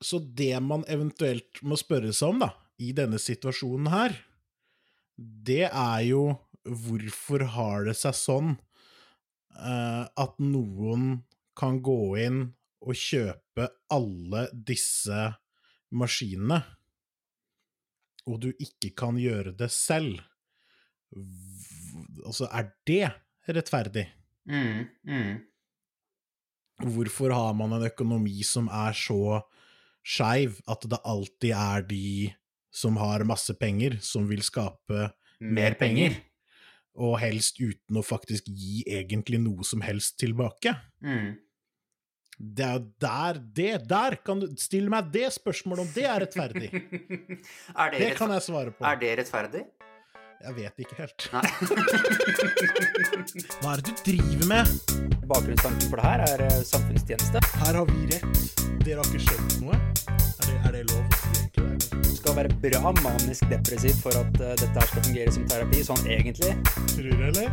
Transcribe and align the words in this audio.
så 0.00 0.20
det 0.20 0.54
man 0.62 0.84
eventuelt 0.90 1.62
må 1.66 1.78
spørre 1.78 2.12
seg 2.14 2.34
om, 2.34 2.42
da, 2.44 2.52
i 2.78 2.92
denne 2.94 3.18
situasjonen 3.20 3.90
her, 3.90 4.14
det 5.18 5.66
er 5.66 6.02
jo 6.06 6.22
hvorfor 6.68 7.42
har 7.56 7.88
det 7.88 7.96
seg 7.98 8.14
sånn 8.14 8.52
uh, 9.58 10.04
at 10.06 10.38
noen 10.42 11.24
kan 11.58 11.80
gå 11.82 12.00
inn 12.22 12.42
og 12.86 12.94
kjøpe 12.94 13.66
alle 13.90 14.46
disse 14.52 15.32
maskinene, 15.98 16.60
og 18.28 18.42
du 18.44 18.50
ikke 18.52 18.92
kan 18.98 19.18
gjøre 19.18 19.56
det 19.58 19.70
selv? 19.72 20.20
Altså, 22.22 22.46
er 22.52 22.68
det 22.86 23.08
rettferdig? 23.48 24.04
Mm, 24.48 24.84
mm. 25.08 25.30
Hvorfor 26.92 27.32
har 27.34 27.56
man 27.58 27.72
en 27.74 27.88
økonomi 27.88 28.44
som 28.46 28.68
er 28.70 28.94
så 28.94 29.40
skeiv 30.08 30.60
at 30.70 30.86
det 30.88 31.00
alltid 31.04 31.52
er 31.52 31.84
de 31.88 32.04
som 32.72 32.96
har 33.00 33.24
masse 33.28 33.54
penger, 33.58 33.98
som 34.04 34.28
vil 34.28 34.42
skape 34.44 35.08
Mer 35.40 35.76
penger. 35.78 36.16
og 36.98 37.18
helst 37.22 37.60
uten 37.60 37.98
å 38.00 38.04
faktisk 38.06 38.48
gi 38.48 38.82
egentlig 38.86 39.40
noe 39.42 39.66
som 39.66 39.82
helst 39.84 40.16
tilbake? 40.20 40.74
Mm. 41.04 41.36
Det 42.38 42.62
er 42.62 42.76
jo 42.78 42.84
der 43.02 43.38
Det 43.42 43.70
der 43.90 44.14
kan 44.22 44.38
du 44.38 44.46
Stille 44.62 44.92
meg 44.92 45.08
det 45.10 45.26
spørsmålet 45.34 45.82
om 45.82 45.88
det 45.94 46.04
er 46.06 46.20
rettferdig. 46.22 46.68
er, 47.82 47.90
det 47.90 47.98
Det 47.98 48.12
kan 48.18 48.30
jeg 48.30 48.44
svare 48.46 48.70
på. 48.70 48.84
er 48.86 49.00
det 49.00 49.16
rettferdig? 49.24 49.64
Jeg 50.38 50.54
vet 50.54 50.70
ikke 50.84 50.94
helt. 51.00 51.24
Hva 53.58 53.72
er 53.72 53.80
det 53.82 53.90
du 53.90 53.94
driver 54.06 54.46
med? 54.46 54.70
Bakgrunnstanken 55.26 55.90
for 55.90 55.98
det 55.98 56.04
her 56.04 56.20
er 56.28 56.38
eh, 56.44 56.62
samfunnstjeneste. 56.62 57.42
Her 57.58 57.74
har 57.80 57.86
vi 57.88 58.06
rett. 58.12 58.38
Dere 58.84 58.98
har 59.00 59.06
ikke 59.08 59.24
skjønt 59.24 59.56
noe? 59.64 59.74
Er 59.74 60.44
det, 60.46 60.54
er 60.68 60.72
det 60.76 60.82
lov? 60.92 61.04
Du 61.90 62.14
skal 62.20 62.32
være 62.36 62.54
bra 62.62 62.92
manisk 63.00 63.42
depressiv 63.50 63.94
for 63.98 64.14
at 64.20 64.30
uh, 64.38 64.54
dette 64.60 64.76
her 64.76 64.86
skal 64.92 65.02
fungere 65.08 65.32
som 65.34 65.42
terapi, 65.50 65.78
sånn 65.88 66.04
egentlig. 66.06 66.52
Tror 66.92 67.08
du, 67.08 67.12
eller? 67.32 67.48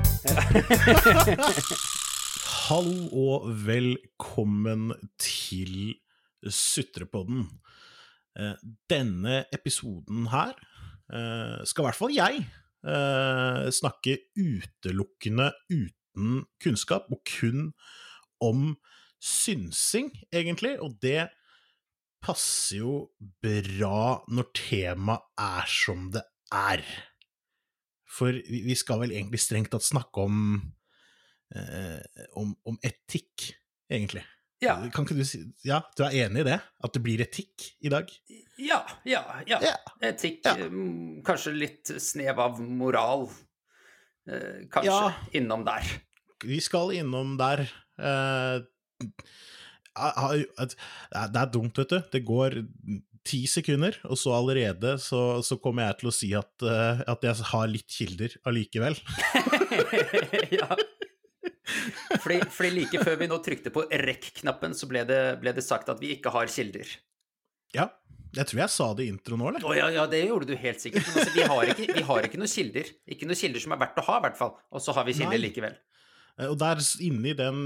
Hallo 2.68 3.00
og 3.24 3.50
velkommen 3.66 4.94
til 5.18 5.98
Sutrepodden. 6.46 7.50
Uh, 8.38 8.54
Denne 8.94 9.50
episoden 9.58 10.30
her 10.30 10.54
uh, 10.54 11.66
skal 11.66 11.82
i 11.82 11.86
hvert 11.90 12.02
fall 12.04 12.14
jeg 12.14 12.46
eh, 12.86 13.66
snakke 13.74 14.18
utelukkende 14.38 15.52
uten 15.72 16.46
kunnskap, 16.64 17.10
og 17.12 17.22
kun 17.28 17.72
om 18.44 18.76
synsing, 19.22 20.12
egentlig. 20.34 20.76
Og 20.84 20.98
det 21.04 21.28
passer 22.26 22.82
jo 22.82 22.96
bra 23.44 24.22
når 24.34 24.50
temaet 24.58 25.28
er 25.42 25.70
som 25.70 26.10
det 26.14 26.24
er. 26.54 26.86
For 28.16 28.38
vi 28.48 28.78
skal 28.80 29.02
vel 29.04 29.14
egentlig 29.16 29.42
strengt 29.44 29.74
tatt 29.74 29.86
snakke 29.86 30.24
om 30.24 30.40
eh, 31.56 32.00
om, 32.40 32.56
om 32.66 32.80
etikk, 32.86 33.52
egentlig. 33.92 34.24
Ja, 34.64 34.78
Kan 34.94 35.04
ikke 35.04 35.18
du 35.20 35.26
si 35.28 35.42
Ja, 35.68 35.82
du 35.98 36.06
er 36.06 36.16
enig 36.26 36.46
i 36.46 36.48
det? 36.48 36.60
At 36.84 36.96
det 36.96 37.02
blir 37.04 37.22
etikk 37.22 37.68
i 37.84 37.92
dag? 37.92 38.10
Ja, 38.58 38.80
ja. 39.06 39.24
ja. 39.48 39.60
Etikk, 40.02 40.42
Ja. 40.46 40.56
mm, 40.70 41.22
kanskje 41.28 41.54
litt 41.56 41.92
snev 42.02 42.40
av 42.40 42.62
moral. 42.62 43.28
Eh, 44.30 44.66
kanskje 44.72 44.92
Ja. 44.92 45.14
innom 45.34 45.66
der. 45.68 45.84
Vi 46.44 46.60
skal 46.62 46.92
innom 46.94 47.38
der 47.38 47.66
eh, 48.00 48.60
Det 49.96 51.40
er 51.42 51.52
dumt, 51.52 51.78
vet 51.78 51.90
du. 51.90 52.00
Det 52.12 52.24
går 52.28 52.58
ti 53.26 53.46
sekunder, 53.50 53.96
og 54.06 54.18
så 54.22 54.36
allerede 54.38 54.98
så, 55.02 55.42
så 55.42 55.58
kommer 55.62 55.88
jeg 55.88 55.98
til 56.02 56.10
å 56.10 56.14
si 56.14 56.34
at, 56.38 56.52
eh, 56.62 57.02
at 57.10 57.24
jeg 57.26 57.48
har 57.52 57.68
litt 57.72 57.88
kilder 57.90 58.36
allikevel. 58.46 58.98
ja. 60.60 60.68
Fordi, 62.22 62.38
fordi 62.54 62.70
like 62.76 63.02
før 63.04 63.18
vi 63.20 63.28
nå 63.32 63.40
trykte 63.46 63.72
på 63.74 63.86
rekk-knappen, 63.90 64.76
så 64.78 64.88
ble 64.90 65.02
det, 65.10 65.20
ble 65.42 65.54
det 65.58 65.64
sagt 65.66 65.90
at 65.90 66.00
vi 66.02 66.14
ikke 66.18 66.34
har 66.36 66.52
kilder. 66.52 66.86
Ja. 67.76 67.90
Jeg 68.36 68.50
tror 68.50 68.60
jeg 68.66 68.72
sa 68.74 68.86
det 68.98 69.06
i 69.06 69.12
introen 69.14 69.40
nå, 69.40 69.48
eller? 69.48 69.64
Oh, 69.64 69.72
ja, 69.78 69.86
ja, 69.96 70.04
det 70.12 70.20
gjorde 70.26 70.50
du 70.50 70.58
helt 70.60 70.82
sikkert. 70.84 71.06
Altså, 71.08 71.32
vi 71.38 71.44
har 71.48 71.70
ikke, 71.72 71.86
vi 71.96 72.02
har 72.04 72.26
ikke 72.28 72.40
noen 72.42 72.52
kilder. 72.52 72.90
Ikke 73.16 73.28
noen 73.30 73.40
kilder 73.40 73.64
som 73.64 73.76
er 73.76 73.80
verdt 73.86 74.02
å 74.02 74.04
ha, 74.10 74.18
i 74.20 74.24
hvert 74.26 74.40
fall. 74.40 74.56
Og 74.76 74.84
så 74.84 74.96
har 74.98 75.06
vi 75.08 75.14
kilder 75.16 75.38
Nei. 75.38 75.44
likevel. 75.46 75.78
Eh, 76.36 76.50
Og 76.52 76.58
der 76.60 76.82
inni 77.06 77.32
den 77.40 77.62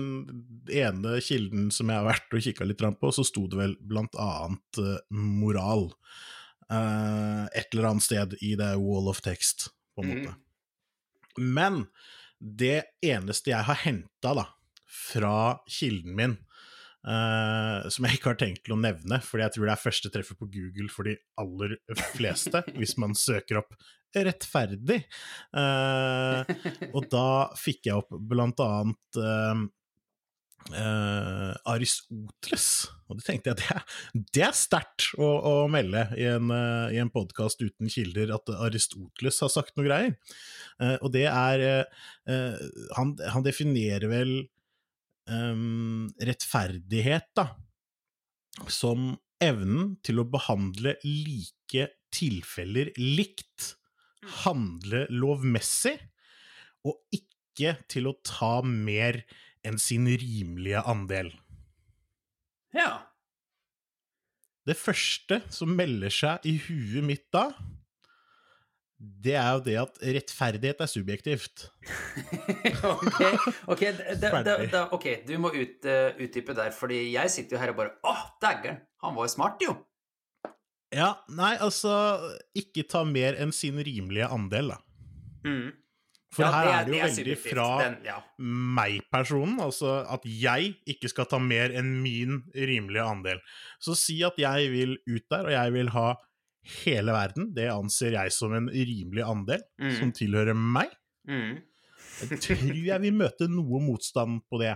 ene 0.70 1.16
kilden 1.26 1.72
som 1.74 1.90
jeg 1.90 1.98
har 1.98 2.06
vært 2.06 2.38
og 2.38 2.46
kikka 2.46 2.68
litt 2.70 2.84
på, 3.02 3.10
så 3.18 3.26
sto 3.26 3.48
det 3.50 3.58
vel 3.58 3.74
blant 3.82 4.14
annet 4.22 4.82
eh, 4.84 5.00
moral. 5.10 5.88
Eh, 6.70 7.46
et 7.58 7.74
eller 7.74 7.90
annet 7.90 8.06
sted 8.06 8.38
i 8.46 8.54
det 8.60 8.76
wall 8.78 9.10
of 9.10 9.24
text, 9.26 9.72
på 9.98 10.06
en 10.06 10.12
måte. 10.14 10.36
måte. 10.36 11.42
Men 11.42 11.88
det 12.40 12.84
eneste 13.02 13.52
jeg 13.56 13.66
har 13.66 13.82
henta, 13.88 14.36
da, 14.38 14.46
fra 14.86 15.34
kilden 15.66 16.14
min, 16.18 16.38
eh, 17.08 17.88
som 17.94 18.06
jeg 18.08 18.18
ikke 18.18 18.34
har 18.34 18.40
tenkt 18.42 18.66
til 18.66 18.76
å 18.76 18.82
nevne, 18.82 19.22
fordi 19.24 19.46
jeg 19.46 19.56
tror 19.56 19.70
det 19.70 19.76
er 19.76 19.86
første 19.86 20.12
treffet 20.14 20.40
på 20.40 20.50
Google 20.52 20.92
for 20.94 21.10
de 21.10 21.16
aller 21.40 21.78
fleste, 22.16 22.64
hvis 22.80 22.98
man 23.02 23.16
søker 23.18 23.64
opp 23.64 23.78
'rettferdig'. 24.16 25.04
Uh, 25.54 26.42
og 26.96 27.10
da 27.12 27.28
fikk 27.60 27.90
jeg 27.90 28.00
opp 28.02 28.16
blant 28.32 28.62
annet 28.64 29.20
uh, 29.20 29.68
Aristoteles. 31.70 32.90
Og 33.10 33.18
det 33.20 33.26
tenkte 33.26 33.52
jeg 33.52 33.60
det 33.62 33.70
er, 33.74 33.84
det 34.38 34.44
er 34.50 34.58
sterkt 34.58 35.12
å, 35.18 35.26
å 35.26 35.54
melde 35.72 36.08
i 36.18 36.26
en, 36.30 36.50
uh, 36.54 36.90
en 36.90 37.14
podkast 37.14 37.62
uten 37.62 37.90
kilder 37.90 38.34
at 38.36 38.50
Aristoteles 38.58 39.40
har 39.46 39.54
sagt 39.54 39.78
noe 39.78 39.88
greier. 39.88 40.18
Og 41.04 41.10
det 41.12 41.26
er 41.28 41.62
han, 42.96 43.10
han 43.20 43.44
definerer 43.44 44.08
vel 44.08 44.30
em, 45.30 46.10
rettferdighet, 46.26 47.30
da, 47.38 47.48
som 48.68 49.14
evnen 49.40 49.96
til 50.04 50.22
å 50.22 50.28
behandle 50.28 50.98
like 51.06 51.88
tilfeller 52.16 52.92
likt, 52.98 53.76
handle 54.44 55.06
lovmessig, 55.14 55.96
og 56.88 56.98
ikke 57.16 57.76
til 57.92 58.10
å 58.10 58.18
ta 58.26 58.60
mer 58.66 59.22
enn 59.68 59.80
sin 59.82 60.08
rimelige 60.08 60.82
andel. 60.88 61.32
Ja. 62.76 63.06
Det 64.68 64.78
første 64.78 65.42
som 65.54 65.74
melder 65.76 66.14
seg 66.14 66.46
i 66.48 66.58
huet 66.68 67.06
mitt 67.06 67.28
da, 67.34 67.50
det 69.00 69.36
er 69.40 69.50
jo 69.56 69.62
det 69.64 69.76
at 69.80 70.00
rettferdighet 70.04 70.82
er 70.84 70.90
subjektivt. 70.92 71.70
ok, 72.84 73.22
okay, 73.72 73.94
da, 74.20 74.32
da, 74.44 74.58
da, 74.68 74.82
ok, 74.96 75.08
du 75.28 75.38
må 75.40 75.54
ut, 75.56 75.88
uh, 75.88 76.12
utdype 76.20 76.56
der, 76.58 76.74
fordi 76.76 77.06
jeg 77.14 77.32
sitter 77.32 77.56
jo 77.56 77.62
her 77.64 77.72
og 77.72 77.80
bare 77.80 77.96
Åh, 78.04 78.26
dægger'n, 78.44 78.82
han 79.06 79.16
var 79.16 79.30
jo 79.30 79.32
smart, 79.32 79.64
jo! 79.64 79.78
Ja, 80.90 81.14
nei, 81.38 81.54
altså 81.62 81.94
Ikke 82.58 82.82
ta 82.90 83.04
mer 83.06 83.38
enn 83.40 83.54
sin 83.56 83.78
rimelige 83.86 84.28
andel, 84.34 84.74
da. 84.74 84.80
Mm. 85.46 85.70
For 86.36 86.46
Ja, 86.46 86.50
her 86.54 86.66
det 86.66 86.74
er 86.74 86.84
det 86.86 86.92
jo 86.92 87.02
veldig 87.02 87.16
subjektivt. 87.18 87.54
fra 87.56 87.68
ja. 88.06 88.18
meg-personen, 88.78 89.60
altså 89.64 89.94
at 90.06 90.26
jeg 90.30 90.76
ikke 90.86 91.10
skal 91.10 91.26
ta 91.30 91.40
mer 91.42 91.72
enn 91.74 91.96
min 92.04 92.44
rimelige 92.54 93.06
andel. 93.06 93.40
Så 93.82 93.96
si 93.98 94.20
at 94.28 94.38
jeg 94.38 94.70
vil 94.76 95.00
ut 95.08 95.26
der, 95.32 95.48
og 95.48 95.56
jeg 95.56 95.74
vil 95.74 95.90
ha 95.96 96.12
hele 96.84 97.14
verden. 97.16 97.50
Det 97.56 97.70
anser 97.72 98.16
jeg 98.18 98.32
som 98.36 98.54
en 98.58 98.70
rimelig 98.70 99.24
andel, 99.26 99.62
Mm. 99.80 99.96
som 100.00 100.12
tilhører 100.12 100.56
meg. 100.58 100.90
Mm. 101.30 101.62
Jeg 102.20 102.40
tror 102.44 102.64
jeg 102.86 103.02
vil 103.02 103.14
møte 103.16 103.48
noe 103.48 103.80
motstand 103.80 104.42
på 104.52 104.60
det. 104.60 104.74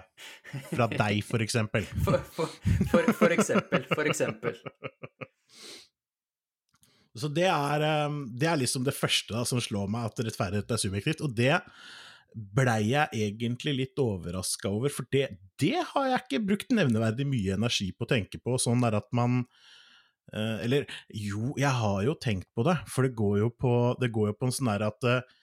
Fra 0.71 0.87
deg, 0.87 1.19
for 1.27 1.43
eksempel. 1.43 1.83
For, 2.05 2.17
for, 2.37 2.47
for, 2.91 3.09
for 3.19 3.35
eksempel, 3.35 3.83
for 3.91 4.07
eksempel. 4.07 4.55
Så 7.13 7.29
det 7.29 7.45
er, 7.45 7.83
eh, 7.85 8.15
det 8.39 8.47
er 8.49 8.57
liksom 8.57 8.85
det 8.87 8.95
første 8.97 9.35
da, 9.35 9.43
som 9.45 9.59
slår 9.61 9.91
meg, 9.91 10.07
at 10.09 10.23
rettferdighet 10.25 10.71
er 10.73 10.81
subjektivt. 10.81 11.21
Og 11.25 11.35
det 11.37 11.59
blei 12.33 12.79
jeg 12.89 13.11
egentlig 13.27 13.75
litt 13.77 13.99
overraska 14.01 14.71
over, 14.73 14.89
for 14.89 15.05
det, 15.13 15.27
det 15.61 15.75
har 15.91 16.07
jeg 16.09 16.23
ikke 16.23 16.45
brukt 16.47 16.71
nevneverdig 16.73 17.27
mye 17.29 17.53
energi 17.59 17.91
på 17.93 18.07
å 18.07 18.09
tenke 18.15 18.39
på. 18.41 18.55
Sånn 18.57 18.81
er 18.87 18.97
at 18.97 19.11
man 19.13 19.43
Eller 20.33 20.87
jo, 21.13 21.51
jeg 21.59 21.69
har 21.77 22.03
jo 22.07 22.15
tenkt 22.17 22.47
på 22.55 22.65
det, 22.65 22.77
for 22.89 23.05
det 23.05 23.13
går 23.17 23.39
jo 23.43 23.49
på, 23.53 23.73
det 24.01 24.09
går 24.15 24.31
jo 24.31 24.37
på 24.39 24.47
en 24.47 24.55
sånn 24.55 24.71
her 24.71 24.85
at 24.87 25.05
eh, 25.09 25.33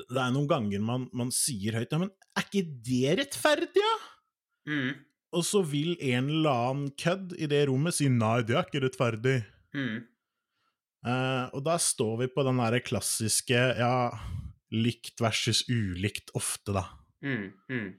Det 0.00 0.18
er 0.18 0.32
noen 0.34 0.48
ganger 0.50 0.82
man, 0.82 1.04
man 1.14 1.30
sier 1.34 1.76
høyt 1.78 1.92
Ja, 1.94 2.00
men 2.02 2.10
er 2.38 2.48
ikke 2.48 2.64
det 2.88 3.18
rettferdig, 3.20 3.84
ja? 3.84 3.94
Mm. 4.68 4.90
Og 5.36 5.44
så 5.44 5.62
vil 5.66 5.94
en 6.00 6.30
eller 6.38 6.68
annen 6.70 6.92
kødd 6.98 7.34
i 7.36 7.48
det 7.50 7.66
rommet 7.68 7.96
si 7.98 8.08
nei, 8.12 8.40
det 8.48 8.56
er 8.56 8.66
ikke 8.66 8.82
rettferdig. 8.86 9.36
Mm. 9.76 9.98
Uh, 11.04 11.46
og 11.54 11.62
da 11.66 11.76
står 11.80 12.14
vi 12.22 12.30
på 12.32 12.44
den 12.46 12.60
derre 12.62 12.80
klassiske 12.82 13.58
ja, 13.78 13.92
likt 14.74 15.20
versus 15.22 15.64
ulikt 15.68 16.32
ofte, 16.38 16.74
da. 16.78 16.84
Mm. 17.24 17.90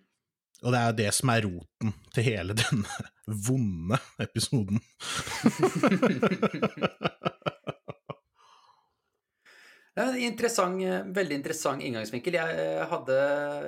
Og 0.63 0.73
det 0.75 0.79
er 0.79 0.97
det 0.97 1.11
som 1.15 1.31
er 1.31 1.45
roten 1.47 1.93
til 2.15 2.25
hele 2.25 2.55
denne 2.57 3.09
vonde 3.47 3.99
episoden. 4.19 4.81
Det 9.99 10.05
er 10.05 10.13
en 10.13 10.21
interessant, 10.23 10.83
veldig 11.11 11.35
interessant 11.35 11.83
inngangsvinkel. 11.83 12.37
Jeg, 12.37 12.59
eh, 12.63 12.83
hadde, 12.87 13.15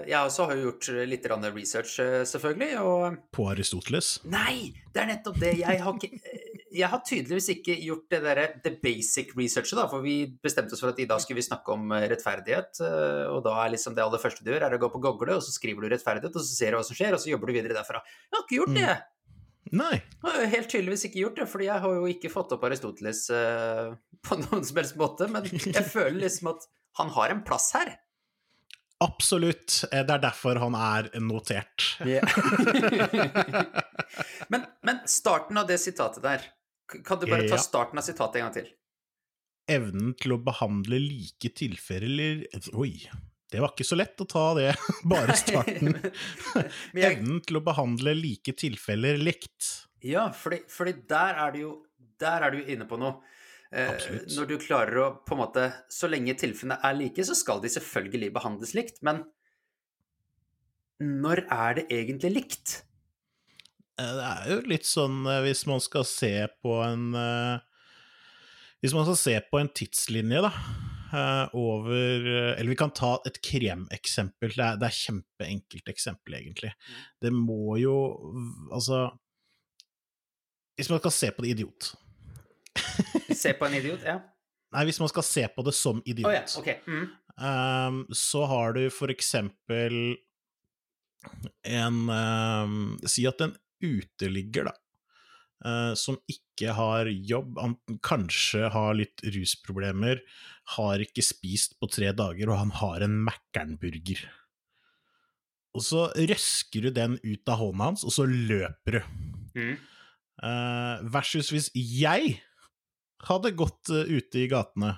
jeg 0.08 0.16
også 0.16 0.46
har 0.48 0.56
jo 0.56 0.70
gjort 0.70 0.88
litt 1.10 1.26
research, 1.28 2.00
eh, 2.00 2.24
selvfølgelig. 2.24 2.80
Og 2.80 3.18
På 3.36 3.50
Aristoteles. 3.52 4.22
Nei, 4.24 4.72
det 4.94 5.02
er 5.02 5.10
nettopp 5.12 5.40
det. 5.42 5.58
Jeg 5.60 5.82
har, 5.84 5.98
ikke, 5.98 6.20
jeg 6.72 6.88
har 6.92 7.02
tydeligvis 7.08 7.50
ikke 7.54 7.76
gjort 7.84 8.06
det 8.14 8.20
derre 8.24 8.46
the 8.64 8.72
basic 8.84 9.28
researchet, 9.38 9.78
da. 9.80 9.86
For 9.92 10.00
vi 10.06 10.16
bestemte 10.44 10.74
oss 10.78 10.84
for 10.84 10.92
at 10.94 11.02
i 11.04 11.08
dag 11.10 11.20
skulle 11.24 11.42
vi 11.42 11.48
snakke 11.48 11.70
om 11.76 11.84
rettferdighet. 11.92 12.72
Og 13.32 13.40
da 13.46 13.52
er 13.64 13.74
liksom 13.76 13.94
det 13.98 14.04
aller 14.06 14.22
første 14.24 14.46
du 14.46 14.50
gjør, 14.54 14.64
er 14.68 14.74
å 14.78 14.82
gå 14.82 14.90
på 14.94 15.04
Google, 15.04 15.32
og 15.38 15.44
så 15.46 15.52
skriver 15.56 15.82
du 15.84 15.88
rettferdighet, 15.92 16.36
og 16.36 16.42
så 16.48 16.54
ser 16.56 16.70
du 16.72 16.76
hva 16.80 16.86
som 16.88 16.98
skjer, 16.98 17.12
og 17.18 17.22
så 17.24 17.32
jobber 17.34 17.48
du 17.52 17.58
videre 17.60 17.78
derfra. 17.78 18.00
Jeg 18.30 18.38
har 18.38 18.44
ikke 18.48 18.62
gjort 18.62 18.78
det! 18.80 18.94
Nei. 19.72 19.96
Jeg 20.02 20.34
har 20.34 20.50
helt 20.52 20.72
tydeligvis 20.72 21.06
ikke 21.08 21.22
gjort 21.22 21.38
det, 21.40 21.48
fordi 21.52 21.66
jeg 21.70 21.80
har 21.84 21.92
jo 21.96 22.04
ikke 22.12 22.32
fått 22.34 22.52
opp 22.56 22.64
Aristoteles 22.68 23.22
eh, 23.36 23.92
på 24.26 24.34
noen 24.42 24.64
som 24.68 24.80
helst 24.82 24.98
måte. 25.00 25.28
Men 25.32 25.48
jeg 25.48 25.86
føler 25.96 26.20
liksom 26.26 26.46
at 26.52 26.62
han 27.00 27.10
har 27.16 27.28
en 27.32 27.44
plass 27.48 27.70
her. 27.78 27.94
Absolutt. 29.02 29.86
Eh, 29.92 30.04
Det 30.04 30.14
er 30.18 30.24
derfor 30.26 30.60
han 30.62 30.76
er 30.76 31.08
notert. 31.24 31.88
men, 34.52 34.62
men 34.84 35.00
starten 35.08 35.58
av 35.62 35.66
det 35.72 35.80
sitatet 35.82 36.24
der 36.26 36.40
Kan 37.06 37.20
du 37.22 37.28
bare 37.30 37.48
ta 37.50 37.60
starten 37.62 38.00
av 38.00 38.06
sitatet 38.06 38.42
en 38.42 38.48
gang 38.48 38.56
til? 38.60 38.72
Evnen 39.72 40.16
til 40.20 40.36
å 40.36 40.40
behandle 40.42 40.98
like 41.00 41.52
tilfeller 41.56 42.42
Oi, 42.76 42.96
det 43.52 43.60
var 43.62 43.74
ikke 43.74 43.88
så 43.88 43.98
lett 44.00 44.24
å 44.24 44.28
ta 44.30 44.46
det, 44.58 44.70
bare 45.12 45.36
starten. 45.40 45.98
Evnen 47.12 47.42
til 47.46 47.60
å 47.60 47.64
behandle 47.66 48.16
like 48.18 48.56
tilfeller 48.60 49.20
likt. 49.22 49.88
ja, 50.08 50.30
fordi, 50.36 50.64
fordi 50.72 50.96
der 51.10 51.40
er 51.48 51.62
jo 51.62 51.78
Der 52.22 52.44
er 52.46 52.54
du 52.54 52.62
jo 52.62 52.68
inne 52.70 52.86
på 52.86 53.00
noe. 53.02 53.20
Eh, 53.72 53.92
når 54.36 54.48
du 54.50 54.58
klarer 54.60 54.98
å 55.00 55.06
på 55.24 55.32
en 55.32 55.40
måte 55.46 55.62
Så 55.88 56.10
lenge 56.12 56.36
tilfellene 56.36 56.76
er 56.84 56.98
like, 56.98 57.24
så 57.24 57.34
skal 57.38 57.62
de 57.64 57.70
selvfølgelig 57.72 58.34
behandles 58.36 58.74
likt. 58.76 59.00
Men 59.02 59.24
når 61.02 61.46
er 61.48 61.80
det 61.80 61.86
egentlig 61.90 62.32
likt? 62.36 62.74
Eh, 64.02 64.14
Det 64.18 64.30
er 64.30 64.50
jo 64.54 64.62
litt 64.72 64.88
sånn 64.88 65.26
eh, 65.30 65.42
hvis 65.46 65.66
man 65.70 65.84
skal 65.84 66.08
se 66.08 66.34
på 66.64 66.78
en 66.86 67.12
eh, 67.18 67.60
Hvis 68.82 68.96
man 68.98 69.06
skal 69.06 69.20
se 69.20 69.36
på 69.52 69.60
en 69.62 69.70
tidslinje, 69.70 70.42
da, 70.42 70.52
over 71.54 72.26
Eller 72.56 72.72
vi 72.72 72.78
kan 72.80 72.94
ta 72.96 73.18
et 73.28 73.38
kremeksempel. 73.44 74.56
Det 74.56 74.64
er, 74.66 74.80
det 74.82 74.88
er 74.88 74.98
kjempeenkelt 74.98 75.92
eksempel, 75.92 76.40
egentlig. 76.40 76.72
Det 77.22 77.34
må 77.36 77.78
jo 77.82 77.96
Altså 78.74 79.10
Hvis 80.80 80.90
man 80.90 81.04
skal 81.04 81.18
se 81.20 81.32
på 81.36 81.46
det 81.46 81.56
idiot 81.58 81.94
Se 83.44 83.54
på 83.58 83.68
en 83.68 83.80
idiot? 83.82 84.06
Ja. 84.08 84.22
Nei, 84.74 84.86
hvis 84.88 85.02
man 85.04 85.10
skal 85.12 85.26
se 85.28 85.42
på 85.52 85.64
det 85.68 85.74
som 85.76 85.98
idiot, 86.06 86.30
idiot, 86.32 86.54
ja, 86.54 86.60
okay. 86.62 86.78
Mm. 86.88 87.10
ehm, 87.44 87.98
så 88.16 88.46
har 88.48 88.78
du 88.78 88.86
for 88.88 89.12
eksempel 89.12 89.98
en 91.68 91.98
um, 92.08 92.78
Si 93.04 93.26
at 93.28 93.44
en 93.44 93.52
uteligger, 93.82 94.70
da, 94.70 94.74
eh, 95.66 95.94
som 96.00 96.20
ikke 96.30 96.76
har 96.78 97.10
jobb, 97.10 97.58
han 97.62 97.76
kanskje 98.06 98.70
har 98.74 98.96
litt 98.98 99.24
rusproblemer, 99.36 100.22
har 100.78 101.04
ikke 101.04 101.26
spist 101.26 101.78
på 101.82 101.90
tre 101.92 102.12
dager, 102.16 102.52
og 102.52 102.62
han 102.62 102.76
har 102.82 103.06
en 103.06 103.18
Mækkern-burger. 103.28 104.24
Og 105.78 105.86
så 105.88 106.10
røsker 106.16 106.88
du 106.88 106.92
den 106.96 107.18
ut 107.24 107.48
av 107.50 107.62
hånda 107.62 107.92
hans, 107.92 108.06
og 108.08 108.14
så 108.14 108.28
løper 108.28 109.00
du. 109.00 109.02
Mm. 109.56 109.76
Eh, 110.42 111.04
versus 111.14 111.52
hvis 111.54 111.70
jeg 111.76 112.40
hadde 113.28 113.54
gått 113.54 113.92
eh, 113.94 114.10
ute 114.10 114.42
i 114.42 114.50
gatene 114.52 114.96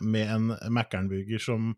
med 0.00 0.30
en 0.32 0.52
Mækkern-burger 0.72 1.42
som 1.42 1.74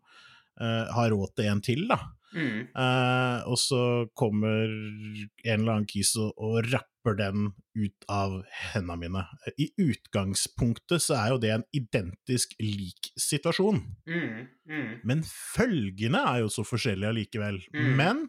har 0.61 1.09
råd 1.13 1.31
til 1.37 1.47
en 1.51 1.61
til, 1.65 1.85
da. 1.89 1.97
Mm. 2.31 2.67
Eh, 2.71 3.39
og 3.49 3.57
så 3.59 3.81
kommer 4.17 4.69
en 4.69 5.57
eller 5.57 5.73
annen 5.73 5.87
kis 5.89 6.13
og, 6.19 6.31
og 6.39 6.67
rapper 6.71 7.17
den 7.19 7.49
ut 7.75 8.05
av 8.11 8.37
hendene 8.71 8.99
mine. 9.01 9.23
I 9.59 9.69
utgangspunktet 9.81 11.03
så 11.03 11.17
er 11.19 11.33
jo 11.33 11.41
det 11.43 11.53
en 11.55 11.65
identisk 11.75 12.55
lik 12.61 13.11
situasjon. 13.19 13.81
Mm. 14.07 14.45
Mm. 14.69 14.93
Men 15.07 15.25
følgene 15.27 16.23
er 16.33 16.45
jo 16.45 16.53
så 16.53 16.65
forskjellige 16.67 17.11
allikevel. 17.15 17.59
Mm. 17.75 17.91
Men 17.99 18.23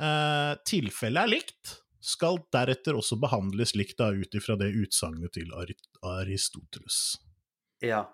eh, 0.00 0.54
tilfellet 0.68 1.26
er 1.26 1.34
likt, 1.36 1.76
skal 2.02 2.40
deretter 2.54 2.98
også 2.98 3.20
behandles 3.22 3.76
likt 3.78 4.00
da, 4.00 4.10
ut 4.10 4.34
ifra 4.34 4.56
det 4.58 4.72
utsagnet 4.74 5.36
til 5.36 5.52
Ari 5.54 5.76
Aristoteles. 6.02 7.20
Ja. 7.82 8.08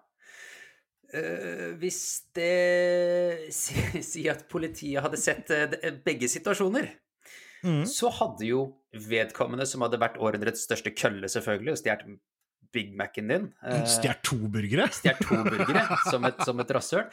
Eh, 1.15 1.71
hvis 1.81 2.01
det 2.37 3.49
Si, 3.61 4.03
si 4.05 4.27
at 4.29 4.45
politiet 4.51 5.01
hadde 5.05 5.21
sett 5.21 5.51
eh, 5.55 5.93
begge 6.05 6.29
situasjoner, 6.31 6.91
Mm. 7.65 7.83
så 7.91 8.07
hadde 8.15 8.47
jo 8.47 8.61
vedkommende 8.95 9.65
som 9.67 9.83
hadde 9.83 9.99
vært 9.99 10.19
århundrets 10.23 10.63
største 10.63 10.93
kølle, 10.95 11.27
selvfølgelig, 11.27 11.73
og 11.75 11.81
stjålet 11.81 12.21
Big 12.71 12.93
Mac-en 12.95 13.33
din 13.33 13.49
eh, 13.67 13.81
Stjert 13.89 14.23
to 14.29 14.37
burgere? 14.53 14.87
Stjålet 14.95 15.25
to 15.27 15.41
burgere 15.43 15.83
som 16.13 16.27
et, 16.29 16.39
som 16.47 16.63
et 16.63 16.71
rasshøl. 16.77 17.09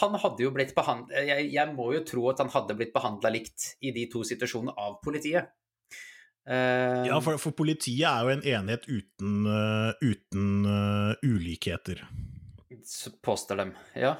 Han 0.00 0.16
hadde 0.22 0.46
jo 0.46 0.50
blitt 0.54 0.72
behandlet 0.74 1.28
jeg, 1.28 1.50
jeg 1.52 1.74
må 1.76 1.90
jo 1.92 2.00
tro 2.08 2.24
at 2.32 2.40
han 2.40 2.50
hadde 2.54 2.76
blitt 2.78 2.94
behandla 2.94 3.34
likt 3.34 3.74
i 3.84 3.92
de 3.94 4.06
to 4.10 4.24
situasjonene 4.26 4.74
av 4.80 4.96
politiet. 5.04 5.52
Uh, 6.48 7.04
Ja, 7.08 7.20
for, 7.24 7.36
for 7.40 7.52
politiet 7.56 8.08
er 8.08 8.24
jo 8.24 8.32
en 8.34 8.48
enhet 8.48 8.88
uten, 8.88 9.44
uh, 9.44 9.92
uten 10.00 10.64
uh, 10.64 11.12
ulikheter. 11.20 12.00
Påstår 13.24 13.62
dem, 13.62 13.74
ja. 13.98 14.16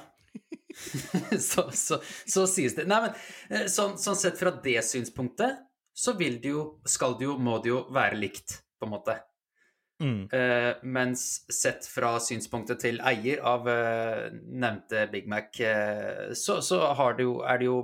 så, 1.39 1.69
så, 1.71 1.99
så 2.27 2.47
sies 2.49 2.75
det. 2.75 2.87
Nei, 2.89 2.99
men 3.05 3.13
eh, 3.49 3.69
sånn, 3.71 3.95
sånn 4.01 4.17
sett 4.19 4.39
fra 4.39 4.51
det 4.63 4.81
synspunktet, 4.85 5.61
så 5.95 6.15
vil 6.19 6.41
det 6.43 6.51
jo, 6.51 6.65
skal 6.87 7.15
det 7.19 7.29
jo, 7.29 7.37
må 7.39 7.59
det 7.63 7.71
jo 7.71 7.85
være 7.95 8.19
likt, 8.19 8.59
på 8.79 8.87
en 8.87 8.93
måte. 8.97 9.15
Mm. 10.03 10.25
Uh, 10.27 10.73
mens 10.83 11.21
sett 11.55 11.85
fra 11.87 12.17
synspunktet 12.19 12.81
til 12.83 12.97
eier 12.99 13.39
av 13.47 13.63
uh, 13.69 14.25
nevnte 14.33 15.05
Big 15.13 15.29
Mac, 15.31 15.55
uh, 15.63 16.33
så, 16.35 16.59
så 16.59 16.81
har 16.99 17.15
det 17.15 17.23
jo, 17.23 17.37
er 17.47 17.61
det 17.61 17.69
jo 17.69 17.77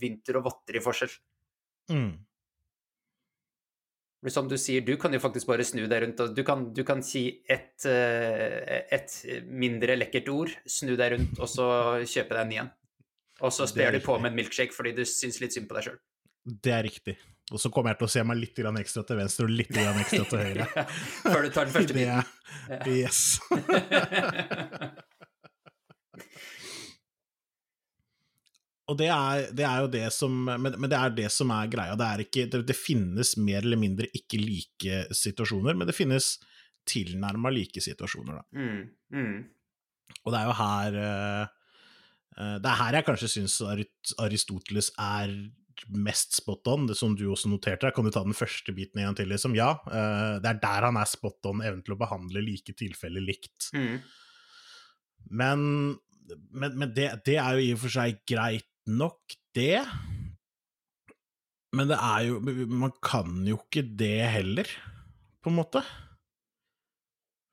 vinter 0.00 0.40
og 0.40 0.46
votter 0.48 0.80
i 0.80 0.84
forskjell. 0.84 1.12
Mm. 1.92 2.12
Som 4.30 4.46
du 4.46 4.54
sier, 4.60 4.84
du 4.86 4.94
kan 5.02 5.10
jo 5.10 5.18
faktisk 5.18 5.48
bare 5.50 5.64
snu 5.66 5.82
deg 5.90 6.04
rundt, 6.04 6.20
og 6.22 6.36
du 6.36 6.44
kan, 6.46 6.68
du 6.74 6.84
kan 6.86 7.00
si 7.02 7.24
et, 7.50 7.74
eh, 7.90 8.84
et 8.94 9.16
mindre 9.50 9.96
lekkert 9.98 10.30
ord, 10.30 10.52
snu 10.62 10.94
deg 10.94 11.16
rundt, 11.16 11.40
og 11.42 11.50
så 11.50 11.66
kjøpe 12.06 12.36
deg 12.36 12.44
en 12.44 12.52
ny 12.52 12.60
en. 12.62 12.70
Og 13.42 13.50
så 13.50 13.66
er 13.66 13.72
sper 13.72 13.90
du 13.96 14.00
på 14.04 14.14
med 14.22 14.30
en 14.30 14.38
milkshake 14.38 14.74
fordi 14.76 14.92
du 14.94 15.02
syns 15.08 15.40
litt 15.42 15.56
synd 15.56 15.66
på 15.66 15.74
deg 15.78 15.88
sjøl. 15.88 15.98
Det 16.42 16.74
er 16.74 16.86
riktig. 16.86 17.16
Og 17.52 17.58
så 17.60 17.70
kommer 17.74 17.92
jeg 17.92 17.98
til 18.00 18.06
å 18.06 18.12
se 18.14 18.22
meg 18.26 18.38
litt 18.38 18.56
grann 18.56 18.78
ekstra 18.80 19.02
til 19.06 19.18
venstre 19.18 19.46
og 19.48 19.52
litt 19.52 19.72
grann 19.74 19.98
ekstra 20.00 20.24
til 20.30 20.38
høyre. 20.38 20.66
Før 21.32 21.42
du 21.42 21.50
tar 21.50 21.66
den 21.66 21.74
første 21.74 21.94
Det 21.98 21.98
biten. 21.98 22.22
Yes. 22.94 23.18
Og 28.92 28.98
det 29.00 29.08
er, 29.08 29.46
det 29.56 29.64
er 29.64 29.84
jo 29.84 29.90
det 29.92 30.06
som 30.12 30.34
men, 30.44 30.74
men 30.76 30.90
det 30.90 30.98
er 30.98 31.14
det 31.16 31.28
som 31.32 31.52
er 31.54 31.70
greia. 31.72 31.96
Det, 31.96 32.08
er 32.08 32.24
ikke, 32.26 32.46
det, 32.52 32.62
det 32.68 32.76
finnes 32.76 33.36
mer 33.40 33.62
eller 33.62 33.80
mindre 33.80 34.10
ikke 34.12 34.40
like 34.40 35.04
situasjoner, 35.16 35.78
men 35.78 35.88
det 35.88 35.96
finnes 35.96 36.34
tilnærma 36.88 37.52
like 37.54 37.80
situasjoner, 37.82 38.40
da. 38.40 38.44
Mm, 38.58 38.84
mm. 39.14 39.34
Og 40.22 40.34
det 40.34 40.38
er 40.38 40.48
jo 40.48 40.54
her 40.58 40.96
eh, 41.00 41.42
eh, 42.36 42.56
Det 42.60 42.70
er 42.70 42.78
her 42.82 42.98
jeg 42.98 43.06
kanskje 43.06 43.32
syns 43.36 43.58
Aristoteles 44.20 44.90
er 45.00 45.34
mest 45.88 46.36
spot 46.36 46.68
on, 46.70 46.84
det 46.86 46.94
som 46.98 47.14
du 47.16 47.24
også 47.32 47.50
noterte. 47.50 47.90
Kan 47.94 48.06
du 48.06 48.12
ta 48.14 48.22
den 48.26 48.36
første 48.36 48.74
biten 48.76 49.00
en 49.00 49.08
gang 49.08 49.18
til? 49.18 49.30
Liksom? 49.32 49.56
Ja, 49.58 49.72
eh, 49.88 50.36
det 50.42 50.50
er 50.50 50.60
der 50.62 50.88
han 50.90 50.98
er 51.00 51.08
spot 51.08 51.48
on, 51.48 51.62
evnen 51.64 51.82
til 51.86 51.96
å 51.96 52.02
behandle 52.02 52.44
like 52.44 52.74
tilfeller 52.78 53.24
likt. 53.24 53.70
Mm. 53.74 54.02
Men, 55.32 55.64
men, 56.50 56.76
men 56.76 56.92
det, 56.94 57.08
det 57.26 57.38
er 57.40 57.56
jo 57.56 57.64
i 57.64 57.72
og 57.74 57.82
for 57.86 57.94
seg 57.94 58.20
greit 58.28 58.68
nok, 58.90 59.36
det. 59.56 59.82
Men 61.76 61.88
det 61.88 61.96
er 61.96 62.26
jo 62.28 62.40
Man 62.68 62.92
kan 63.04 63.46
jo 63.48 63.58
ikke 63.60 63.84
det 63.84 64.18
heller, 64.34 64.68
på 65.42 65.52
en 65.52 65.58
måte. 65.60 65.84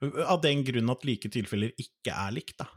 Av 0.01 0.39
den 0.41 0.63
grunn 0.63 0.91
at 0.93 1.05
like 1.07 1.31
tilfeller 1.31 1.74
ikke 1.79 2.13
er 2.15 2.36
likt, 2.36 2.57
da. 2.62 2.69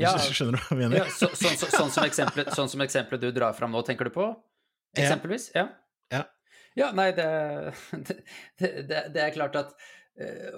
Ja. 0.00 0.12
Skjønner 0.16 0.56
du 0.56 0.62
hva 0.62 0.70
jeg 0.70 0.80
mener? 0.80 1.00
Ja, 1.02 1.08
så, 1.12 1.28
sånn, 1.36 1.58
så, 1.58 1.68
sånn, 1.68 1.90
som 1.92 2.06
eksempelet, 2.06 2.52
sånn 2.56 2.70
som 2.72 2.84
eksempelet 2.84 3.26
du 3.26 3.32
drar 3.36 3.56
fram 3.56 3.74
nå, 3.74 3.82
tenker 3.86 4.08
du 4.08 4.14
på? 4.14 4.30
Eksempelvis? 4.96 5.50
Ja. 5.56 5.66
Ja. 6.12 6.24
Ja, 6.78 6.88
nei, 6.96 7.10
det, 7.16 7.26
det, 8.60 8.70
det, 9.12 9.20
er 9.20 9.34
klart 9.34 9.58
at 9.60 9.74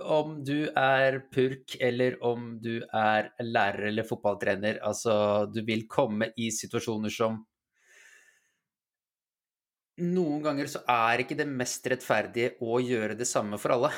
om 0.03 0.41
du 0.45 0.67
er 0.67 1.21
purk, 1.31 1.77
eller 1.79 2.17
om 2.27 2.57
du 2.61 2.81
er 2.83 3.29
lærer 3.45 3.89
eller 3.93 4.07
fotballtrener, 4.09 4.81
altså 4.83 5.47
du 5.47 5.61
vil 5.67 5.85
komme 5.91 6.33
i 6.37 6.49
situasjoner 6.51 7.13
som 7.15 7.39
noen 10.03 10.43
ganger 10.43 10.71
så 10.71 10.83
er 10.91 11.23
ikke 11.23 11.37
det 11.39 11.47
mest 11.47 11.85
rettferdige 11.91 12.57
å 12.67 12.81
gjøre 12.83 13.15
det 13.19 13.29
samme 13.31 13.61
for 13.63 13.77
alle. 13.77 13.93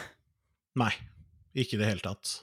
Nei, 0.76 0.92
ikke 1.56 1.78
i 1.78 1.80
det 1.80 1.88
hele 1.88 2.04
tatt. 2.04 2.34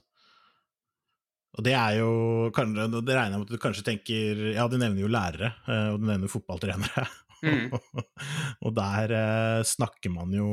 Og 1.54 1.62
det 1.62 1.76
er 1.78 2.00
jo 2.00 2.50
Det 2.50 3.14
regner 3.14 3.36
jeg 3.36 3.42
med 3.44 3.46
at 3.46 3.52
du 3.52 3.62
kanskje 3.62 3.86
tenker 3.86 4.40
Ja, 4.56 4.66
du 4.66 4.80
nevner 4.82 5.04
jo 5.04 5.12
lærere, 5.12 5.52
eh, 5.68 5.90
og 5.94 6.02
du 6.02 6.08
nevner 6.10 6.32
fotballtrenere. 6.32 7.06
Mm. 7.44 7.76
og 8.66 8.74
der 8.74 9.14
eh, 9.20 9.62
snakker 9.68 10.14
man 10.16 10.34
jo 10.34 10.50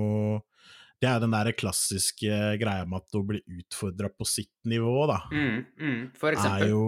Det 1.01 1.09
er 1.09 1.21
den 1.23 1.33
der 1.33 1.49
klassiske 1.57 2.41
greia 2.61 2.85
med 2.85 3.01
at 3.01 3.17
å 3.17 3.23
bli 3.25 3.41
utfordra 3.61 4.11
på 4.13 4.27
sitt 4.29 4.53
nivå, 4.69 5.07
da. 5.09 5.23
Mm, 5.33 5.63
mm, 5.81 6.01
for 6.21 6.37
Er 6.37 6.67
jo, 6.69 6.83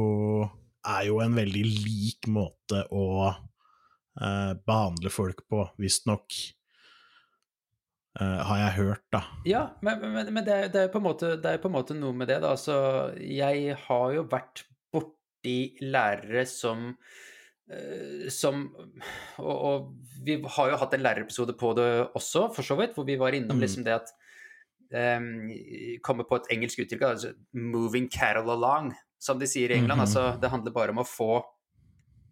er 0.84 1.06
jo 1.08 1.22
en 1.24 1.38
veldig 1.38 1.62
lik 1.64 2.28
måte 2.28 2.84
å 2.92 3.06
eh, 3.30 4.52
behandle 4.66 5.12
folk 5.12 5.46
på, 5.48 5.64
visstnok. 5.80 6.42
Uh, 8.12 8.42
har 8.44 8.58
jeg 8.60 8.72
hørt, 8.76 9.04
da. 9.08 9.22
Ja, 9.48 9.60
men, 9.80 10.02
men, 10.12 10.26
men 10.36 10.44
det, 10.44 10.52
er, 10.52 10.66
det, 10.68 10.80
er 10.82 10.90
på 10.92 11.00
en 11.00 11.06
måte, 11.06 11.30
det 11.40 11.48
er 11.48 11.60
på 11.62 11.70
en 11.70 11.78
måte 11.78 11.94
noe 11.96 12.12
med 12.12 12.28
det, 12.28 12.42
da. 12.44 12.50
Altså, 12.52 12.74
jeg 13.16 13.78
har 13.86 14.12
jo 14.12 14.26
vært 14.28 14.66
borti 14.92 15.78
lærere 15.80 16.44
som 16.44 16.90
som 18.28 18.66
og, 19.38 19.56
og 19.64 19.94
vi 20.26 20.34
har 20.56 20.70
jo 20.72 20.76
hatt 20.80 20.94
en 20.94 21.02
lærerepisode 21.06 21.54
på 21.56 21.70
det 21.78 21.86
også, 22.18 22.48
for 22.54 22.62
så 22.66 22.76
vidt, 22.76 22.94
hvor 22.94 23.06
vi 23.08 23.16
var 23.16 23.32
innom 23.32 23.56
Mm. 23.56 23.62
liksom 23.64 23.84
det 23.86 23.94
at 24.00 24.10
um, 24.92 25.48
Kommer 26.04 26.24
på 26.28 26.36
et 26.40 26.50
engelsk 26.56 26.78
uttrykk, 26.84 27.02
altså 27.02 27.32
'moving 27.54 28.10
cattle 28.10 28.50
along', 28.52 28.92
som 29.18 29.38
de 29.38 29.46
sier 29.46 29.70
i 29.70 29.78
England. 29.78 30.00
Mhm. 30.00 30.06
Altså, 30.06 30.40
det 30.40 30.50
handler 30.50 30.72
bare 30.72 30.90
om 30.90 30.98
å 30.98 31.06
få 31.06 31.42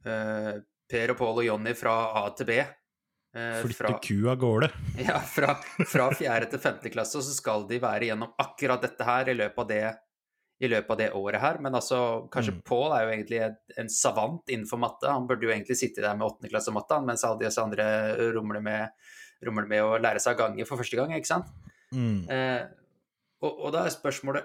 uh, 0.06 0.60
Per 0.90 1.10
og 1.14 1.16
Pål 1.18 1.38
og 1.38 1.44
Jonny 1.46 1.72
fra 1.75 1.94
A 2.25 2.30
til 2.37 2.46
B. 2.46 2.50
eh, 3.32 3.62
Flytte 3.62 3.76
fra- 3.78 3.99
ku 4.02 4.28
av 4.28 4.37
gårde. 4.42 4.70
ja, 5.08 5.20
fra, 5.20 5.54
fra 5.87 6.10
fjerde 6.10 6.50
til 6.50 6.58
femte 6.58 6.90
klasse, 6.90 7.14
og 7.16 7.22
så 7.22 7.32
skal 7.32 7.66
de 7.68 7.78
være 7.78 8.08
gjennom 8.10 8.32
akkurat 8.42 8.82
dette 8.82 9.04
her 9.06 9.28
i 9.30 9.34
løpet 9.38 9.58
av 9.58 9.68
det, 9.68 9.96
i 10.61 10.69
løpet 10.69 10.90
av 10.93 10.99
det 11.00 11.09
året 11.17 11.40
her. 11.40 11.59
Men 11.64 11.75
altså, 11.79 12.29
kanskje 12.33 12.52
Mm. 12.59 12.62
Pål 12.69 12.93
er 12.97 13.02
jo 13.07 13.12
egentlig 13.14 13.40
en, 13.81 13.88
savant 13.88 14.43
innenfor 14.52 14.79
matte. 14.79 15.09
Han 15.09 15.26
burde 15.26 15.47
jo 15.47 15.52
egentlig 15.55 15.76
sitte 15.81 16.02
der 16.05 16.14
med 16.17 16.26
åttende 16.29 16.50
klasse 16.52 16.73
matte, 16.73 16.99
mens 17.07 17.25
alle 17.25 17.40
disse 17.47 17.62
andre 17.62 17.87
rumler 18.35 18.61
med, 18.61 18.90
rumler 19.47 19.67
med 19.69 19.83
å 19.83 19.99
lære 19.99 20.21
seg 20.21 20.37
gange 20.37 20.67
for 20.69 20.76
første 20.76 20.97
gang, 21.00 21.14
ikke 21.17 21.31
sant? 21.33 21.47
Mm. 21.95 22.29
Eh, 22.31 22.67
og, 23.43 23.55
og 23.67 23.73
da 23.73 23.87
er 23.87 23.95
spørsmålet 23.95 24.45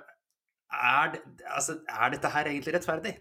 er, 0.75 1.11
det, 1.13 1.21
altså, 1.51 1.75
er 1.89 2.09
dette 2.15 2.31
her 2.31 2.47
egentlig 2.49 2.73
rettferdig? 2.77 3.17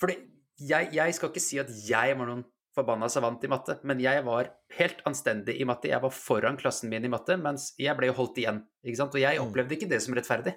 Fordi 0.00 0.14
jeg, 0.58 0.88
jeg 0.94 1.14
skal 1.14 1.30
ikke 1.32 1.42
si 1.42 1.58
at 1.60 1.68
jeg 1.88 2.14
var 2.18 2.26
noen 2.30 2.44
forbanna 2.78 3.08
savant 3.10 3.42
i 3.42 3.50
matte, 3.50 3.74
men 3.82 3.98
jeg 4.02 4.22
var 4.26 4.52
helt 4.78 5.00
anstendig 5.08 5.56
i 5.58 5.66
matte. 5.66 5.90
Jeg 5.90 5.98
var 6.02 6.14
foran 6.14 6.56
klassen 6.60 6.90
min 6.92 7.04
i 7.04 7.10
matte, 7.10 7.34
mens 7.42 7.72
jeg 7.78 7.94
ble 7.98 8.06
jo 8.12 8.16
holdt 8.20 8.38
igjen. 8.38 8.60
ikke 8.86 9.00
sant? 9.00 9.14
Og 9.18 9.20
jeg 9.22 9.38
Mm. 9.38 9.48
opplevde 9.48 9.74
ikke 9.74 9.88
det 9.90 9.98
som 10.02 10.14
rettferdig. 10.14 10.54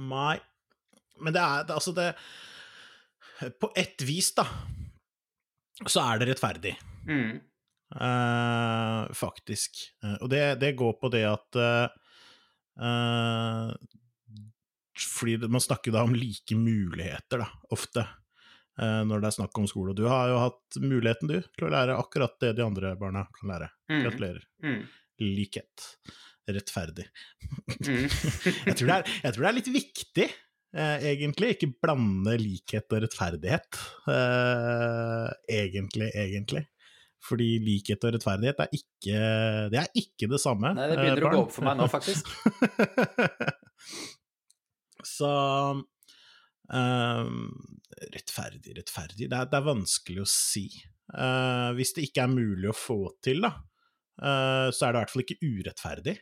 Nei. 0.00 0.38
Men 1.22 1.32
det 1.32 1.40
er 1.42 1.64
det- 1.68 1.74
altså 1.74 1.92
det 1.94 2.14
På 3.60 3.72
ett 3.76 4.02
vis, 4.02 4.34
da, 4.34 4.44
så 5.86 6.00
er 6.00 6.18
det 6.18 6.28
rettferdig. 6.28 6.76
Mm. 7.06 7.40
Uh, 7.94 9.12
faktisk. 9.12 9.70
Uh, 10.04 10.16
og 10.22 10.30
det, 10.30 10.54
det 10.60 10.76
går 10.78 10.92
på 11.00 11.10
det 11.12 11.24
at 11.28 11.56
uh, 11.58 11.88
Fordi 15.18 15.36
man 15.48 15.60
snakker 15.60 15.92
da 15.92 16.02
om 16.06 16.14
like 16.14 16.54
muligheter, 16.56 17.38
da, 17.42 17.46
ofte, 17.74 18.06
når 18.78 19.20
det 19.20 19.26
er 19.28 19.34
snakk 19.36 19.58
om 19.58 19.66
skole. 19.70 19.90
Og 19.90 19.96
du 19.98 20.06
har 20.10 20.28
jo 20.30 20.38
hatt 20.38 20.76
muligheten, 20.82 21.28
du, 21.30 21.40
til 21.54 21.66
å 21.66 21.70
lære 21.74 21.96
akkurat 21.98 22.34
det 22.42 22.52
de 22.58 22.62
andre 22.64 22.94
barna 22.98 23.26
kan 23.34 23.48
lære. 23.50 23.68
Mm. 23.90 24.02
Gratulerer. 24.04 24.44
Mm. 24.62 24.82
Likhet. 25.22 25.76
Rettferdig. 26.44 27.06
Mm. 27.80 28.08
Jeg 28.68 28.76
tror 28.76 28.88
det 28.90 28.96
er, 28.96 29.12
jeg 29.24 29.32
tror 29.32 29.44
det 29.44 29.48
er 29.48 29.56
litt 29.56 29.70
viktig, 29.72 30.26
eh, 30.76 31.06
egentlig, 31.14 31.54
ikke 31.54 31.70
blande 31.80 32.34
likhet 32.40 32.92
og 32.92 33.04
rettferdighet. 33.06 33.80
Eh, 34.12 35.28
egentlig, 35.62 36.10
egentlig. 36.12 36.66
Fordi 37.24 37.48
likhet 37.64 38.04
og 38.04 38.16
rettferdighet 38.18 38.58
er 38.60 38.74
ikke 38.76 39.20
Det 39.72 39.78
er 39.80 39.88
ikke 39.96 40.28
det 40.28 40.40
samme. 40.42 40.74
Nei, 40.76 40.88
det 40.90 40.98
eh, 40.98 41.02
begynner 41.04 41.28
å 41.28 41.32
gå 41.32 41.42
opp 41.46 41.54
for 41.54 41.68
meg 41.68 41.78
nå, 41.80 41.88
faktisk. 41.92 42.28
Så 45.14 45.30
ehm, 46.72 47.46
Rettferdig, 48.14 48.74
rettferdig 48.80 49.28
det 49.30 49.38
er, 49.38 49.48
det 49.48 49.58
er 49.58 49.68
vanskelig 49.68 50.24
å 50.24 50.28
si. 50.28 50.66
Uh, 51.14 51.70
hvis 51.76 51.92
det 51.94 52.08
ikke 52.08 52.24
er 52.24 52.32
mulig 52.32 52.70
å 52.70 52.76
få 52.76 52.98
til, 53.22 53.44
da, 53.44 53.52
uh, 54.18 54.68
så 54.72 54.88
er 54.88 54.94
det 54.94 54.96
i 54.96 55.00
hvert 55.02 55.12
fall 55.12 55.22
ikke 55.24 55.36
urettferdig, 55.44 56.14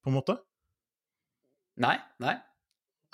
på 0.00 0.10
en 0.10 0.16
måte. 0.16 0.36
Nei, 1.80 1.96
nei. 2.22 2.36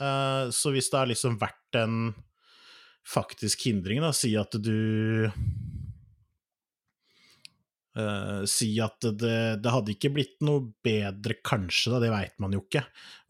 Uh, 0.00 0.52
så 0.52 0.72
hvis 0.74 0.90
det 0.92 0.98
har 1.00 1.08
liksom 1.08 1.38
vært 1.40 1.78
en 1.80 2.10
faktisk 3.06 3.68
hindring, 3.68 4.02
da, 4.04 4.12
si 4.16 4.34
at 4.38 4.58
du 4.60 5.30
Uh, 7.96 8.42
Si 8.44 8.74
at 8.84 9.00
det, 9.16 9.62
det 9.64 9.70
hadde 9.72 9.94
ikke 9.94 10.10
blitt 10.12 10.42
noe 10.44 10.66
bedre, 10.84 11.38
kanskje, 11.40 11.94
da, 11.94 12.00
det 12.02 12.10
veit 12.12 12.34
man 12.44 12.52
jo 12.52 12.60
ikke, 12.60 12.82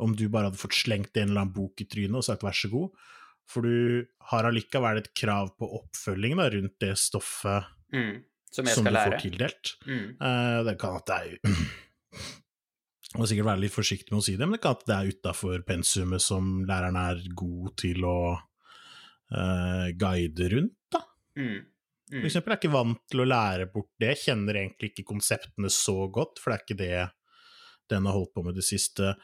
om 0.02 0.16
du 0.18 0.24
bare 0.26 0.48
hadde 0.48 0.58
fått 0.58 0.74
slengt 0.74 1.14
en 1.14 1.28
eller 1.30 1.44
annen 1.44 1.54
bok 1.54 1.84
i 1.84 1.86
trynet 1.86 2.18
og 2.18 2.26
sagt 2.26 2.42
vær 2.42 2.56
så 2.58 2.72
god, 2.72 3.04
for 3.46 3.62
du 3.62 4.02
har 4.32 4.48
allikevel 4.48 4.98
et 4.98 5.12
krav 5.14 5.52
på 5.54 5.68
oppfølging 5.78 6.34
da, 6.40 6.48
rundt 6.50 6.74
det 6.82 6.96
stoffet 6.98 7.70
Mm. 7.94 8.24
Som 8.50 8.66
som 8.66 8.84
du 8.86 8.90
lære. 8.90 9.12
får 9.12 9.20
tildelt. 9.22 9.72
Mm. 9.86 10.16
Uh, 10.18 10.64
det 10.66 10.74
kan 10.80 10.96
at 10.98 11.06
det 11.06 11.16
er 11.16 11.38
Må 13.16 13.28
sikkert 13.28 13.48
være 13.48 13.62
litt 13.64 13.74
forsiktig 13.74 14.12
med 14.12 14.20
å 14.20 14.26
si 14.26 14.34
det, 14.36 14.46
men 14.46 14.58
det 14.58 14.62
kan 14.64 14.76
at 14.76 14.84
det 14.88 14.96
er 14.96 15.14
utafor 15.14 15.62
pensumet 15.66 16.22
som 16.24 16.60
læreren 16.68 16.98
er 17.00 17.22
god 17.38 17.72
til 17.80 18.04
å 18.06 18.18
uh, 18.36 19.86
guide 19.96 20.50
rundt, 20.52 20.76
da. 20.92 21.02
Mm. 21.40 21.64
For 22.06 22.28
eksempel 22.28 22.28
eksempel, 22.28 22.52
jeg 22.52 22.54
er 22.54 22.62
ikke 22.62 22.76
vant 22.76 23.00
til 23.10 23.22
å 23.22 23.26
lære 23.26 23.64
bort 23.72 23.90
det, 23.98 24.12
kjenner 24.20 24.60
egentlig 24.60 24.92
ikke 24.92 25.08
konseptene 25.08 25.70
så 25.74 26.04
godt, 26.12 26.38
for 26.38 26.52
det 26.52 26.56
er 26.56 26.64
ikke 26.66 26.78
det 26.84 27.00
den 27.90 28.06
har 28.06 28.14
holdt 28.14 28.34
på 28.34 28.44
med 28.46 28.54
de 28.58 28.64
siste 28.66 29.14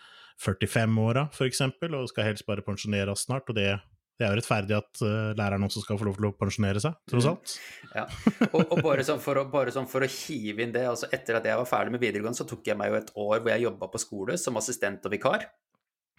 45 0.43 0.99
åra, 1.03 1.29
for 1.35 1.47
eksempel, 1.47 1.95
og 1.95 2.09
skal 2.11 2.31
helst 2.31 2.47
bare 2.49 2.65
pensjoneres 2.67 3.27
snart, 3.29 3.51
og 3.51 3.59
det, 3.59 3.77
det 4.21 4.27
er 4.27 4.35
jo 4.35 4.39
rettferdig 4.39 4.77
at 4.77 5.01
eh, 5.03 5.33
læreren 5.39 5.65
også 5.67 5.83
skal 5.83 5.99
få 5.99 6.07
lov 6.07 6.19
til 6.19 6.29
å 6.29 6.33
pensjonere 6.39 6.83
seg, 6.85 6.95
tross 7.11 7.27
Mm. 7.27 7.33
alt. 7.33 7.55
Ja. 7.97 8.05
Og, 8.53 8.61
og 8.77 8.83
bare, 8.85 9.05
sånn 9.09 9.21
for 9.25 9.41
å, 9.41 9.47
bare 9.51 9.73
sånn 9.75 9.89
for 9.91 10.05
å 10.05 10.11
hive 10.13 10.63
inn 10.67 10.73
det, 10.75 10.85
altså 10.89 11.09
etter 11.13 11.39
at 11.41 11.49
jeg 11.49 11.59
var 11.59 11.69
ferdig 11.69 11.95
med 11.97 12.05
videregående, 12.05 12.39
så 12.39 12.47
tok 12.49 12.67
jeg 12.71 12.79
meg 12.79 12.93
jo 12.93 13.01
et 13.01 13.13
år 13.17 13.41
hvor 13.41 13.51
jeg 13.55 13.65
jobba 13.67 13.89
på 13.93 14.01
skole 14.03 14.39
som 14.39 14.57
assistent 14.61 15.09
og 15.09 15.15
vikar. 15.17 15.49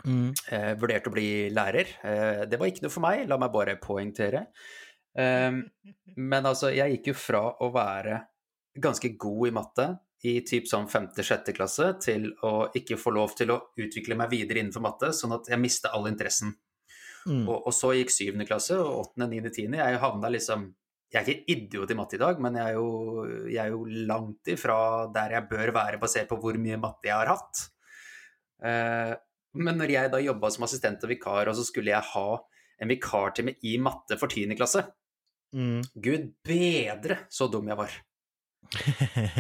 Eh, 0.04 0.74
vurderte 0.82 1.08
å 1.08 1.14
bli 1.16 1.28
lærer. 1.54 1.92
Eh, 2.04 2.42
det 2.52 2.60
var 2.60 2.68
ikke 2.68 2.84
noe 2.88 2.92
for 2.92 3.06
meg, 3.06 3.28
la 3.30 3.38
meg 3.40 3.54
bare 3.54 3.78
poengtere. 3.80 4.48
Eh, 5.16 5.52
men 6.18 6.50
altså, 6.50 6.74
jeg 6.76 6.98
gikk 6.98 7.14
jo 7.14 7.20
fra 7.22 7.44
å 7.64 7.70
være 7.72 8.18
ganske 8.84 9.14
god 9.22 9.48
i 9.48 9.54
matte 9.54 9.88
i 10.28 10.38
typ 10.48 10.68
sånn 10.72 10.86
femte-sjette 10.92 11.54
klasse, 11.56 11.90
til 12.04 12.30
å 12.48 12.70
ikke 12.76 12.96
få 13.00 13.12
lov 13.16 13.34
til 13.36 13.52
å 13.52 13.58
utvikle 13.80 14.16
meg 14.16 14.32
videre 14.32 14.62
innenfor 14.64 14.84
matte, 14.84 15.10
sånn 15.16 15.36
at 15.36 15.50
jeg 15.52 15.60
mista 15.60 15.92
all 15.96 16.08
interessen. 16.08 16.54
Mm. 17.28 17.44
Og, 17.48 17.68
og 17.70 17.76
så 17.76 17.94
gikk 17.98 18.14
syvende 18.14 18.48
klasse, 18.48 18.78
og 18.80 19.04
åttende, 19.06 19.30
niende, 19.32 19.52
tiende. 19.54 19.80
Jeg 19.80 20.02
havna 20.02 20.32
liksom 20.34 20.72
Jeg 21.14 21.22
er 21.22 21.30
ikke 21.30 21.54
idiot 21.54 21.92
i 21.94 21.96
matte 21.96 22.18
i 22.18 22.22
dag, 22.24 22.40
men 22.42 22.56
jeg 22.58 22.72
er 22.72 22.74
jo, 22.74 22.88
jeg 23.46 23.62
er 23.62 23.70
jo 23.76 23.84
langt 24.10 24.50
ifra 24.50 24.78
der 25.14 25.36
jeg 25.36 25.50
bør 25.52 25.72
være, 25.76 26.00
basert 26.02 26.32
på 26.32 26.40
hvor 26.42 26.58
mye 26.58 26.80
matte 26.82 27.06
jeg 27.06 27.14
har 27.14 27.30
hatt. 27.30 27.68
Eh, 28.66 29.14
men 29.62 29.78
når 29.78 29.94
jeg 29.94 30.10
da 30.10 30.24
jobba 30.24 30.50
som 30.50 30.66
assistent 30.66 31.06
og 31.06 31.14
vikar, 31.14 31.52
og 31.52 31.60
så 31.60 31.68
skulle 31.68 31.94
jeg 31.94 32.10
ha 32.16 32.28
en 32.82 32.90
vikartime 32.90 33.54
i 33.62 33.76
matte 33.78 34.18
for 34.18 34.34
tiende 34.34 34.58
klasse 34.58 34.82
Mm. 35.54 35.84
Gud 35.94 36.32
bedre 36.46 37.24
så 37.30 37.48
dum 37.52 37.70
jeg 37.70 37.78
var. 37.78 37.94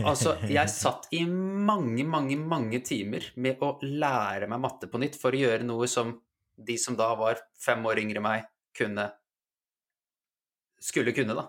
Altså, 0.03 0.35
jeg 0.51 0.69
satt 0.83 1.07
i 1.15 1.23
mange, 1.25 2.05
mange, 2.05 2.37
mange 2.37 2.83
timer 2.85 3.31
med 3.41 3.61
å 3.65 3.75
lære 3.81 4.49
meg 4.51 4.61
matte 4.61 4.89
på 4.91 5.01
nytt 5.01 5.17
for 5.19 5.33
å 5.33 5.41
gjøre 5.43 5.65
noe 5.65 5.89
som 5.89 6.13
de 6.57 6.77
som 6.77 6.95
da 6.99 7.09
var 7.19 7.41
fem 7.61 7.83
år 7.85 8.01
yngre 8.03 8.21
enn 8.21 8.27
meg, 8.27 8.47
kunne 8.77 9.11
Skulle 10.83 11.13
kunne, 11.15 11.35
da. 11.37 11.45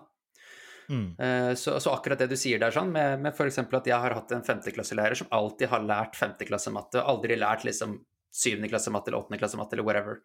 Mm. 0.89 1.15
Eh, 1.19 1.53
Så, 1.59 1.79
så 1.83 1.91
akkurat 1.91 2.21
det 2.21 2.29
du 2.31 2.37
sier 2.39 2.59
der, 2.61 2.71
sånn, 2.71 2.91
med, 2.93 3.19
med 3.19 3.33
f.eks. 3.33 3.57
at 3.59 3.87
jeg 3.89 3.99
har 3.99 4.15
hatt 4.15 4.31
en 4.31 4.45
femteklasselærer 4.45 5.17
som 5.19 5.27
alltid 5.35 5.67
har 5.71 5.83
lært 5.83 6.15
femteklassematte, 6.15 7.03
aldri 7.03 7.35
lært 7.35 7.65
liksom 7.67 7.97
syvende 8.35 8.69
klasse 8.71 8.91
eller 8.91 9.17
åttende 9.19 9.39
klasse 9.41 9.59
eller 9.59 9.83
whatever. 9.83 10.21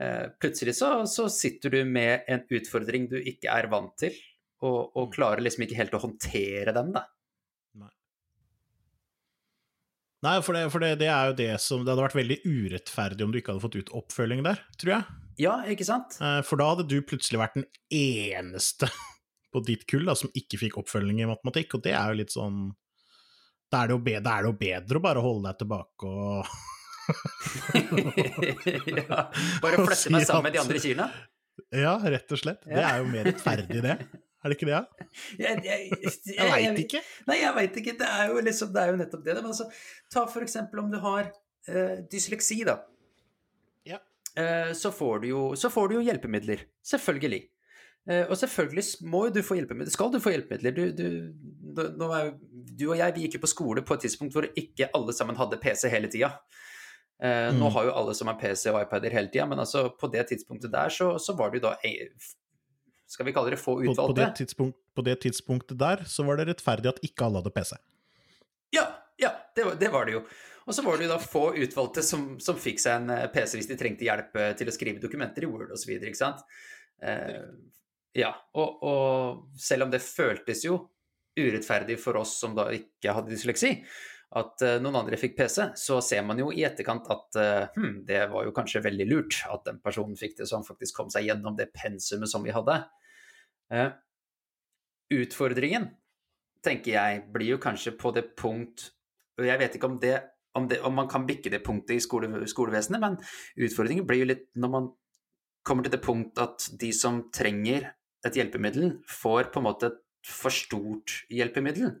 Eh, 0.00 0.26
Plutselig 0.40 0.74
så, 0.78 1.04
så 1.06 1.28
sitter 1.30 1.70
du 1.70 1.84
med 1.84 2.24
en 2.26 2.42
utfordring 2.48 3.08
du 3.10 3.18
ikke 3.20 3.52
er 3.52 3.70
vant 3.70 3.94
til, 3.98 4.16
og, 4.62 4.90
og 4.96 5.08
Mm. 5.08 5.14
klarer 5.14 5.40
liksom 5.44 5.64
ikke 5.64 5.78
helt 5.78 5.94
å 5.94 6.02
håndtere 6.02 6.74
den, 6.74 6.92
da. 6.92 7.06
Nei, 10.20 10.34
for, 10.44 10.52
det, 10.56 10.66
for 10.72 10.84
det, 10.84 10.98
det 11.00 11.08
er 11.08 11.30
jo 11.30 11.36
det 11.38 11.52
som 11.64 11.80
Det 11.80 11.94
hadde 11.94 12.04
vært 12.04 12.18
veldig 12.18 12.36
urettferdig 12.44 13.24
om 13.24 13.30
du 13.32 13.38
ikke 13.40 13.54
hadde 13.54 13.64
fått 13.64 13.78
ut 13.80 13.92
oppfølging 14.02 14.42
der, 14.44 14.60
tror 14.80 14.92
jeg. 14.98 15.20
Ja, 15.40 15.54
ikke 15.72 15.86
sant? 15.88 16.18
Eh, 16.20 16.40
For 16.44 16.60
da 16.60 16.66
hadde 16.74 16.84
du 16.90 16.98
plutselig 17.06 17.40
vært 17.40 17.56
den 17.56 17.64
eneste 17.96 18.90
på 19.52 19.62
ditt 19.66 19.86
kull 19.90 20.04
da, 20.08 20.14
som 20.18 20.32
ikke 20.36 20.60
fikk 20.60 20.76
oppfølging 20.82 21.22
i 21.22 21.30
matematikk, 21.30 21.78
og 21.78 21.86
det 21.86 21.94
er 21.96 22.12
jo 22.12 22.20
litt 22.20 22.34
sånn 22.34 22.68
Da 23.72 23.82
er 23.82 23.90
det 23.90 23.96
jo, 23.96 24.02
bedre, 24.10 24.36
det 24.36 24.50
jo 24.50 24.56
bedre 24.60 25.00
å 25.00 25.06
bare 25.08 25.24
holde 25.24 25.48
deg 25.48 25.62
tilbake 25.64 26.10
og 26.10 26.44
ja, 29.00 29.20
bare 29.62 29.80
flytte 29.88 30.12
meg 30.14 30.26
sammen 30.28 30.46
med 30.46 30.54
de 30.54 30.60
andre 30.62 30.82
kyrne? 30.82 31.06
Ja, 31.74 31.96
rett 32.02 32.32
og 32.32 32.40
slett. 32.40 32.62
Det 32.64 32.82
er 32.82 33.00
jo 33.00 33.08
mer 33.10 33.26
rettferdig, 33.26 33.80
det. 33.84 33.96
Er 34.40 34.48
det 34.52 34.56
ikke 34.56 34.68
det? 34.70 35.06
Jeg, 35.38 35.60
jeg, 35.66 35.90
jeg, 36.00 36.12
Jeg 36.32 36.50
veit 36.54 36.78
ikke. 36.84 37.02
Nei, 37.28 37.36
jeg 37.42 37.56
veit 37.58 37.74
ikke. 37.82 37.94
Det 38.00 38.08
er, 38.08 38.34
liksom, 38.46 38.72
det 38.72 38.82
er 38.82 38.92
jo 38.94 38.98
nettopp 39.02 39.24
det. 39.26 39.34
Men 39.36 39.50
altså, 39.52 39.66
ta 40.12 40.24
for 40.32 40.46
eksempel 40.46 40.80
om 40.80 40.88
du 40.92 40.96
har 41.02 41.28
uh, 41.28 41.98
dysleksi, 42.12 42.62
da. 42.68 42.78
Ja. 43.88 44.00
Uh, 44.32 44.70
så, 44.76 44.92
får 44.96 45.24
du 45.24 45.28
jo, 45.34 45.42
så 45.60 45.68
får 45.72 45.90
du 45.90 45.98
jo 45.98 46.06
hjelpemidler. 46.08 46.64
Selvfølgelig. 46.88 47.42
Uh, 48.08 48.24
og 48.30 48.36
selvfølgelig 48.40 48.86
må 49.12 49.26
jo 49.28 49.36
du 49.36 49.42
få 49.44 49.60
hjelpemidler. 49.60 49.92
Skal 49.92 50.14
du 50.14 50.20
få 50.24 50.32
hjelpemidler? 50.32 50.72
Du, 50.72 50.88
du, 50.96 51.84
nå 52.00 52.10
er, 52.16 52.32
du 52.80 52.86
og 52.88 52.96
jeg 52.96 53.18
vi 53.18 53.26
gikk 53.26 53.36
jo 53.36 53.44
på 53.44 53.52
skole 53.52 53.84
på 53.84 53.98
et 53.98 54.08
tidspunkt 54.08 54.32
hvor 54.34 54.48
ikke 54.56 54.88
alle 54.96 55.12
sammen 55.16 55.36
hadde 55.36 55.60
PC 55.60 55.90
hele 55.92 56.08
tida. 56.12 56.32
Nå 57.20 57.66
Mm. 57.68 57.72
har 57.74 57.84
jo 57.84 57.90
alle 58.00 58.14
som 58.16 58.30
har 58.30 58.38
PC 58.40 58.70
og 58.70 58.78
iPader 58.80 59.12
hele 59.12 59.28
tida, 59.28 59.44
men 59.44 59.60
altså 59.60 59.90
på 60.00 60.08
det 60.08 60.22
tidspunktet 60.30 60.72
der 60.72 60.88
så, 60.88 61.10
så 61.20 61.34
var 61.36 61.50
det 61.52 61.58
jo 61.60 61.66
da 61.66 61.74
Skal 63.10 63.26
vi 63.26 63.34
kalle 63.34 63.50
det 63.50 63.58
få 63.58 63.74
På, 63.82 63.94
på, 63.94 64.14
det 64.14 64.28
tidspunkt, 64.38 64.78
på 64.94 65.02
det 65.02 65.16
tidspunktet 65.24 65.78
der 65.78 66.04
så 66.06 66.22
var 66.28 66.38
det 66.38 66.46
rettferdig 66.52 66.92
at 66.92 67.00
ikke 67.06 67.26
alle 67.26 67.42
hadde 67.42 67.52
PC. 67.56 67.74
Ja, 68.76 68.86
ja 69.18 69.32
det, 69.56 69.66
var, 69.66 69.74
det 69.80 69.90
var 69.90 70.06
det 70.06 70.14
jo. 70.14 70.22
Og 70.70 70.76
så 70.76 70.84
var 70.86 70.98
det 70.98 71.08
jo 71.08 71.10
da 71.10 71.18
få 71.18 71.44
utvalgte 71.58 72.04
som, 72.06 72.36
som 72.42 72.58
fikk 72.60 72.78
seg 72.78 73.00
en 73.00 73.10
eh, 73.16 73.26
PC 73.32 73.58
hvis 73.58 73.70
de 73.72 73.78
trengte 73.80 74.06
hjelp 74.06 74.38
eh, 74.38 74.52
til 74.58 74.70
å 74.70 74.74
skrive 74.76 75.02
dokumenter 75.02 75.42
i 75.42 75.50
Word 75.50 75.72
osv., 75.74 75.96
ikke 75.96 76.18
sant. 76.18 76.44
Eh, 77.02 77.42
ja, 78.20 78.30
og, 78.54 78.84
og 78.86 79.58
selv 79.58 79.88
om 79.88 79.90
det 79.90 80.02
føltes 80.04 80.62
jo 80.66 80.78
urettferdig 81.38 81.96
for 82.02 82.20
oss 82.20 82.36
som 82.38 82.54
da 82.54 82.68
ikke 82.74 83.16
hadde 83.16 83.34
dysleksi, 83.34 83.72
at 84.38 84.62
eh, 84.62 84.78
noen 84.82 85.00
andre 85.00 85.18
fikk 85.18 85.36
PC, 85.38 85.72
så 85.80 85.98
ser 86.04 86.22
man 86.26 86.38
jo 86.38 86.52
i 86.54 86.62
etterkant 86.66 87.08
at 87.10 87.38
hm, 87.74 88.02
det 88.06 88.22
var 88.30 88.46
jo 88.46 88.54
kanskje 88.54 88.84
veldig 88.84 89.06
lurt 89.10 89.40
at 89.50 89.64
den 89.66 89.80
personen 89.82 90.18
fikk 90.18 90.36
det, 90.38 90.50
han 90.52 90.66
faktisk 90.66 91.00
kom 91.00 91.10
seg 91.10 91.26
gjennom 91.26 91.56
det 91.58 91.72
pensumet 91.74 92.30
som 92.30 92.46
vi 92.46 92.54
hadde. 92.54 92.76
Eh, 93.74 93.90
utfordringen, 95.14 95.88
tenker 96.62 96.94
jeg, 96.94 97.24
blir 97.34 97.54
jo 97.54 97.62
kanskje 97.62 97.94
på 97.96 98.12
det 98.12 98.34
punkt 98.36 98.90
Og 99.40 99.46
jeg 99.46 99.56
vet 99.56 99.76
ikke 99.76 99.88
om, 99.88 99.94
det, 100.02 100.16
om, 100.58 100.66
det, 100.68 100.80
om 100.84 100.92
man 100.92 101.06
kan 101.08 101.22
bikke 101.24 101.48
det 101.48 101.62
punktet 101.64 101.94
i 101.96 102.02
skole, 102.04 102.28
skolevesenet, 102.50 103.00
men 103.00 103.16
utfordringen 103.56 104.04
blir 104.04 104.20
jo 104.20 104.28
litt 104.28 104.42
når 104.60 104.72
man 104.74 104.90
kommer 105.64 105.86
til 105.86 105.94
det 105.94 106.02
punkt 106.04 106.36
at 106.42 106.66
de 106.80 106.90
som 106.92 107.22
trenger 107.32 107.86
et 108.26 108.36
hjelpemiddel, 108.36 108.98
får 109.08 109.48
på 109.54 109.62
en 109.62 109.66
måte 109.70 109.88
et 109.88 109.98
for 110.26 110.52
stort 110.52 111.22
hjelpemiddel. 111.32 111.94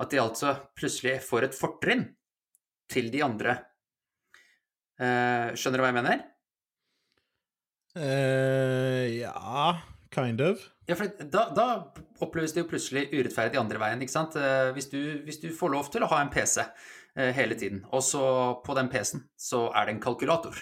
At 0.00 0.10
de 0.12 0.20
altså 0.22 0.54
plutselig 0.78 1.18
får 1.24 1.48
et 1.48 1.56
fortrinn 1.58 2.06
til 2.92 3.10
de 3.12 3.20
andre. 3.24 3.58
Eh, 5.00 5.52
skjønner 5.58 5.80
du 5.80 5.84
hva 5.84 5.90
jeg 5.92 5.98
mener? 6.00 6.22
eh 7.96 9.18
ja, 9.20 9.76
kind 10.10 10.40
of. 10.40 10.62
Ja, 10.88 10.96
for 10.96 11.12
da, 11.28 11.44
da 11.54 11.66
oppleves 12.24 12.54
det 12.54 12.64
jo 12.64 12.70
plutselig 12.70 13.06
urettferdig 13.12 13.60
andre 13.60 13.78
veien, 13.82 14.00
ikke 14.02 14.14
sant? 14.16 14.36
Eh, 14.36 14.72
Hvis 14.76 14.88
du, 14.92 14.98
hvis 15.26 15.40
du 15.42 15.50
får 15.54 15.72
lov 15.76 15.90
til 15.92 16.04
å 16.04 16.10
ha 16.12 16.22
en 16.22 16.32
PC 16.32 16.64
hele 17.36 17.52
tiden, 17.60 17.82
og 17.92 18.00
så 18.00 18.22
på 18.64 18.72
den 18.72 18.86
PC-en 18.88 19.20
så 19.36 19.66
er 19.76 19.84
det 19.84 19.92
en 19.92 20.00
kalkulator. 20.00 20.56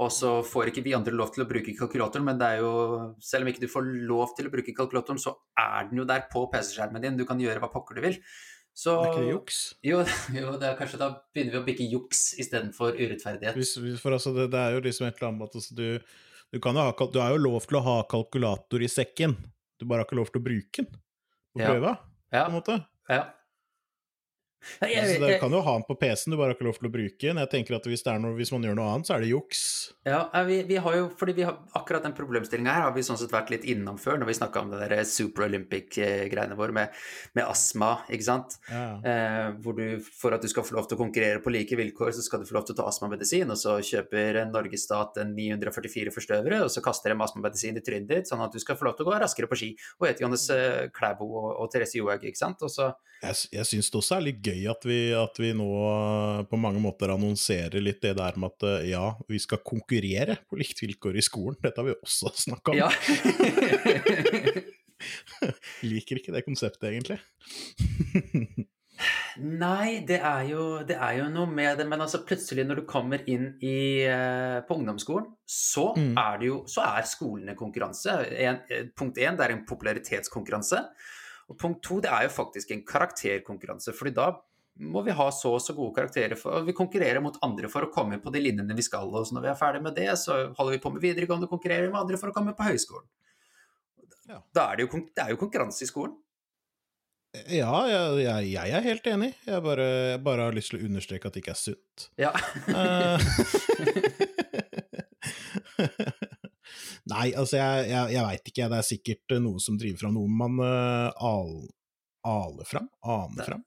Og 0.00 0.08
så 0.14 0.30
får 0.46 0.70
ikke 0.70 0.84
vi 0.86 0.94
andre 0.96 1.12
lov 1.12 1.34
til 1.34 1.44
å 1.44 1.48
bruke 1.48 1.74
kalkulatoren, 1.76 2.24
men 2.24 2.38
det 2.40 2.46
er 2.54 2.62
jo 2.62 2.70
Selv 3.20 3.44
om 3.44 3.50
ikke 3.52 3.66
du 3.66 3.68
får 3.68 3.84
lov 4.08 4.32
til 4.38 4.48
å 4.48 4.52
bruke 4.54 4.72
kalkulatoren, 4.76 5.20
så 5.20 5.34
er 5.60 5.90
den 5.90 6.00
jo 6.00 6.06
der 6.08 6.24
på 6.32 6.46
PC-skjermen 6.52 7.04
din. 7.04 7.18
Du 7.20 7.26
kan 7.28 7.40
gjøre 7.40 7.60
hva 7.60 7.68
pokker 7.72 7.98
du 7.98 8.06
vil. 8.06 8.16
Så 8.80 8.94
Er 8.96 9.10
ikke 9.10 9.24
det 9.26 9.32
juks? 9.34 9.58
Jo, 9.84 10.00
jo 10.40 10.54
det 10.60 10.70
er 10.70 10.78
kanskje 10.78 11.00
da 11.02 11.10
begynner 11.34 11.58
vi 11.58 11.60
å 11.60 11.66
bikke 11.66 11.88
juks 11.90 12.30
istedenfor 12.40 12.96
urettferdighet. 12.96 13.58
Hvis, 13.58 13.74
for 14.00 14.16
altså, 14.16 14.32
det, 14.36 14.48
det 14.54 14.60
er 14.62 14.76
jo 14.78 14.84
liksom 14.86 15.08
et 15.08 15.18
eller 15.18 15.32
annet 15.34 15.58
altså, 15.60 15.76
du, 15.76 15.86
du, 16.54 16.60
ha, 16.64 16.86
du 17.12 17.20
har 17.20 17.34
jo 17.34 17.42
lov 17.42 17.66
til 17.66 17.80
å 17.80 17.84
ha 17.84 17.96
kalkulator 18.08 18.86
i 18.86 18.88
sekken, 18.90 19.36
du 19.76 19.84
bare 19.88 20.04
har 20.04 20.08
ikke 20.08 20.20
lov 20.20 20.32
til 20.32 20.40
å 20.40 20.46
bruke 20.46 20.86
den 20.86 20.96
på 21.50 21.60
Ja. 21.60 21.74
prøva, 21.74 21.96
Ja, 22.30 22.44
på 22.46 22.52
en 22.52 22.56
måte. 22.60 22.78
ja. 23.10 23.24
Altså, 24.80 25.16
du 25.26 25.38
kan 25.40 25.54
jo 25.54 25.60
ha 25.64 25.74
den 25.78 25.84
på 25.88 25.96
PC-en, 26.00 26.34
du 26.34 26.38
bare 26.38 26.52
har 26.52 26.58
ikke 26.58 26.66
lov 26.66 26.78
til 26.78 26.88
å 26.88 26.92
bruke 26.92 27.26
den. 27.26 27.40
Jeg 27.40 27.50
tenker 27.52 27.76
at 27.78 27.86
hvis, 27.88 28.04
noe, 28.06 28.34
hvis 28.36 28.52
man 28.54 28.64
gjør 28.66 28.76
noe 28.78 28.88
annet, 28.94 29.08
så 29.08 29.16
er 29.16 29.24
det 29.24 29.30
juks. 29.32 29.62
Ja, 30.06 30.22
eh, 30.34 30.44
vi, 30.48 30.58
vi 30.68 30.78
har 30.80 30.96
jo, 30.96 31.06
fordi 31.20 31.34
vi 31.38 31.46
har 31.46 31.58
akkurat 31.76 32.04
den 32.06 32.16
problemstillinga 32.16 32.74
her 32.74 32.86
har 32.86 32.94
vi 32.96 33.04
sånn 33.06 33.18
sett 33.20 33.32
vært 33.32 33.52
litt 33.52 33.66
innom 33.68 33.98
før, 34.00 34.18
når 34.20 34.30
vi 34.30 34.36
snakka 34.38 34.62
om 34.64 34.72
det 34.72 34.80
der 34.82 35.04
Super 35.08 35.46
Olympic-greiene 35.46 36.58
våre 36.58 36.76
med, 36.76 37.00
med 37.36 37.46
astma, 37.46 37.92
ikke 38.12 38.26
sant. 38.26 38.58
Ja. 38.70 38.84
Eh, 39.00 39.48
hvor 39.64 39.76
du, 39.78 39.84
for 40.20 40.36
at 40.36 40.44
du 40.44 40.50
skal 40.52 40.66
få 40.66 40.76
lov 40.78 40.88
til 40.90 40.98
å 40.98 41.02
konkurrere 41.02 41.42
på 41.44 41.52
like 41.54 41.78
vilkår, 41.80 42.12
så 42.16 42.24
skal 42.24 42.42
du 42.42 42.48
få 42.48 42.58
lov 42.58 42.68
til 42.68 42.76
å 42.76 42.82
ta 42.82 42.88
astmamedisin, 42.90 43.52
og 43.52 43.60
så 43.60 43.78
kjøper 43.84 44.42
Norges 44.50 44.86
stat 44.88 45.20
en 45.22 45.34
944 45.36 46.14
forstøvere, 46.14 46.62
og 46.66 46.72
så 46.72 46.84
kaster 46.84 47.14
de 47.14 47.20
astmamedisin 47.24 47.80
i 47.80 47.84
trynet 47.84 48.10
ditt, 48.10 48.30
sånn 48.30 48.44
at 48.44 48.54
du 48.54 48.60
skal 48.62 48.78
få 48.80 48.88
lov 48.88 48.98
til 48.98 49.08
å 49.08 49.12
gå 49.12 49.20
raskere 49.24 49.50
på 49.50 49.60
ski, 49.60 49.72
og 50.00 50.08
hete 50.08 50.24
Johannes 50.24 50.48
eh, 50.54 50.88
Klæbo 50.96 51.28
og, 51.30 51.50
og 51.56 51.72
Therese 51.72 52.00
Johaug, 52.00 52.24
ikke 52.28 52.40
sant. 52.40 52.64
Og 52.66 52.72
så 52.72 52.92
Jeg, 53.20 53.36
jeg 53.52 53.68
syns 53.68 53.92
det 53.92 54.00
også 54.00 54.16
er 54.16 54.28
litt 54.30 54.40
gøy 54.40 54.49
at 54.70 54.84
vi, 54.88 54.98
at 55.16 55.38
vi 55.40 55.52
nå 55.56 55.66
eh, 55.90 56.40
på 56.50 56.56
mange 56.60 56.80
måter 56.82 57.12
annonserer 57.14 57.80
litt 57.82 58.02
det 58.04 58.14
der 58.18 58.34
med 58.40 58.48
at 58.54 58.62
eh, 58.68 58.88
ja, 58.92 59.06
vi 59.30 59.38
skal 59.42 59.62
konkurrere 59.66 60.34
på 60.48 60.58
likt 60.60 60.82
vilkår 60.84 61.14
i 61.20 61.24
skolen. 61.24 61.58
Dette 61.62 61.80
har 61.82 61.88
vi 61.90 61.96
også 61.98 62.26
snakka 62.46 62.68
om. 62.74 62.80
Ja. 62.80 62.90
Liker 65.86 66.18
ikke 66.20 66.34
det 66.34 66.44
konseptet, 66.46 66.90
egentlig. 66.92 67.18
Nei, 69.40 70.02
det 70.04 70.18
er, 70.20 70.42
jo, 70.50 70.62
det 70.84 70.98
er 71.00 71.14
jo 71.22 71.28
noe 71.32 71.48
med 71.48 71.78
det, 71.80 71.86
men 71.88 72.02
altså 72.04 72.20
plutselig 72.26 72.66
når 72.68 72.82
du 72.82 72.88
kommer 72.90 73.22
inn 73.32 73.46
i, 73.64 74.04
eh, 74.04 74.58
på 74.68 74.76
ungdomsskolen, 74.76 75.30
så, 75.48 75.86
Mm. 75.96 76.12
er 76.20 76.34
det 76.42 76.46
jo, 76.50 76.58
så 76.68 76.84
er 76.84 77.08
skolen 77.08 77.48
en 77.48 77.56
konkurranse. 77.56 78.12
En, 78.44 78.60
punkt 78.92 79.16
én, 79.16 79.36
det 79.38 79.44
er 79.46 79.52
en 79.56 79.64
popularitetskonkurranse. 79.64 80.82
Og 81.50 81.58
punkt 81.58 81.82
to, 81.82 81.98
det 82.02 82.10
er 82.14 82.28
jo 82.28 82.32
faktisk 82.32 82.70
en 82.70 82.84
karakterkonkurranse, 82.86 83.94
fordi 83.96 84.14
da 84.16 84.30
må 84.80 85.02
vi 85.04 85.12
ha 85.12 85.26
så 85.34 85.52
og 85.56 85.62
så 85.62 85.74
gode 85.76 85.92
karakterer, 85.98 86.38
for, 86.38 86.60
og 86.60 86.68
vi 86.68 86.76
konkurrerer 86.76 87.20
mot 87.22 87.36
andre 87.44 87.68
for 87.68 87.84
å 87.84 87.90
komme 87.92 88.20
på 88.22 88.32
de 88.32 88.40
linjene 88.44 88.76
vi 88.76 88.86
skal. 88.86 89.10
Og 89.10 89.26
så 89.28 89.36
når 89.36 89.44
vi 89.44 89.50
er 89.52 89.58
ferdig 89.58 89.82
med 89.84 89.98
det, 89.98 90.08
så 90.20 90.38
holder 90.56 90.76
vi 90.76 90.82
på 90.84 90.92
med 90.94 91.04
videregående 91.04 91.48
og 91.48 91.54
konkurrerer 91.56 91.90
med 91.90 92.00
andre 92.00 92.20
for 92.20 92.30
å 92.30 92.36
komme 92.36 92.54
på 92.56 92.66
høyskolen. 92.68 93.08
Ja. 94.30 94.38
Da 94.54 94.70
er 94.70 94.78
det, 94.78 94.86
jo, 94.86 95.02
det 95.10 95.24
er 95.24 95.30
jo 95.34 95.40
konkurranse 95.40 95.84
i 95.84 95.90
skolen. 95.90 96.14
Ja, 97.50 97.74
jeg, 97.86 98.24
jeg, 98.24 98.46
jeg 98.54 98.72
er 98.74 98.86
helt 98.86 99.06
enig. 99.06 99.30
Jeg 99.46 99.62
bare, 99.62 99.86
jeg 100.14 100.22
bare 100.26 100.48
har 100.48 100.56
lyst 100.56 100.72
til 100.72 100.80
å 100.80 100.86
understreke 100.88 101.28
at 101.28 101.34
det 101.36 101.42
ikke 101.44 101.54
er 101.54 101.60
sunt. 101.60 102.08
Ja. 102.18 102.32
Nei, 107.10 107.30
altså, 107.34 107.58
jeg, 107.58 107.90
jeg, 107.90 108.14
jeg 108.14 108.26
veit 108.28 108.52
ikke. 108.52 108.70
Det 108.72 108.78
er 108.78 108.86
sikkert 108.86 109.34
eh, 109.36 109.42
noe 109.42 109.62
som 109.62 109.78
driver 109.80 110.04
fram 110.04 110.16
noe 110.16 110.38
man 110.42 110.62
uh, 110.62 111.26
al, 111.30 111.52
aler 112.26 112.68
fram? 112.68 112.88
Aner 113.02 113.48
fram? 113.48 113.64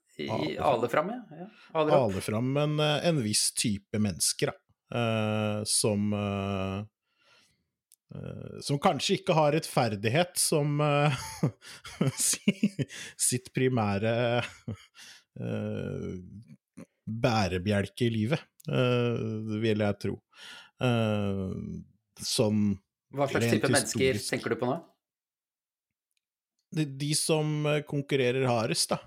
Aler 0.60 0.88
fram, 0.88 1.10
ja. 1.10 1.38
ja. 1.38 1.50
Ale 1.72 1.94
aler 1.98 2.22
fram 2.22 2.58
en, 2.58 2.80
eh, 2.80 3.08
en 3.08 3.22
viss 3.24 3.54
type 3.58 4.00
mennesker, 4.00 4.52
da. 4.52 4.60
Uh, 4.94 5.64
som 5.66 6.12
eh, 6.14 6.84
Som 8.62 8.78
kanskje 8.78 9.16
ikke 9.18 9.34
har 9.34 9.56
rettferdighet 9.56 10.38
som 10.38 10.78
sitt 13.18 13.50
primære 13.56 14.12
bærebjelke 17.10 18.06
i 18.06 18.12
livet, 18.14 18.44
uh, 18.70 19.58
vil 19.64 19.82
jeg 19.82 19.98
tro. 20.04 20.20
Sånn 22.22 22.62
Hva 23.14 23.30
slags 23.30 23.52
type 23.52 23.70
mennesker 23.70 24.10
historisk. 24.10 24.34
tenker 24.34 24.54
du 24.54 24.60
på 24.62 24.72
nå? 24.72 24.80
de, 26.74 26.86
de 26.86 27.14
som 27.18 27.66
eh, 27.70 27.82
konkurrerer 27.88 28.48
hardest, 28.50 28.94
da. 28.94 29.00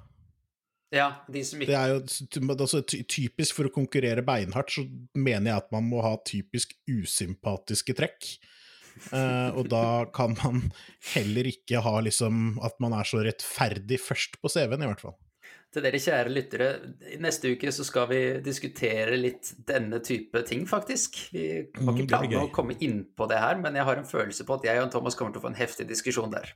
Ja, 0.95 1.09
de 1.29 1.42
som 1.45 1.59
Det 1.59 1.66
ikke 1.66 1.79
er 1.83 1.97
jo 1.97 2.51
altså, 2.55 2.81
typisk 2.87 3.57
for 3.59 3.66
å 3.66 3.75
konkurrere 3.75 4.23
beinhardt, 4.25 4.71
så 4.77 4.85
mener 5.19 5.51
jeg 5.51 5.64
at 5.64 5.73
man 5.75 5.88
må 5.90 6.03
ha 6.05 6.14
typisk 6.25 6.77
usympatiske 6.87 7.97
trekk. 7.99 8.37
Uh, 9.11 9.51
og 9.59 9.66
da 9.69 9.83
kan 10.16 10.37
man 10.38 10.62
heller 11.11 11.51
ikke 11.51 11.83
ha 11.85 11.99
liksom 12.07 12.61
at 12.64 12.79
man 12.81 12.95
er 12.97 13.09
så 13.09 13.21
rettferdig 13.27 13.99
først 14.01 14.38
på 14.40 14.53
CV-en, 14.53 14.87
i 14.87 14.88
hvert 14.92 15.03
fall. 15.03 15.19
Til 15.74 15.83
dere 15.85 15.98
kjære 16.00 16.31
lyttere, 16.33 16.68
neste 17.20 17.50
uke 17.52 17.68
så 17.74 17.85
skal 17.85 18.07
vi 18.09 18.20
diskutere 18.40 19.16
litt 19.18 19.50
denne 19.68 19.98
type 20.00 20.40
ting, 20.48 20.62
faktisk. 20.70 21.18
Vi 21.35 21.42
har 21.74 21.83
Mm, 21.83 21.90
ikke 21.98 22.07
planer 22.14 22.38
om 22.38 22.46
å 22.48 22.52
komme 22.55 22.76
inn 22.81 23.02
på 23.16 23.26
det 23.29 23.38
her, 23.42 23.59
men 23.61 23.74
jeg 23.76 23.85
har 23.85 23.96
en 24.00 24.09
følelse 24.09 24.46
på 24.46 24.55
at 24.57 24.64
jeg 24.64 24.81
og 24.81 24.90
Thomas 24.94 25.14
kommer 25.18 25.33
til 25.35 25.42
å 25.42 25.46
få 25.48 25.50
en 25.52 25.59
heftig 25.61 25.88
diskusjon 25.90 26.31
der. 26.33 26.55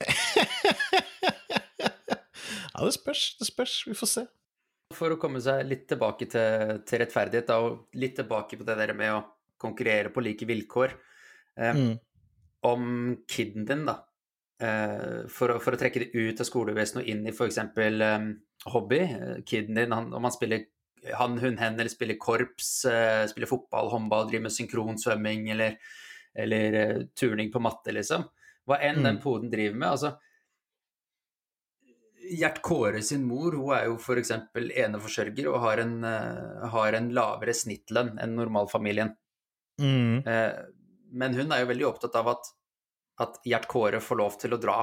Ja, 2.80 2.86
det 2.86 2.94
spørs, 2.96 3.22
det 3.38 3.46
spørs. 3.50 3.72
Vi 3.90 3.94
får 3.98 4.08
se. 4.08 4.22
For 4.96 5.12
å 5.12 5.18
komme 5.20 5.40
seg 5.44 5.66
litt 5.68 5.82
tilbake 5.90 6.26
til, 6.32 6.78
til 6.88 7.02
rettferdighet, 7.02 7.46
da, 7.50 7.58
og 7.60 7.90
litt 8.00 8.16
tilbake 8.18 8.56
på 8.58 8.64
det 8.66 8.76
der 8.80 8.92
med 8.96 9.12
å 9.18 9.18
konkurrere 9.60 10.08
på 10.14 10.22
like 10.24 10.48
vilkår. 10.48 10.94
Eh, 11.60 11.74
Mm. 11.76 11.98
Om 12.62 12.82
kiden 13.28 13.64
din, 13.68 13.86
da, 13.88 13.94
for, 14.60 15.54
å, 15.54 15.60
for 15.62 15.72
å 15.72 15.78
trekke 15.80 16.02
det 16.02 16.10
ut 16.12 16.40
av 16.42 16.46
skolevesenet 16.48 17.02
og 17.02 17.08
inn 17.08 17.22
i 17.24 17.32
f.eks. 17.32 17.58
Um, 17.76 18.26
hobby. 18.64 18.98
Eh, 18.98 19.42
kiden 19.46 19.74
din, 19.74 19.92
han, 19.92 20.12
om 20.14 20.24
han 20.24 20.32
spiller 20.32 20.64
han, 21.16 21.38
hun, 21.38 21.58
hen, 21.58 21.80
eller 21.80 21.88
spiller 21.88 22.18
korps, 22.20 22.84
uh, 22.84 23.26
spiller 23.26 23.48
fotball, 23.48 23.88
håndball, 23.88 24.26
driver 24.28 24.42
med 24.42 24.52
synkronsvømming 24.52 25.46
eller, 25.50 25.78
eller 26.36 26.74
uh, 26.76 26.98
turning 27.16 27.52
på 27.52 27.62
matte, 27.64 27.94
liksom. 27.96 28.26
Hva 28.68 28.76
enn 28.84 29.00
mm. 29.00 29.06
den 29.06 29.20
poden 29.22 29.52
driver 29.52 29.78
med. 29.78 29.88
altså 29.88 30.12
Gjert 32.30 32.60
Kåre 32.62 33.00
sin 33.02 33.24
mor 33.26 33.56
hun 33.56 33.72
er 33.74 33.88
jo 33.88 33.96
f.eks. 33.96 34.34
eneforsørger 34.54 35.48
og 35.48 35.64
har 35.64 35.80
en, 35.86 35.96
uh, 36.04 36.68
har 36.76 36.98
en 36.98 37.08
lavere 37.16 37.56
snittlønn 37.56 38.18
enn 38.20 38.36
normalfamilien. 38.36 39.16
Mm. 39.80 40.26
men 41.16 41.34
hun 41.38 41.52
er 41.54 41.62
jo 41.62 41.68
veldig 41.70 41.86
opptatt 41.88 42.16
av 42.20 42.26
at, 42.34 42.50
at 43.20 43.40
Gjert 43.46 43.68
Kåre 43.70 44.00
får 44.00 44.18
lov 44.20 44.38
til 44.40 44.56
å 44.56 44.60
dra 44.60 44.78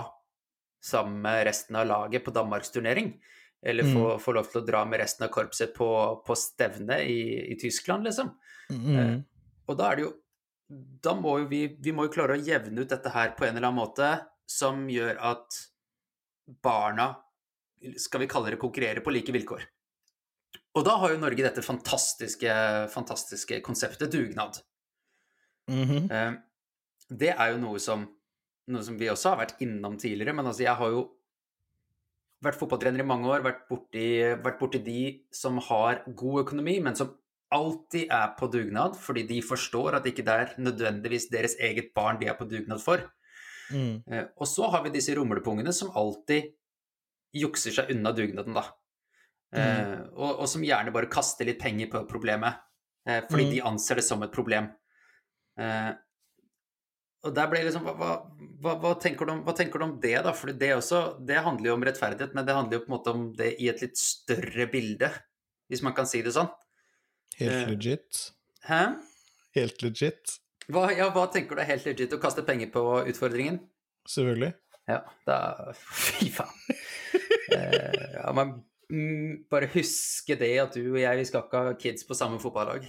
sammen 0.84 1.21
med 1.21 1.45
resten 1.47 1.76
av 1.76 1.88
laget 1.89 2.26
på 2.26 2.34
Danmarksturnering. 2.36 3.12
Eller 3.65 3.84
få, 3.84 4.04
mm. 4.13 4.19
få, 4.21 4.34
lov 4.38 4.52
til 4.52 4.62
å 4.62 4.65
dra 4.67 4.84
med 4.86 5.02
resten 5.02 5.26
av 5.26 5.32
korpset 5.34 5.73
på, 5.76 5.89
på 6.26 6.38
stevne 6.38 7.00
i, 7.10 7.19
i, 7.54 7.58
Tyskland, 7.60 8.06
liksom. 8.06 8.30
Mm. 8.69 8.97
Eh, 9.00 9.13
og 9.67 9.80
da 9.80 9.91
er 9.91 9.97
det 9.97 10.04
jo 10.04 10.10
Da 11.02 11.13
må 11.15 11.38
jo 11.39 11.45
vi, 11.47 11.62
vi 11.80 11.93
må 11.95 12.06
jo 12.08 12.12
klare 12.12 12.36
å 12.36 12.43
jevne 12.43 12.84
ut 12.84 12.91
dette 12.91 13.12
her 13.13 13.32
på 13.38 13.45
en 13.47 13.56
eller 13.56 13.69
annen 13.69 13.80
måte 13.80 14.10
som 14.47 14.82
gjør 14.91 15.15
at 15.30 15.56
barna, 16.63 17.06
skal 18.00 18.23
vi 18.23 18.28
kalle 18.32 18.52
det, 18.52 18.60
konkurrerer 18.60 19.04
på 19.04 19.13
like 19.15 19.32
vilkår. 19.32 19.63
Og 20.76 20.84
da 20.86 20.97
har 21.02 21.13
jo 21.13 21.21
Norge 21.21 21.43
dette 21.43 21.63
fantastiske, 21.63 22.52
fantastiske 22.93 23.62
konseptet 23.65 24.12
dugnad. 24.12 24.60
Mm 25.71 25.88
-hmm. 25.88 26.12
eh, 26.12 26.34
det 27.10 27.32
er 27.32 27.52
jo 27.52 27.58
noe 27.58 27.80
som, 27.80 28.06
noe 28.73 28.84
som 28.84 28.97
vi 28.99 29.10
også 29.12 29.34
har 29.34 29.41
vært 29.43 29.62
innom 29.63 29.95
tidligere, 29.99 30.36
men 30.36 30.49
altså 30.49 30.65
jeg 30.65 30.75
har 30.80 30.91
jo 30.93 31.06
vært 32.43 32.60
fotballtrener 32.60 33.01
i 33.01 33.08
mange 33.08 33.30
år, 33.32 33.45
vært 33.45 33.63
borti, 33.69 34.08
vært 34.43 34.60
borti 34.60 34.82
de 34.86 35.03
som 35.34 35.58
har 35.69 36.03
god 36.08 36.43
økonomi, 36.43 36.77
men 36.86 36.97
som 36.97 37.15
alltid 37.53 38.12
er 38.12 38.34
på 38.38 38.49
dugnad, 38.51 38.97
fordi 38.99 39.23
de 39.30 39.39
forstår 39.45 39.97
at 39.97 40.10
ikke 40.10 40.25
det 40.27 40.36
er 40.36 40.56
nødvendigvis 40.60 41.30
deres 41.32 41.56
eget 41.63 41.93
barn 41.95 42.19
de 42.19 42.27
er 42.30 42.36
på 42.38 42.47
dugnad 42.49 42.84
for. 42.84 43.06
Mm. 43.71 44.03
Eh, 44.03 44.25
og 44.36 44.47
så 44.47 44.67
har 44.71 44.84
vi 44.84 44.93
disse 44.93 45.15
rumlepungene 45.15 45.73
som 45.75 45.93
alltid 45.97 46.51
jukser 47.36 47.73
seg 47.75 47.93
unna 47.95 48.13
dugnaden, 48.15 48.56
da. 48.58 48.67
Mm. 49.56 49.62
Eh, 49.62 49.99
og, 50.17 50.41
og, 50.41 50.47
som 50.51 50.65
gjerne 50.65 50.93
bare 50.95 51.10
kaster 51.12 51.47
litt 51.47 51.62
penger 51.62 51.89
på 51.91 52.03
problemet, 52.10 52.60
eh, 53.08 53.23
fordi 53.30 53.47
mm. 53.47 53.53
de 53.56 53.63
anser 53.71 54.01
det 54.01 54.06
som 54.08 54.23
et 54.23 54.34
problem. 54.34 54.69
Eh, 55.58 55.91
og 57.28 57.36
der 57.36 57.50
ble 57.52 57.62
liksom, 57.68 57.86
hva, 58.00 58.13
hva, 58.63 58.76
hva, 58.82 58.94
tenker 59.02 59.30
om, 59.34 59.44
hva, 59.46 59.56
tenker 59.58 59.82
du 59.82 59.88
om, 59.88 59.96
det, 60.04 60.16
da? 60.26 60.34
For 60.36 60.54
det, 60.56 60.72
også, 60.78 61.02
det 61.28 61.44
handler 61.46 61.72
jo 61.72 61.78
om 61.78 61.86
rettferdighet, 61.88 62.36
men 62.38 62.48
det 62.48 62.56
handler 62.58 62.80
jo 62.80 62.86
på 62.86 62.92
en 62.92 62.96
måte 62.96 63.13
om 63.13 63.28
det 63.38 63.54
i 63.62 63.70
et 63.72 63.84
litt 63.84 64.00
større 64.00 64.68
bilde, 64.72 65.12
hvis 65.72 65.84
man 65.86 65.96
kan 65.98 66.10
si 66.10 66.24
det 66.26 66.34
sånn. 66.36 66.50
Helt 67.38 67.58
eh, 67.60 67.72
legit. 67.74 68.22
Hæ? 68.68 68.82
Helt 69.58 69.84
legit. 69.86 70.38
Hva, 70.72 70.88
ja, 70.96 71.10
hva 71.16 71.28
tenker 71.32 71.56
du 71.58 71.63
er 71.63 71.70
helt 71.70 71.86
legit? 71.88 72.16
Å 72.16 72.22
kaste 72.22 72.44
penger 72.48 72.72
på 72.74 72.84
utfordringen? 73.08 73.62
Selvfølgelig. 74.08 74.56
Ja, 74.88 75.02
da 75.28 75.38
Fy 75.76 76.30
faen. 76.32 76.56
eh, 77.56 78.02
ja, 78.16 78.32
man 78.36 78.62
mm, 78.92 79.48
bare 79.52 79.70
huske 79.76 80.38
det 80.40 80.54
at 80.63 80.76
du 80.80 80.94
og 80.94 81.02
jeg, 81.02 81.20
vi 81.20 81.28
skal 81.28 81.46
ikke 81.46 81.63
ha 81.68 81.78
kids 81.80 82.08
på 82.08 82.18
samme 82.18 82.40
fotballag. 82.44 82.88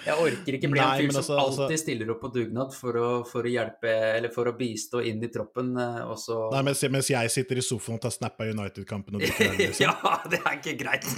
Jeg 0.00 0.16
orker 0.16 0.56
ikke 0.56 0.70
bli 0.70 0.80
Nei, 0.80 0.86
en 0.86 1.00
fyr 1.02 1.12
som 1.12 1.20
altså, 1.20 1.36
alltid 1.42 1.64
altså... 1.66 1.78
stiller 1.82 2.12
opp 2.14 2.20
på 2.22 2.30
dugnad 2.32 2.72
for 2.72 2.96
å, 2.96 3.08
for 3.28 3.44
å, 3.44 3.50
hjelpe 3.52 3.90
eller 3.90 4.32
for 4.32 4.48
å 4.48 4.54
bistå 4.56 5.02
inn 5.04 5.20
i 5.26 5.30
troppen, 5.32 5.72
eh, 5.82 6.00
og 6.06 6.16
så 6.20 6.38
Nei, 6.54 6.62
mens, 6.70 6.82
mens, 6.94 7.10
jeg 7.12 7.32
sitter 7.34 7.60
i 7.60 7.64
sofaen 7.64 7.98
og 7.98 8.04
tar 8.04 8.14
snap 8.14 8.40
av 8.40 8.52
United-kampen 8.54 9.18
og 9.18 9.24
drikker 9.24 9.50
øl, 9.50 9.58
liksom. 9.66 9.90
ja, 9.90 10.14
det 10.32 10.40
er 10.40 10.56
ikke 10.56 10.76
greit. 10.80 11.08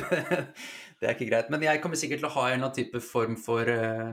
det 0.98 1.10
er 1.10 1.14
ikke 1.14 1.30
greit. 1.30 1.52
Men 1.54 1.66
jeg 1.68 1.82
kommer 1.84 2.00
sikkert 2.00 2.24
til 2.24 2.30
å 2.30 2.34
ha 2.38 2.48
en 2.48 2.56
eller 2.56 2.70
annen 2.70 2.78
type 2.80 3.04
form 3.04 3.38
for 3.40 3.68
uh, 3.68 4.10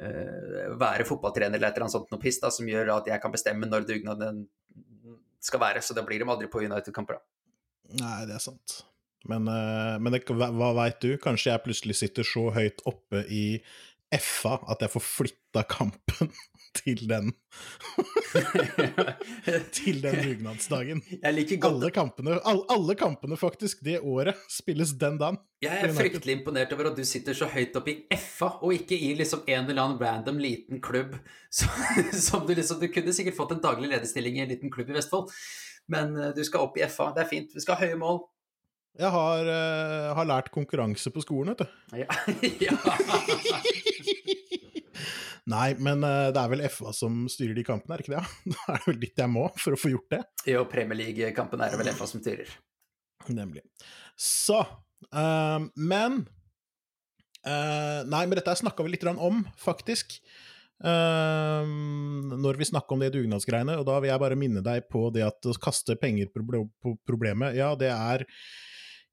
uh, 0.00 0.62
være 0.80 1.06
fotballtrener 1.08 1.60
eller 1.60 1.70
et 1.70 1.78
eller 1.78 1.86
annet 1.86 1.98
sånt 2.00 2.10
noe 2.10 2.22
piss 2.22 2.42
da, 2.42 2.50
som 2.54 2.68
gjør 2.68 2.96
at 2.98 3.12
jeg 3.12 3.22
kan 3.22 3.34
bestemme 3.36 3.68
når 3.70 3.86
dugnaden 3.88 4.46
skal 5.40 5.62
være, 5.62 5.84
så 5.84 5.96
da 5.96 6.04
blir 6.04 6.20
de 6.20 6.28
aldri 6.28 6.50
på 6.52 6.64
United-kamper, 6.66 7.20
da. 7.20 7.28
Nei, 8.00 8.18
det 8.28 8.36
er 8.36 8.42
sant. 8.42 8.80
Men, 9.28 9.48
eh, 9.48 9.96
men 10.00 10.14
det, 10.14 10.24
hva, 10.30 10.50
hva 10.54 10.72
veit 10.78 11.00
du? 11.02 11.14
Kanskje 11.20 11.52
jeg 11.52 11.64
plutselig 11.66 11.98
sitter 12.00 12.26
så 12.26 12.48
høyt 12.54 12.80
oppe 12.88 13.24
i 13.28 13.44
FA 14.18 14.56
at 14.70 14.80
jeg 14.82 14.90
får 14.96 15.04
flytta 15.06 15.62
kampen 15.70 16.30
til 16.80 17.02
den 17.10 17.32
Til 19.74 20.00
den 20.02 20.18
dugnadsdagen. 20.22 21.02
Alle 21.66 21.90
kampene, 21.94 22.38
alle, 22.46 22.64
alle 22.70 22.94
kampene, 22.98 23.36
faktisk, 23.38 23.82
det 23.84 23.98
året, 24.00 24.38
spilles 24.50 24.92
den 24.98 25.18
dagen. 25.18 25.40
Jeg 25.62 25.82
er 25.82 25.94
fryktelig 25.94 26.38
imponert 26.38 26.72
over 26.76 26.92
at 26.92 26.98
du 26.98 27.04
sitter 27.04 27.36
så 27.36 27.48
høyt 27.50 27.74
oppe 27.76 27.92
i 27.92 28.18
FA, 28.22 28.52
og 28.62 28.74
ikke 28.76 28.96
i 28.96 29.12
liksom 29.18 29.42
en 29.46 29.66
eller 29.66 29.82
annen 29.82 30.00
random 30.00 30.38
liten 30.40 30.80
klubb 30.80 31.16
som, 31.50 31.68
som 32.14 32.46
du 32.46 32.54
liksom 32.54 32.80
Du 32.80 32.88
kunne 32.92 33.14
sikkert 33.16 33.36
fått 33.36 33.56
en 33.56 33.64
daglig 33.64 33.90
lederstilling 33.90 34.38
i 34.38 34.44
en 34.46 34.52
liten 34.54 34.72
klubb 34.72 34.92
i 34.94 34.96
Vestfold, 34.96 35.34
men 35.90 36.14
eh, 36.16 36.34
du 36.36 36.44
skal 36.46 36.68
opp 36.68 36.78
i 36.78 36.86
FA. 36.86 37.10
Det 37.16 37.24
er 37.24 37.32
fint. 37.34 37.54
Vi 37.54 37.64
skal 37.64 37.76
ha 37.76 37.90
høye 37.90 37.98
mål. 38.00 38.22
Jeg 38.98 39.10
har, 39.14 39.46
uh, 39.46 40.10
har, 40.16 40.26
lært 40.26 40.50
konkurranse 40.52 41.12
på 41.14 41.22
skolen, 41.22 41.54
vet 41.54 41.62
du. 41.62 41.68
Ja. 42.02 42.08
ja. 42.66 42.74
Nei, 45.50 45.72
men 45.82 46.04
uh, 46.04 46.28
det 46.34 46.40
er 46.42 46.50
vel 46.52 46.64
FA 46.70 46.92
som 46.94 47.24
styrer 47.30 47.56
de 47.56 47.64
kampene, 47.66 47.96
er 47.96 48.02
det 48.02 48.08
ikke 48.08 48.18
det? 48.18 48.26
Da 48.54 48.74
er 48.74 48.82
det 48.82 48.90
vel 48.90 49.00
dit 49.06 49.22
jeg 49.24 49.32
må 49.32 49.46
for 49.58 49.76
å 49.76 49.80
få 49.80 49.92
gjort 49.94 50.16
det. 50.16 50.20
Jo, 50.52 50.66
Premier 50.70 50.98
League-kampen 50.98 51.62
er 51.64 51.72
det 51.72 51.80
vel 51.80 51.92
FA 51.96 52.10
som 52.10 52.22
styrer. 52.22 52.52
Nemlig. 53.30 53.64
Så 54.18 54.60
uh, 54.60 55.60
Men 55.76 56.22
Nei, 57.40 58.26
men 58.28 58.36
dette 58.36 58.52
snakka 58.52 58.84
vi 58.84 58.90
litt 58.92 59.04
om, 59.08 59.38
faktisk. 59.56 60.18
når 60.84 62.58
vi 62.60 62.66
snakker 62.68 62.92
om 62.92 63.00
det 63.00 63.14
dugnadsgreiene, 63.14 63.78
og 63.80 63.86
da 63.88 63.94
vil 63.96 64.10
jeg 64.10 64.20
bare 64.20 64.36
minne 64.36 64.60
deg 64.60 64.84
på 64.92 65.06
det 65.14 65.22
at 65.24 65.48
å 65.48 65.54
kaste 65.56 65.96
penger 65.96 66.28
på 66.36 66.92
problemet, 67.08 67.56
ja, 67.56 67.70
det 67.80 67.88
er 67.88 68.26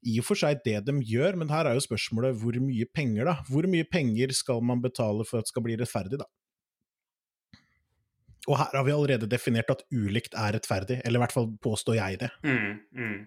i 0.06 0.18
og 0.20 0.26
for 0.28 0.38
seg 0.38 0.60
det 0.64 0.80
de 0.86 0.94
gjør, 1.04 1.38
men 1.40 1.50
her 1.50 1.66
er 1.66 1.78
jo 1.78 1.84
spørsmålet 1.84 2.36
hvor 2.38 2.58
mye 2.62 2.86
penger, 2.94 3.26
da? 3.26 3.38
Hvor 3.48 3.66
mye 3.70 3.86
penger 3.88 4.34
skal 4.36 4.62
man 4.64 4.82
betale 4.84 5.26
for 5.26 5.40
at 5.40 5.48
det 5.48 5.52
skal 5.52 5.64
bli 5.66 5.78
rettferdig, 5.80 6.20
da? 6.20 6.28
Og 8.48 8.56
her 8.56 8.78
har 8.78 8.86
vi 8.86 8.94
allerede 8.94 9.28
definert 9.28 9.72
at 9.74 9.82
ulikt 9.92 10.36
er 10.38 10.54
rettferdig, 10.56 11.00
eller 11.04 11.20
i 11.20 11.24
hvert 11.24 11.34
fall 11.34 11.50
påstår 11.60 11.98
jeg 11.98 12.20
det. 12.22 12.30
Mm, 12.46 12.78
mm, 12.96 13.18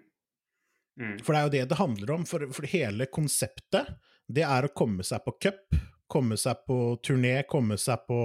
mm. 1.04 1.18
For 1.22 1.34
det 1.34 1.42
er 1.42 1.46
jo 1.46 1.54
det 1.58 1.66
det 1.70 1.82
handler 1.82 2.16
om, 2.16 2.26
for, 2.30 2.48
for 2.56 2.70
hele 2.72 3.06
konseptet, 3.12 3.92
det 4.32 4.48
er 4.48 4.66
å 4.66 4.74
komme 4.74 5.06
seg 5.06 5.22
på 5.28 5.36
cup, 5.44 5.78
komme 6.12 6.40
seg 6.40 6.64
på 6.68 6.80
turné, 7.06 7.42
komme 7.50 7.78
seg 7.80 8.08
på 8.08 8.22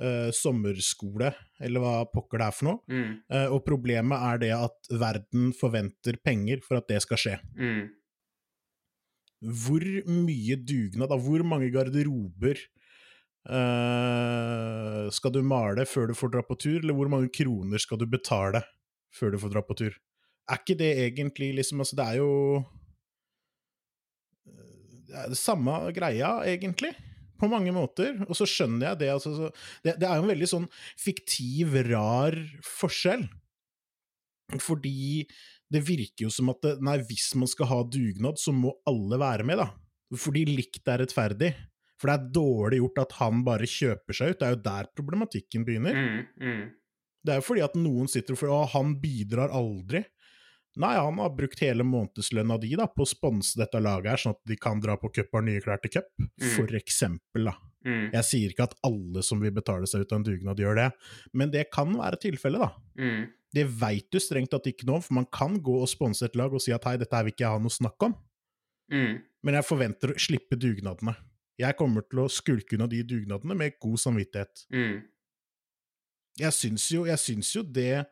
uh, 0.00 0.30
sommerskole, 0.34 1.32
eller 1.62 1.82
hva 1.82 1.92
pokker 2.12 2.40
det 2.40 2.48
er 2.48 2.56
for 2.56 2.68
noe. 2.68 2.80
Mm. 2.90 3.12
Uh, 3.32 3.48
og 3.56 3.62
problemet 3.66 4.26
er 4.30 4.42
det 4.42 4.52
at 4.56 4.90
verden 5.00 5.52
forventer 5.56 6.18
penger 6.24 6.62
for 6.64 6.80
at 6.80 6.88
det 6.90 7.02
skal 7.04 7.22
skje. 7.22 7.36
Mm. 7.58 7.84
Hvor 9.62 9.84
mye 10.10 10.58
dugnad, 10.66 11.08
da? 11.12 11.18
Hvor 11.22 11.44
mange 11.46 11.70
garderober 11.74 12.58
uh, 13.50 15.06
skal 15.14 15.34
du 15.34 15.40
male 15.46 15.86
før 15.86 16.10
du 16.10 16.18
får 16.18 16.34
dra 16.34 16.42
på 16.46 16.58
tur, 16.58 16.80
eller 16.80 16.96
hvor 16.98 17.10
mange 17.12 17.30
kroner 17.34 17.78
skal 17.82 18.00
du 18.00 18.06
betale 18.10 18.64
før 19.14 19.34
du 19.34 19.42
får 19.42 19.54
dra 19.54 19.62
på 19.64 19.78
tur? 19.78 19.94
Er 20.48 20.62
ikke 20.62 20.78
det 20.80 20.92
egentlig 20.96 21.50
liksom 21.58 21.82
Altså, 21.84 21.96
det 21.98 22.06
er 22.06 22.16
jo 22.22 22.30
det 25.08 25.16
er 25.16 25.30
det 25.32 25.38
samme 25.40 25.72
greia, 25.96 26.34
egentlig 26.44 26.90
på 27.38 27.50
mange 27.50 27.74
måter. 27.74 28.16
Og 28.28 28.34
så 28.38 28.46
skjønner 28.48 28.90
jeg 28.90 29.02
det. 29.04 29.10
Altså, 29.14 29.50
det, 29.84 29.96
det, 30.00 30.08
er 30.08 30.18
jo 30.18 30.26
en 30.26 30.32
veldig 30.32 30.50
sånn 30.50 30.68
fiktiv, 31.00 31.76
rar 31.90 32.36
forskjell. 32.66 33.26
Fordi 34.64 35.26
det 35.68 35.82
virker 35.84 36.26
jo 36.26 36.32
som 36.32 36.48
at 36.52 36.62
det, 36.64 36.76
nei, 36.84 36.96
hvis 37.08 37.30
man 37.38 37.50
skal 37.50 37.68
ha 37.70 37.82
dugnad, 37.84 38.40
så 38.40 38.54
må 38.56 38.72
alle 38.88 39.20
være 39.20 39.46
med, 39.48 39.60
da. 39.60 39.68
Fordi 40.16 40.46
likt 40.48 40.88
er 40.88 41.02
rettferdig. 41.04 41.52
For 41.98 42.08
det 42.08 42.14
er 42.16 42.32
dårlig 42.38 42.78
gjort 42.80 43.00
at 43.02 43.16
han 43.18 43.42
bare 43.46 43.68
kjøper 43.68 44.16
seg 44.16 44.32
ut. 44.32 44.40
Det 44.40 44.46
er 44.46 44.54
jo 44.54 44.64
der 44.68 44.90
problematikken 44.96 45.66
begynner. 45.66 45.98
Mm, 45.98 46.20
mm. 46.40 46.62
Det 47.26 47.34
er 47.34 47.40
jo 47.40 47.44
fordi 47.48 47.64
at 47.66 47.74
noen 47.76 48.08
sitter 48.10 48.36
og 48.36 48.40
føler 48.40 48.62
at 48.62 48.74
han 48.76 48.94
bidrar 49.02 49.52
aldri. 49.52 50.04
Nei, 50.78 50.92
han 50.94 51.18
har 51.18 51.32
brukt 51.34 51.60
hele 51.64 51.84
månedslønna 51.86 52.58
di 52.62 52.70
da, 52.78 52.86
på 52.90 53.02
å 53.02 53.08
sponse 53.08 53.58
dette 53.58 53.80
laget 53.82 54.12
her, 54.12 54.20
sånn 54.22 54.36
at 54.36 54.42
de 54.46 54.58
kan 54.60 54.78
dra 54.82 54.94
på 55.00 55.10
cup 55.14 55.34
og 55.34 55.46
nye 55.48 55.62
klær 55.64 55.80
til 55.82 55.96
cup, 55.96 56.12
mm. 56.20 56.44
for 56.54 56.76
eksempel. 56.78 57.48
da. 57.50 57.56
Mm. 57.86 58.04
Jeg 58.14 58.26
sier 58.28 58.52
ikke 58.52 58.68
at 58.68 58.76
alle 58.86 59.24
som 59.26 59.42
vil 59.42 59.54
betale 59.54 59.88
seg 59.90 60.04
ut 60.04 60.14
av 60.14 60.20
en 60.20 60.28
dugnad, 60.28 60.62
gjør 60.62 60.78
det, 60.78 60.86
men 61.34 61.50
det 61.54 61.66
kan 61.74 61.90
være 61.98 62.20
tilfellet, 62.22 62.62
da. 62.62 62.70
Mm. 63.00 63.26
Det 63.58 63.64
veit 63.80 64.06
du 64.12 64.20
strengt 64.20 64.52
tatt 64.52 64.68
ikke 64.70 64.86
nå, 64.88 65.00
for 65.02 65.18
man 65.18 65.28
kan 65.32 65.56
gå 65.64 65.78
og 65.82 65.90
sponse 65.90 66.26
et 66.26 66.36
lag 66.38 66.52
og 66.54 66.62
si 66.62 66.74
at 66.74 66.84
hei, 66.86 66.98
dette 67.00 67.16
her 67.16 67.26
vil 67.26 67.34
ikke 67.34 67.46
jeg 67.46 67.56
ha 67.56 67.62
noe 67.64 67.74
snakk 67.74 68.08
om, 68.10 68.14
mm. 68.94 69.14
men 69.48 69.58
jeg 69.58 69.68
forventer 69.68 70.14
å 70.14 70.20
slippe 70.28 70.60
dugnadene. 70.60 71.16
Jeg 71.58 71.74
kommer 71.74 72.04
til 72.06 72.22
å 72.22 72.30
skulke 72.30 72.76
unna 72.76 72.86
de 72.86 73.00
dugnadene 73.02 73.56
med 73.58 73.80
god 73.82 73.98
samvittighet. 73.98 74.62
Mm. 74.70 75.00
Jeg 76.38 76.54
syns 76.54 76.84
jo, 76.94 77.02
jeg 77.08 77.18
syns 77.18 77.50
jo 77.56 77.64
det 77.66 78.04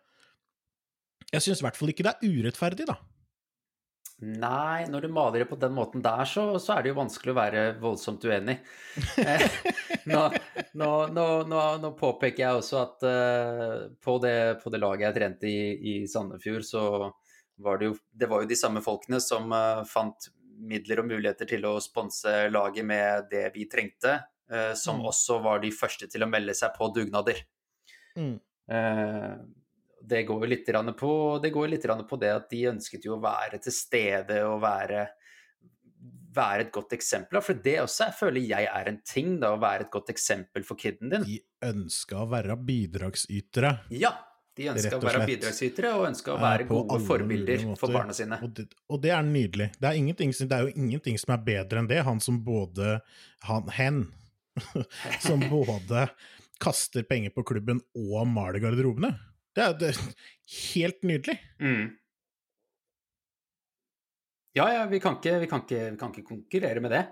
Jeg 1.35 1.43
syns 1.43 1.61
i 1.61 1.67
hvert 1.67 1.79
fall 1.79 1.91
ikke 1.93 2.07
det 2.07 2.15
er 2.15 2.35
urettferdig, 2.39 2.87
da. 2.89 2.97
Nei, 4.17 4.87
når 4.89 5.05
du 5.05 5.12
maler 5.12 5.43
det 5.43 5.49
på 5.51 5.59
den 5.61 5.75
måten 5.77 6.01
der, 6.01 6.23
så, 6.25 6.55
så 6.62 6.73
er 6.73 6.85
det 6.85 6.93
jo 6.95 6.97
vanskelig 6.97 7.35
å 7.35 7.37
være 7.37 7.65
voldsomt 7.83 8.25
uenig. 8.25 8.59
Eh, 9.27 9.43
nå, 10.07 10.21
nå, 10.79 10.89
nå, 11.51 11.61
nå, 11.83 11.89
påpeker 11.99 12.45
jeg 12.45 12.59
også 12.61 12.77
at 12.79 13.05
eh, 13.09 13.73
på, 14.01 14.15
det, 14.23 14.37
på, 14.62 14.71
det, 14.71 14.81
laget 14.81 15.09
jeg 15.09 15.17
trente 15.17 15.51
i, 15.51 15.59
i 15.77 15.95
Sandefjord, 16.09 16.65
så 16.65 16.83
var 17.65 17.81
det 17.81 17.89
jo 17.89 17.97
Det 18.12 18.29
var 18.31 18.45
jo 18.45 18.51
de 18.53 18.59
samme 18.59 18.83
folkene 18.85 19.19
som 19.25 19.51
eh, 19.57 19.83
fant 19.91 20.31
midler 20.57 21.03
og 21.03 21.11
muligheter 21.11 21.49
til 21.51 21.67
å 21.69 21.75
sponse 21.83 22.47
laget 22.53 22.87
med 22.89 23.29
det 23.33 23.51
vi 23.57 23.67
trengte, 23.69 24.15
uh, 24.49 24.73
som 24.79 25.03
mm. 25.03 25.09
også 25.11 25.37
var 25.45 25.61
de 25.61 25.69
første 25.75 26.09
til 26.09 26.25
å 26.25 26.31
melde 26.31 26.55
seg 26.57 26.73
på 26.79 26.89
dugnader. 26.97 27.43
Mm 28.17 28.39
det 30.09 30.23
går 30.29 30.45
jo 30.45 30.51
litt 30.51 30.69
på, 30.99 31.12
det 31.42 31.51
går 31.55 31.71
litt 31.73 31.87
på 32.09 32.19
det 32.21 32.33
at 32.33 32.51
de 32.51 32.66
ønsket 32.71 33.07
jo 33.07 33.16
å 33.16 33.23
være 33.23 33.59
til 33.62 33.75
stede 33.75 34.38
og 34.47 34.61
være, 34.62 35.07
være 36.37 36.66
et 36.66 36.73
godt 36.75 36.95
eksempel. 36.97 37.40
For 37.42 37.59
det 37.64 37.81
også 37.83 38.07
jeg 38.07 38.19
føler 38.21 38.47
jeg 38.53 38.71
er 38.71 38.92
en 38.92 39.01
ting, 39.07 39.35
da, 39.42 39.55
å 39.57 39.61
være 39.62 39.88
et 39.88 39.92
godt 39.92 40.14
eksempel 40.14 40.66
for 40.66 40.79
kiden 40.79 41.12
din. 41.12 41.27
De 41.27 41.40
ønska 41.66 42.23
å 42.23 42.31
være 42.31 42.59
bidragsytere. 42.69 43.73
Ja, 43.99 44.14
de 44.57 44.71
ønska 44.73 44.97
å 44.97 45.05
være 45.05 45.27
bidragsytere 45.29 45.92
og 45.99 46.07
ønska 46.12 46.37
å 46.37 46.40
være 46.40 46.69
gode 46.71 47.03
forbilder 47.05 47.66
for 47.77 47.92
barna 47.92 48.14
sine. 48.16 48.38
Og 48.47 48.55
det, 48.57 48.71
og 48.88 49.03
det, 49.03 49.12
er 49.12 49.27
nydelig. 49.27 49.73
Det 49.77 49.90
er, 49.90 49.99
det 50.01 50.47
er, 50.47 50.69
jo 50.69 50.87
ingenting 50.87 51.19
som 51.21 51.35
er 51.35 51.47
bedre 51.51 51.83
enn 51.83 51.90
det. 51.90 52.01
Han 52.07 52.23
som 52.25 52.40
både 52.47 53.01
han, 53.51 53.69
Hen, 53.75 54.05
som 55.27 55.42
både 55.53 56.07
kaster 56.62 57.05
penger 57.05 57.35
på 57.35 57.45
klubben 57.51 57.83
og 57.99 58.23
maler 58.31 58.62
garderobene. 58.62 59.12
Det 59.57 59.64
er, 59.64 59.77
er 59.88 60.01
helt 60.75 61.07
nydelig. 61.09 61.38
Mm. 61.61 61.87
Ja, 64.57 64.71
ja, 64.73 64.87
vi 64.88 65.01
kan, 65.01 65.19
ikke, 65.19 65.38
vi, 65.42 65.47
kan 65.51 65.64
ikke, 65.64 65.83
vi 65.90 66.01
kan, 66.01 66.12
ikke, 66.12 66.29
konkurrere 66.29 66.81
med 66.81 66.95
det. 66.97 67.05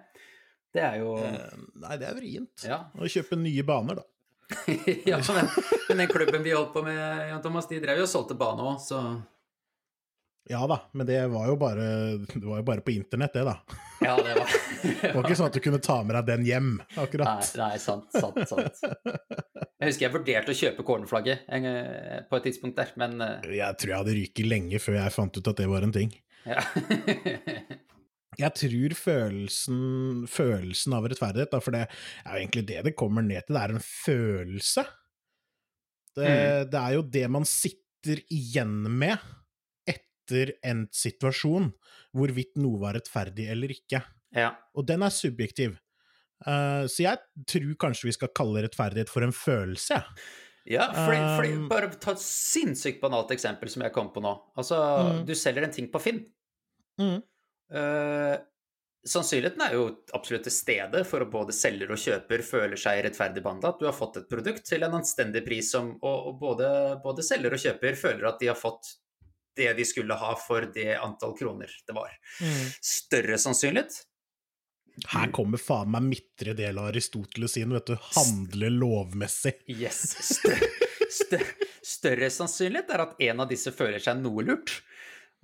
Det 0.75 0.83
er 0.83 0.97
jo 1.03 1.13
eh, 1.21 1.53
Nei, 1.83 1.99
det 2.01 2.09
er 2.09 2.17
vrient. 2.17 2.65
Ja. 2.67 2.81
Å 2.97 3.11
kjøpe 3.11 3.37
nye 3.39 3.65
baner, 3.67 4.01
da. 4.01 4.09
ja, 5.11 5.21
men, 5.29 5.47
men, 5.89 6.01
den 6.03 6.09
klubben 6.11 6.45
vi 6.45 6.53
holdt 6.53 6.73
på 6.75 6.83
med, 6.85 6.99
Jan 7.31 7.45
Thomas, 7.45 7.69
de 7.69 7.81
drev 7.81 8.03
jo 8.03 8.09
og 8.09 8.11
solgte 8.11 8.37
bane 8.39 8.65
òg, 8.65 8.81
så 8.85 9.01
ja 10.45 10.67
da, 10.69 10.77
men 10.93 11.07
det 11.09 11.27
var 11.33 11.47
jo 11.49 11.55
bare, 11.57 11.85
det 12.21 12.43
var 12.45 12.59
jo 12.61 12.65
bare 12.69 12.81
på 12.85 12.91
internett, 12.91 13.33
det, 13.33 13.45
da. 13.49 13.55
Ja, 14.05 14.17
det 14.17 14.35
var 14.37 14.51
Det 15.01 15.13
var 15.15 15.25
ikke 15.25 15.37
sånn 15.39 15.49
at 15.49 15.57
du 15.57 15.63
kunne 15.65 15.81
ta 15.81 16.03
med 16.05 16.19
deg 16.19 16.27
den 16.29 16.45
hjem, 16.45 16.75
akkurat. 17.01 17.41
Nei, 17.57 17.63
nei 17.63 17.79
sant, 17.81 18.11
sant, 18.13 18.43
sant. 18.51 18.83
Jeg 19.85 19.93
husker 19.93 20.07
jeg 20.07 20.15
vurderte 20.15 20.53
å 20.55 20.57
kjøpe 20.57 20.85
cornerflagget 20.89 21.49
eh, 21.53 22.21
på 22.25 22.39
et 22.39 22.47
tidspunkt 22.49 22.79
der, 22.79 22.93
men 22.97 23.19
eh, 23.21 23.51
Jeg 23.59 23.77
tror 23.77 23.91
jeg 23.91 24.01
hadde 24.01 24.15
ryket 24.17 24.47
lenge 24.49 24.79
før 24.81 24.97
jeg 24.97 25.13
fant 25.13 25.37
ut 25.37 25.51
at 25.51 25.59
det 25.61 25.67
var 25.69 25.85
en 25.85 25.93
ting. 25.93 26.15
Ja. 26.49 26.63
jeg 28.43 28.51
tror 28.63 28.95
følelsen, 28.97 29.83
følelsen 30.33 30.97
av 30.97 31.11
rettferdighet, 31.13 31.53
da, 31.53 31.61
for 31.61 31.77
det 31.77 31.83
er 31.85 32.31
jo 32.31 32.41
egentlig 32.47 32.65
det 32.73 32.81
det 32.89 32.95
kommer 32.97 33.29
ned 33.29 33.45
til, 33.45 33.59
det 33.59 33.67
er 33.67 33.77
en 33.77 33.85
følelse. 33.91 34.87
Det, 36.15 36.33
mm. 36.33 36.73
det 36.73 36.81
er 36.81 36.97
jo 36.97 37.07
det 37.19 37.25
man 37.37 37.49
sitter 37.51 38.25
igjen 38.33 38.77
med 38.89 39.21
etter 39.91 40.57
endt 40.65 40.97
situasjon, 40.97 41.75
hvorvidt 42.17 42.57
noe 42.57 42.81
var 42.81 42.97
rettferdig 42.97 43.53
eller 43.53 43.77
ikke. 43.77 44.01
Ja. 44.33 44.55
Og 44.73 44.89
den 44.89 45.05
er 45.05 45.13
subjektiv. 45.13 45.77
Uh, 46.45 46.85
så 46.91 47.07
jeg 47.07 47.45
tror 47.49 47.77
kanskje 47.87 48.11
vi 48.11 48.17
skal 48.17 48.33
kalle 48.37 48.65
rettferdighet 48.67 49.13
for 49.13 49.27
en 49.27 49.35
følelse, 49.35 50.01
Ja, 50.65 50.89
fordi, 50.97 51.21
fordi, 51.37 51.53
um, 51.59 51.69
bare 51.69 51.91
ta 52.01 52.15
et 52.15 52.23
sinnssykt 52.25 53.03
banalt 53.03 53.33
eksempel 53.35 53.69
som 53.69 53.85
jeg 53.85 53.93
kom 53.93 54.09
på 54.15 54.23
nå. 54.25 54.33
Altså, 54.57 54.79
mm. 54.81 55.23
du 55.29 55.35
selger 55.37 55.67
en 55.67 55.75
ting 55.75 55.91
på 55.93 56.01
Finn. 56.01 56.23
Mm. 57.01 57.19
Uh, 57.75 58.37
sannsynligheten 59.05 59.61
er 59.67 59.77
jo 59.77 59.85
absolutt 60.17 60.47
til 60.49 60.55
stede 60.55 61.03
for 61.09 61.25
at 61.25 61.33
både 61.33 61.57
selger 61.57 61.93
og 61.93 62.01
kjøper 62.01 62.45
føler 62.47 62.81
seg 62.81 63.03
rettferdig 63.05 63.45
behandla. 63.45 63.75
At 63.75 63.83
du 63.83 63.89
har 63.89 63.97
fått 63.97 64.23
et 64.23 64.31
produkt 64.31 64.65
til 64.69 64.87
en 64.87 64.97
anstendig 65.01 65.45
pris 65.45 65.69
som 65.75 65.93
og, 66.01 66.31
og 66.31 66.39
både, 66.41 66.69
både, 67.05 67.27
selger 67.27 67.57
og 67.57 67.65
kjøper 67.67 68.01
føler 68.01 68.31
at 68.31 68.41
de 68.41 68.49
har 68.53 68.59
fått 68.59 68.95
det 69.55 69.69
de 69.77 69.85
skulle 69.87 70.17
ha 70.19 70.33
for 70.41 70.65
det 70.75 70.97
antall 70.97 71.37
kroner 71.39 71.71
det 71.87 71.95
var. 71.95 72.17
Mm. 72.41 72.65
Større 72.83 73.39
sannsynlighet 73.39 74.01
her 75.11 75.31
kommer 75.35 75.59
faen 75.59 75.91
meg 75.91 76.07
midtre 76.07 76.55
del 76.57 76.79
av 76.79 76.93
Aristoteles 76.93 77.57
inn, 77.59 77.75
vet 77.75 77.91
du. 77.91 77.95
Handle 78.15 78.71
lovmessig. 78.71 79.57
Yes. 79.71 80.03
Større, 80.29 80.69
større, 81.11 81.71
større 81.83 82.31
sannsynlighet 82.31 82.93
er 82.95 83.05
at 83.05 83.23
en 83.29 83.43
av 83.45 83.51
disse 83.51 83.73
føler 83.75 84.03
seg 84.03 84.21
noe 84.23 84.45
lurt. 84.47 84.77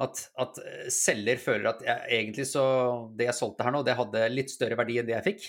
At, 0.01 0.23
at 0.41 0.61
selger 0.95 1.41
føler 1.43 1.75
at 1.75 1.83
jeg, 1.85 2.05
egentlig 2.17 2.47
så 2.49 2.63
Det 3.13 3.27
jeg 3.27 3.37
solgte 3.37 3.67
her 3.67 3.75
nå, 3.75 3.83
det 3.85 3.99
hadde 3.99 4.23
litt 4.33 4.53
større 4.53 4.79
verdi 4.79 4.97
enn 5.01 5.09
det 5.11 5.17
jeg 5.19 5.27
fikk. 5.27 5.49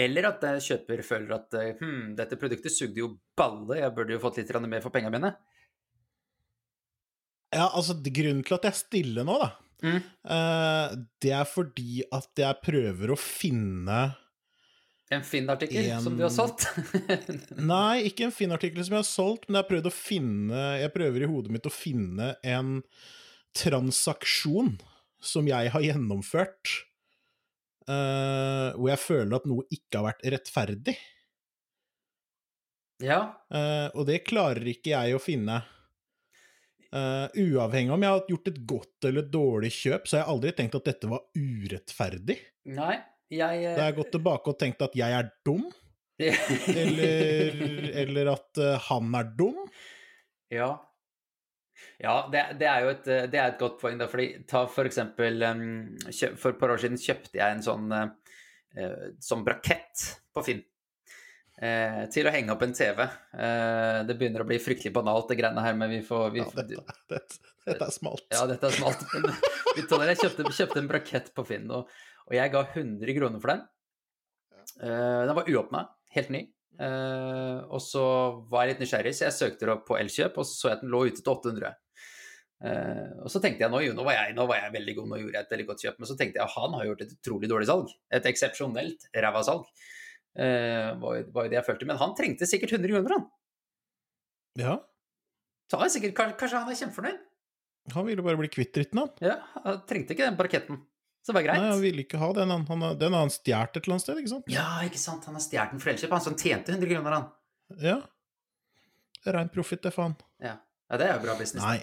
Eller 0.00 0.26
at 0.26 0.42
kjøper 0.64 1.04
føler 1.06 1.36
at 1.36 1.54
hm, 1.78 2.14
dette 2.18 2.38
produktet 2.40 2.74
sugde 2.74 2.98
jo 2.98 3.12
balle, 3.38 3.78
jeg 3.78 3.94
burde 3.94 4.16
jo 4.16 4.22
fått 4.22 4.40
litt 4.40 4.50
mer 4.64 4.82
for 4.82 4.94
pengene 4.94 5.14
mine. 5.14 5.30
Ja, 7.54 7.68
altså, 7.68 7.94
grunnen 7.94 8.42
til 8.42 8.56
at 8.56 8.66
jeg 8.66 8.80
stiller 8.80 9.26
nå, 9.28 9.36
da, 9.38 9.52
mm. 9.82 9.98
uh, 10.30 10.94
det 11.22 11.32
er 11.34 11.48
fordi 11.48 12.04
at 12.14 12.44
jeg 12.44 12.60
prøver 12.64 13.14
å 13.14 13.18
finne 13.18 14.02
En 15.12 15.24
Finn-artikkel 15.26 15.90
som 16.02 16.16
du 16.16 16.24
har 16.24 16.32
solgt? 16.32 16.64
Nei, 17.72 18.06
ikke 18.08 18.28
en 18.28 18.34
Finn-artikkel 18.34 18.86
som 18.86 18.96
jeg 18.96 19.02
har 19.02 19.08
solgt, 19.08 19.48
men 19.48 19.60
jeg 19.60 19.68
prøvd 19.68 19.90
å 19.90 19.94
finne 19.94 20.62
Jeg 20.80 20.94
prøver 20.94 21.26
i 21.26 21.28
hodet 21.30 21.52
mitt 21.54 21.68
å 21.68 21.74
finne 21.74 22.32
en 22.42 22.78
transaksjon 23.54 24.74
som 25.24 25.46
jeg 25.48 25.70
har 25.72 25.84
gjennomført, 25.84 26.72
uh, 27.88 28.74
hvor 28.76 28.90
jeg 28.90 29.00
føler 29.00 29.36
at 29.38 29.46
noe 29.48 29.64
ikke 29.72 30.00
har 30.00 30.08
vært 30.10 30.26
rettferdig. 30.34 30.96
Ja. 33.02 33.20
Uh, 33.52 33.88
og 33.94 34.06
det 34.10 34.24
klarer 34.28 34.66
ikke 34.70 34.92
jeg 34.94 35.16
å 35.16 35.22
finne. 35.22 35.62
Uh, 36.94 37.26
uavhengig 37.42 37.90
om 37.90 38.04
jeg 38.06 38.14
har 38.14 38.28
gjort 38.30 38.48
et 38.52 38.58
godt 38.70 39.06
eller 39.08 39.24
et 39.24 39.30
dårlig 39.34 39.70
kjøp, 39.74 40.04
så 40.06 40.16
har 40.16 40.20
jeg 40.22 40.30
aldri 40.30 40.52
tenkt 40.54 40.76
at 40.78 40.90
dette 40.92 41.08
var 41.10 41.24
urettferdig. 41.34 42.36
Nei, 42.70 42.94
jeg... 43.34 43.64
Da 43.66 43.80
har 43.80 43.88
jeg 43.88 43.96
gått 43.96 44.12
tilbake 44.14 44.52
og 44.52 44.58
tenkt 44.60 44.84
at 44.86 44.94
jeg 44.98 45.16
er 45.18 45.30
dum, 45.46 45.64
eller, 46.22 47.56
eller, 48.04 48.30
at 48.36 48.60
uh, 48.62 48.76
han 48.86 49.16
er 49.18 49.32
dum. 49.34 49.58
Ja. 50.54 50.70
Ja, 51.98 52.14
det, 52.30 52.44
det, 52.60 52.68
er 52.70 52.84
jo 52.84 52.92
et, 52.92 53.08
det 53.32 53.40
er 53.40 53.48
et 53.48 53.58
godt 53.58 53.80
poeng, 53.80 53.98
da, 53.98 54.06
fordi 54.10 54.28
ta 54.46 54.62
for 54.70 54.86
eksempel 54.86 55.42
um, 55.42 55.64
For 56.38 56.52
et 56.52 56.60
par 56.60 56.70
år 56.74 56.80
siden 56.84 57.00
kjøpte 57.00 57.40
jeg 57.40 57.56
en 57.56 57.64
sånn, 57.66 57.90
uh, 57.90 59.10
sånn 59.22 59.42
brakett 59.46 60.06
på 60.34 60.46
Finn 60.46 60.62
eh, 61.60 62.00
til 62.14 62.28
å 62.28 62.32
henge 62.34 62.54
opp 62.54 62.64
en 62.66 62.74
TV. 62.76 63.02
Eh, 63.04 63.98
det 64.08 64.16
begynner 64.18 64.44
å 64.44 64.48
bli 64.48 64.58
fryktelig 64.62 64.94
banalt, 64.94 65.28
det 65.30 65.38
greiene 65.40 65.64
her, 65.64 65.76
men 65.78 65.92
vi 65.92 66.00
får 66.06 66.32
vi, 66.34 66.42
ja, 66.42 66.48
dette, 66.56 66.82
dette, 67.12 67.38
dette, 67.66 67.78
er 67.78 67.94
smalt. 67.94 68.26
Ja, 68.34 68.46
dette 68.50 68.70
er 68.70 68.76
smalt. 68.78 69.06
jeg 69.76 70.20
kjøpte, 70.22 70.48
kjøpte, 70.50 70.80
en 70.82 70.90
brakett 70.90 71.30
på 71.36 71.46
Finn, 71.48 71.70
og, 71.70 71.92
og, 72.26 72.34
jeg 72.36 72.54
ga 72.54 72.66
100 72.66 73.18
kroner 73.20 73.44
for 73.44 73.54
den. 73.54 73.64
Eh, 74.82 75.22
den 75.28 75.38
var 75.38 75.50
uåpna, 75.50 75.86
helt 76.16 76.34
ny. 76.34 76.44
Eh, 76.74 77.58
og 77.70 77.80
så 77.82 78.04
var 78.50 78.64
jeg 78.64 78.74
litt 78.74 78.84
nysgjerrig, 78.84 79.14
så 79.14 79.28
jeg 79.28 79.38
søkte 79.38 79.72
opp 79.76 79.88
på 79.88 79.98
Elkjøp, 80.00 80.38
og 80.40 80.48
så 80.48 80.58
så 80.58 80.70
jeg 80.70 80.80
at 80.80 80.86
den 80.86 80.94
lå 80.94 81.06
ute 81.08 81.22
til 81.22 81.34
800. 81.36 81.74
Uh, 82.64 83.24
og 83.26 83.28
så 83.28 83.42
tenkte 83.42 83.60
jeg 83.60 83.72
nå, 83.72 83.80
jo, 83.84 83.92
nå, 83.96 84.04
var 84.06 84.14
jeg, 84.16 84.34
nå 84.38 84.46
var 84.48 84.62
jeg 84.62 84.72
veldig 84.78 84.92
god, 84.96 85.08
nå 85.10 85.18
gjorde 85.20 85.36
jeg 85.36 85.44
et 85.44 85.50
veldig 85.52 85.66
godt 85.68 85.82
kjøp. 85.84 85.98
Men 86.00 86.08
så 86.08 86.16
tenkte 86.16 86.40
jeg 86.40 86.52
han 86.54 86.76
har 86.78 86.86
gjort 86.88 87.02
et 87.04 87.12
utrolig 87.18 87.50
dårlig 87.50 87.68
salg. 87.68 87.92
Et 88.14 88.28
eksepsjonelt 88.30 89.08
ræva 89.24 89.42
salg. 89.44 89.66
Uh, 90.34 90.94
var, 90.98 91.20
jo 91.22 91.50
det 91.52 91.60
jeg 91.60 91.66
følte. 91.66 91.88
Men 91.90 92.00
han 92.00 92.16
trengte 92.18 92.48
sikkert 92.50 92.74
100 92.76 92.90
kroner, 92.90 93.16
han. 93.18 93.28
Ja. 94.58 94.74
Så 95.70 95.80
han 95.80 95.92
sikkert, 95.92 96.16
kanskje 96.38 96.58
han 96.58 96.70
er 96.70 96.80
kjempefornøyd? 96.80 97.22
Han 97.94 98.06
ville 98.08 98.24
bare 98.24 98.40
bli 98.40 98.48
kvitt 98.48 98.72
dritten, 98.76 99.02
han. 99.02 99.12
Ja, 99.22 99.38
han 99.64 99.80
trengte 99.88 100.16
ikke 100.16 100.26
den 100.28 100.38
parketten. 100.40 100.80
Så 101.24 101.32
det 101.32 101.38
var 101.38 101.46
greit. 101.46 101.60
Nei, 101.60 101.70
han 101.72 101.80
ville 101.80 102.04
ikke 102.04 102.20
ha 102.20 102.30
den. 102.36 102.50
Han, 102.52 102.66
han, 102.68 102.98
den 103.00 103.16
har 103.16 103.24
han 103.24 103.32
stjålet 103.32 103.78
et 103.78 103.86
eller 103.86 103.96
annet 103.96 104.04
sted, 104.04 104.18
ikke 104.20 104.32
sant? 104.34 104.50
Ja, 104.52 104.66
ikke 104.84 105.00
sant. 105.00 105.24
Han 105.28 105.38
har 105.38 105.44
stjålet 105.44 105.72
den 105.72 105.80
for 105.80 105.92
Elkjøp, 105.94 106.12
han 106.12 106.24
som 106.24 106.36
tjente 106.36 106.74
100 106.74 106.90
kroner, 106.90 107.16
han. 107.16 107.30
Ja. 107.80 107.96
Det 109.24 109.32
er 109.32 109.38
rein 109.38 109.52
profitt, 109.52 109.80
det, 109.86 109.94
faen. 109.94 110.16
Ja. 110.44 110.58
ja. 110.90 110.98
det 111.00 111.06
er 111.08 111.14
jo 111.16 111.22
bra 111.24 111.36
business. 111.38 111.64
Nei, 111.64 111.78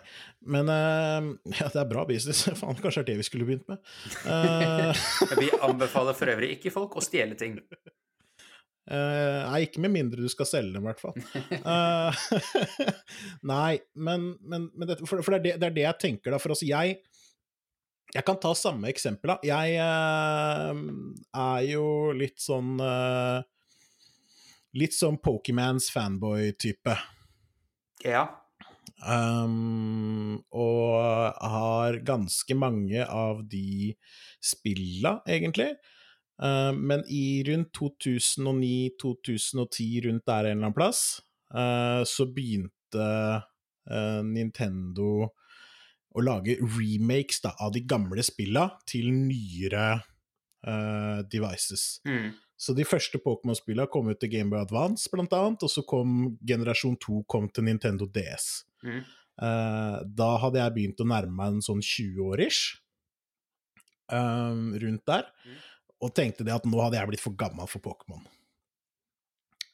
men 0.45 0.69
uh, 0.69 1.31
Ja, 1.59 1.71
det 1.73 1.81
er 1.81 1.89
bra 1.89 2.05
business. 2.09 2.43
Faen, 2.61 2.77
kanskje 2.77 3.01
det 3.01 3.07
er 3.07 3.09
det 3.09 3.17
vi 3.23 3.27
skulle 3.31 3.49
begynt 3.49 3.65
med. 3.71 3.81
Uh... 4.29 5.33
vi 5.41 5.49
anbefaler 5.57 6.17
for 6.17 6.33
øvrig 6.35 6.53
ikke 6.59 6.73
folk 6.77 6.99
å 7.01 7.05
stjele 7.05 7.37
ting. 7.39 7.57
Uh, 8.89 9.45
nei, 9.45 9.59
ikke 9.67 9.81
med 9.83 9.93
mindre 9.93 10.23
du 10.23 10.31
skal 10.31 10.47
selge 10.49 10.73
dem, 10.73 10.85
i 10.85 10.89
hvert 10.89 11.01
fall. 11.01 11.13
Uh, 11.61 12.09
nei, 13.53 13.77
men, 13.93 14.31
men, 14.41 14.67
men 14.73 14.89
det, 14.89 14.97
for, 15.05 15.21
for 15.21 15.35
det, 15.35 15.39
er 15.39 15.45
det, 15.45 15.53
det, 15.61 15.69
er 15.69 15.75
det, 15.77 15.85
jeg 15.85 16.01
tenker, 16.07 16.33
da. 16.33 16.41
For 16.41 16.55
altså, 16.55 16.67
jeg 16.69 17.01
Jeg 18.11 18.25
kan 18.27 18.39
ta 18.43 18.51
samme 18.57 18.89
eksempel, 18.91 19.31
da. 19.31 19.37
Jeg 19.45 19.77
uh, 19.79 20.73
er 21.45 21.61
jo 21.69 21.85
litt 22.17 22.41
sånn 22.43 22.75
Litt 24.71 24.95
sånn 24.95 25.17
Pokemans 25.19 25.89
fanboy-type. 25.91 26.93
Ja. 28.07 28.21
Um, 29.03 30.37
og 30.55 31.41
har 31.43 31.97
ganske 32.07 32.55
mange 32.55 33.03
av 33.03 33.41
de 33.51 33.91
spilla, 34.39 35.17
egentlig. 35.27 35.73
Uh, 36.41 36.73
men 36.73 37.03
i 37.07 37.43
rundt 37.47 37.77
2009-2010, 37.77 40.07
rundt 40.07 40.25
der 40.25 40.39
en 40.39 40.45
eller 40.45 40.65
annen 40.65 40.77
plass, 40.77 41.21
uh, 41.53 42.03
så 42.07 42.25
begynte 42.33 43.01
uh, 43.01 43.41
Nintendo 44.25 45.29
å 46.11 46.19
lage 46.25 46.57
remakes 46.59 47.41
da, 47.45 47.51
av 47.61 47.71
de 47.75 47.81
gamle 47.87 48.23
spilla 48.25 48.69
til 48.89 49.11
nyere 49.15 50.01
devices. 51.31 51.83
Mm. 52.05 52.29
Så 52.53 52.73
de 52.77 52.83
første 52.85 53.17
Pokémon-spillene 53.23 53.89
kom 53.89 54.09
ut 54.11 54.19
til 54.21 54.29
Gameboy 54.29 54.61
Advance, 54.61 55.09
blant 55.09 55.33
annet, 55.33 55.63
og 55.65 55.71
så 55.73 55.81
kom 55.87 56.37
generasjon 56.45 56.97
2 57.01 57.23
kom 57.31 57.47
til 57.49 57.63
Nintendo 57.65 58.05
DS. 58.05 58.67
Mm. 58.85 59.01
Eh, 59.41 59.97
da 60.05 60.37
hadde 60.43 60.61
jeg 60.61 60.75
begynt 60.75 61.01
å 61.01 61.07
nærme 61.09 61.33
meg 61.39 61.55
en 61.55 61.65
sånn 61.65 61.81
20-årish, 61.81 62.61
um, 64.13 64.77
rundt 64.83 65.01
der, 65.09 65.25
Mm. 65.41 65.57
Og 66.01 66.13
tenkte 66.17 66.45
det 66.47 66.53
at 66.55 66.67
nå 66.67 66.79
hadde 66.81 66.99
jeg 66.99 67.11
blitt 67.11 67.23
for 67.23 67.37
gammel 67.37 67.69
for 67.69 67.83
Pokémon. 67.83 68.23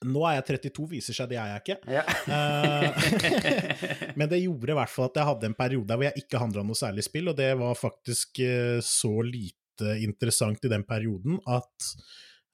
Nå 0.05 0.21
er 0.29 0.35
jeg 0.37 0.59
32, 0.69 0.83
viser 0.91 1.15
seg 1.17 1.31
det 1.31 1.39
er 1.41 1.55
jeg 1.55 1.63
ikke. 1.63 1.77
Ja. 1.89 2.03
Eh, 2.29 4.13
Men 4.19 4.29
det 4.29 4.43
gjorde 4.43 4.75
i 4.75 4.77
hvert 4.77 4.93
fall 4.93 5.09
at 5.09 5.17
jeg 5.17 5.29
hadde 5.31 5.49
en 5.49 5.57
periode 5.57 5.97
hvor 5.97 6.05
jeg 6.05 6.21
ikke 6.21 6.41
handla 6.41 6.65
noe 6.67 6.77
særlig 6.77 7.07
spill, 7.07 7.31
og 7.31 7.37
det 7.39 7.49
var 7.57 7.79
faktisk 7.79 8.43
eh, 8.45 8.77
så 8.85 9.13
lite 9.25 9.97
interessant 10.05 10.63
i 10.65 10.71
den 10.73 10.85
perioden 10.89 11.39
at 11.49 11.89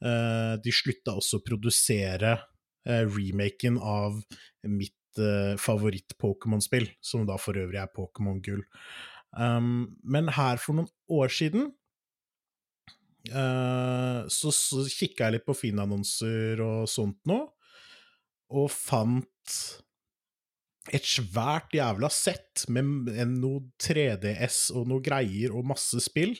eh, 0.03 0.55
de 0.63 0.75
slutta 0.75 1.17
også 1.19 1.41
å 1.41 1.45
produsere 1.45 2.37
remaken 2.83 3.77
av 3.79 4.17
mitt 4.67 5.19
favoritt-Pokémon-spill, 5.61 6.89
som 7.05 7.21
da 7.23 7.37
for 7.39 7.55
øvrig 7.55 7.79
er 7.79 7.91
Pokémon 7.95 8.41
Gull. 8.43 8.63
Um, 9.31 9.93
men 10.03 10.27
her 10.35 10.59
for 10.59 10.75
noen 10.75 10.89
år 11.07 11.31
siden 11.31 11.69
eh, 13.29 14.19
så, 14.27 14.51
så 14.55 14.83
kikka 14.89 15.27
jeg 15.29 15.37
litt 15.37 15.47
på 15.47 15.55
Finn-annonser 15.57 16.61
og 16.63 16.89
sånt 16.91 17.19
nå, 17.29 17.39
og 18.53 18.69
fant 18.71 19.57
et 20.91 21.05
svært 21.07 21.71
jævla 21.77 22.09
sett 22.11 22.65
med 22.75 23.07
noe 23.37 23.61
3DS 23.79 24.65
og 24.75 24.89
noe 24.91 24.99
greier 25.05 25.53
og 25.55 25.63
masse 25.69 26.01
spill, 26.03 26.33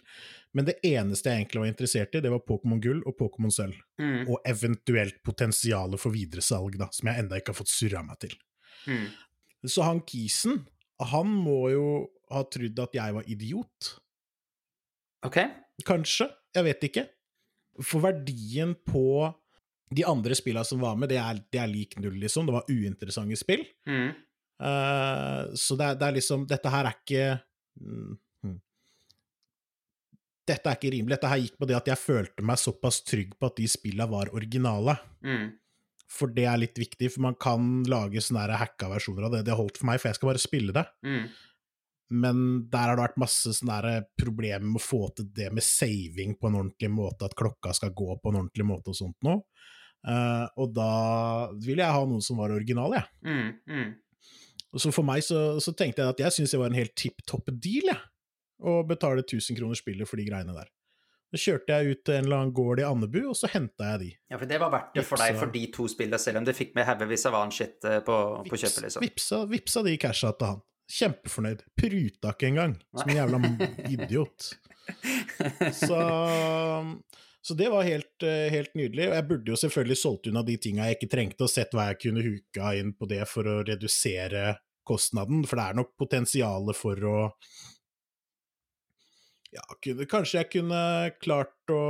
men 0.54 0.68
det 0.68 0.76
eneste 0.86 1.32
jeg 1.32 1.40
egentlig 1.46 1.62
var 1.64 1.70
interessert 1.72 2.18
i, 2.18 2.22
det 2.22 2.30
var 2.34 2.44
Pokémon 2.46 2.82
Gull 2.84 3.00
og 3.08 3.16
Pokémon 3.22 3.54
Sølv, 3.56 3.80
Mm. 3.98 4.28
og 4.28 4.42
eventuelt 4.50 5.22
potensialet 5.24 6.02
for 6.02 6.12
videresalg, 6.12 6.76
da, 6.82 6.90
som 6.92 7.08
jeg 7.08 7.24
enda 7.24 7.38
ikke 7.40 7.54
har 7.54 7.60
fått 7.62 7.72
surra 7.72 8.04
meg 8.04 8.20
til. 8.26 8.36
Mm. 8.90 9.08
Så 9.70 9.86
han 9.88 10.02
Kisen, 10.04 10.66
han 11.00 11.30
må 11.32 11.70
jo 11.72 11.86
ha 12.34 12.44
trodd 12.52 12.80
at 12.84 12.98
jeg 13.00 13.16
var 13.16 13.24
idiot. 13.32 13.94
OK. 15.24 15.40
Kanskje, 15.82 16.28
jeg 16.54 16.68
vet 16.68 16.86
ikke. 16.90 17.08
For 17.82 18.04
verdien 18.04 18.76
på 18.86 19.32
de 19.94 20.06
andre 20.06 20.36
spillene 20.38 20.66
som 20.68 20.82
var 20.82 20.98
med, 21.00 21.12
det 21.12 21.20
er, 21.22 21.40
det 21.54 21.62
er 21.62 21.72
lik 21.72 21.98
null, 22.02 22.18
liksom. 22.22 22.48
Det 22.48 22.56
var 22.56 22.70
uinteressante 22.70 23.38
spill. 23.40 23.66
Mm. 23.90 24.12
Uh, 24.64 25.54
så 25.60 25.78
det 25.80 25.88
er, 25.88 25.98
det 25.98 26.06
er 26.08 26.16
liksom 26.16 26.44
Dette 26.48 26.72
her 26.72 26.88
er 26.88 26.94
ikke 26.94 27.24
mm, 27.82 28.12
hmm. 28.46 28.60
Dette 30.48 30.70
er 30.70 30.78
ikke 30.78 30.92
rimelig. 30.94 31.16
Dette 31.18 31.32
her 31.32 31.42
gikk 31.42 31.58
på 31.60 31.68
det 31.68 31.78
at 31.80 31.90
jeg 31.90 32.00
følte 32.00 32.46
meg 32.46 32.62
såpass 32.62 33.02
trygg 33.08 33.34
på 33.40 33.50
at 33.50 33.60
de 33.60 33.68
spillene 33.72 34.08
var 34.12 34.32
originale. 34.36 34.96
Mm. 35.26 35.50
For 36.14 36.30
det 36.30 36.46
er 36.46 36.60
litt 36.62 36.78
viktig, 36.78 37.10
for 37.16 37.26
man 37.26 37.38
kan 37.42 37.82
lage 37.90 38.22
sånne 38.22 38.60
hacka 38.60 38.92
versjoner 38.92 39.28
av 39.28 39.38
det. 39.38 39.46
Det 39.48 39.58
holdt 39.58 39.80
for 39.82 39.90
meg, 39.90 40.02
for 40.02 40.12
jeg 40.12 40.20
skal 40.20 40.30
bare 40.30 40.44
spille 40.44 40.76
det. 40.76 40.84
Mm. 41.08 41.24
Men 42.12 42.68
der 42.70 42.90
har 42.90 42.98
det 42.98 43.06
vært 43.06 43.22
masse 43.24 43.54
sånne 43.56 43.78
her 43.80 44.04
problemer 44.20 44.66
med 44.68 44.82
å 44.82 44.84
få 44.84 45.08
til 45.16 45.30
det 45.34 45.50
med 45.56 45.66
saving 45.66 46.36
på 46.38 46.50
en 46.50 46.60
ordentlig 46.60 46.92
måte, 46.94 47.30
at 47.30 47.38
klokka 47.38 47.74
skal 47.74 47.94
gå 47.96 48.18
på 48.20 48.34
en 48.34 48.42
ordentlig 48.44 48.68
måte 48.68 48.92
og 48.92 49.00
sånt 49.00 49.18
noe. 49.26 49.46
Uh, 50.04 50.46
og 50.60 50.74
da 50.76 50.94
ville 51.64 51.80
jeg 51.80 51.96
ha 51.96 52.04
noen 52.04 52.24
som 52.24 52.42
var 52.42 52.52
original, 52.52 52.92
jeg. 52.98 53.08
Mm. 53.24 53.54
Mm. 53.72 53.92
Og 54.74 54.82
så 54.84 54.92
for 54.92 55.08
meg 55.08 55.24
så, 55.24 55.62
så 55.64 55.72
tenkte 55.78 56.04
jeg 56.04 56.16
at 56.16 56.24
jeg 56.26 56.36
syntes 56.36 56.56
det 56.56 56.60
var 56.60 56.74
en 56.74 56.82
helt 56.82 56.96
tipp 57.00 57.24
topp 57.30 57.54
deal, 57.54 57.94
jeg. 57.94 58.02
Å 58.64 58.80
betale 58.88 59.24
1000 59.24 59.58
kroner 59.60 59.80
spillet 59.80 60.08
for 60.08 60.20
de 60.20 60.26
greiene 60.28 60.56
der. 60.56 60.70
Så 61.34 61.40
kjørte 61.48 61.74
jeg 61.74 61.96
ut 61.96 62.02
til 62.06 62.14
en 62.20 62.28
eller 62.28 62.44
annen 62.44 62.54
gård 62.54 62.80
i 62.80 62.86
Andebu, 62.86 63.24
og 63.32 63.38
så 63.38 63.50
henta 63.50 63.88
jeg 63.94 64.02
de. 64.04 64.10
Ja, 64.30 64.38
for 64.38 64.50
det 64.50 64.60
var 64.62 64.70
verdt 64.76 64.92
det 64.94 65.06
for 65.08 65.22
deg 65.24 65.40
for 65.40 65.54
de 65.56 65.64
to 65.74 65.88
spillene, 65.90 66.20
selv 66.22 66.44
om 66.44 66.46
du 66.46 66.52
fikk 66.54 66.76
med 66.78 66.86
haugevis 66.86 67.26
av 67.26 67.40
annen 67.40 67.56
shit 67.56 67.88
eh, 67.90 68.04
på, 68.06 68.18
på 68.46 68.60
kjøpet, 68.60 68.84
liksom. 68.86 69.06
vipsa, 69.06 69.40
vipsa 69.50 69.84
de 69.88 69.96
casha 70.04 70.30
til 70.38 70.52
han. 70.52 70.62
Kjempefornøyd. 70.94 71.64
Pruta 71.80 72.34
ikke 72.34 72.52
engang, 72.52 72.78
som 72.94 73.10
en 73.10 73.18
jævla 73.18 73.40
idiot. 73.96 74.52
Så, 75.74 76.00
så 77.42 77.58
det 77.58 77.70
var 77.74 77.88
helt, 77.88 78.26
eh, 78.28 78.50
helt 78.54 78.76
nydelig. 78.78 79.10
Og 79.10 79.18
jeg 79.18 79.28
burde 79.32 79.54
jo 79.54 79.60
selvfølgelig 79.64 80.00
solgt 80.00 80.30
unna 80.30 80.44
de 80.46 80.58
tinga 80.62 80.90
jeg 80.90 81.00
ikke 81.00 81.12
trengte, 81.16 81.48
og 81.48 81.52
sett 81.54 81.74
hva 81.76 81.90
jeg 81.92 82.02
kunne 82.06 82.26
huka 82.26 82.76
inn 82.80 82.94
på 82.98 83.10
det 83.10 83.24
for 83.32 83.50
å 83.50 83.62
redusere 83.66 84.58
kostnaden, 84.84 85.46
for 85.48 85.60
det 85.60 85.66
er 85.70 85.78
nok 85.80 85.94
potensialet 86.00 86.78
for 86.78 87.08
å 87.08 87.20
Ja, 89.54 89.62
kunne, 89.86 90.08
kanskje 90.10 90.40
jeg 90.40 90.50
kunne 90.50 90.80
klart 91.22 91.70
å 91.72 91.84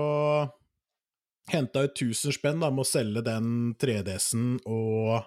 henta 1.52 1.86
ut 1.86 1.96
1000 1.96 2.36
spenn 2.36 2.60
da, 2.60 2.70
med 2.72 2.84
å 2.84 2.88
selge 2.88 3.24
den 3.24 3.48
3DS-en 3.80 4.58
og 4.68 5.24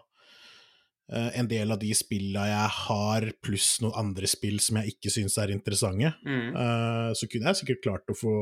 en 1.09 1.47
del 1.47 1.71
av 1.71 1.79
de 1.79 1.93
spilla 1.95 2.49
jeg 2.51 2.71
har, 2.81 3.29
pluss 3.45 3.77
noen 3.83 3.95
andre 4.01 4.27
spill 4.31 4.59
som 4.63 4.81
jeg 4.81 4.97
ikke 4.97 5.13
syns 5.15 5.37
er 5.39 5.53
interessante. 5.55 6.11
Mm. 6.27 6.49
Eh, 6.51 7.11
så 7.15 7.29
kunne 7.31 7.53
jeg 7.53 7.61
sikkert 7.61 7.85
klart 7.85 8.11
å 8.11 8.19
få 8.19 8.37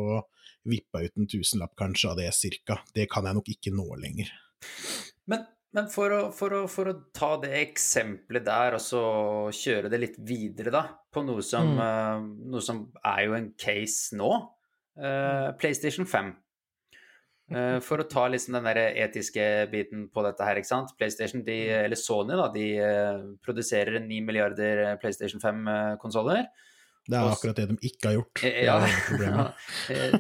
vippa 0.68 1.03
ut 1.05 1.18
en 1.20 1.29
tusenlapp 1.29 1.74
kanskje 1.77 2.12
av 2.12 2.20
det 2.22 2.31
cirka. 2.37 2.79
Det 2.96 3.09
kan 3.12 3.29
jeg 3.29 3.37
nok 3.37 3.50
ikke 3.53 3.74
nå 3.74 3.85
lenger. 4.00 4.31
Men, 5.29 5.44
men 5.77 5.90
for, 5.92 6.14
å, 6.16 6.22
for, 6.33 6.57
å, 6.57 6.62
for 6.70 6.88
å 6.88 6.96
ta 7.16 7.35
det 7.42 7.53
eksempelet 7.61 8.46
der, 8.46 8.79
og 8.79 8.85
så 8.85 9.05
kjøre 9.53 9.92
det 9.92 10.00
litt 10.00 10.16
videre, 10.24 10.72
da, 10.72 10.87
på 11.12 11.24
noe 11.27 11.44
som, 11.44 11.74
eh, 11.77 12.24
noe 12.48 12.64
som 12.64 12.87
er 13.03 13.27
jo 13.27 13.37
en 13.37 13.50
case 13.61 14.16
nå, 14.16 14.31
uh, 15.00 15.50
PlayStation 15.61 16.09
5. 16.09 16.33
Eh, 17.52 17.78
for 17.85 18.00
å 18.00 18.07
ta 18.09 18.24
liksom 18.33 18.57
den 18.57 18.68
der 18.70 18.80
etiske 19.04 19.44
biten 19.72 20.07
på 20.12 20.24
dette 20.24 20.46
her, 20.46 20.61
ikke 20.61 20.70
sant. 20.70 20.94
PlayStation, 20.98 21.42
de, 21.44 21.59
eller 21.85 22.00
Sony, 22.00 22.37
da, 22.40 22.48
de 22.54 22.68
eh, 22.80 23.24
produserer 23.44 24.00
9 24.04 24.20
milliarder 24.24 24.85
PlayStation 25.02 25.42
5-konsoller. 25.42 26.46
Det 27.04 27.18
er 27.18 27.28
akkurat 27.28 27.59
det 27.61 27.66
de 27.68 27.74
ikke 27.85 28.09
har 28.09 28.14
gjort. 28.16 28.44
Ja. 28.48 28.76
er. 28.80 29.50
Eh, 29.92 30.14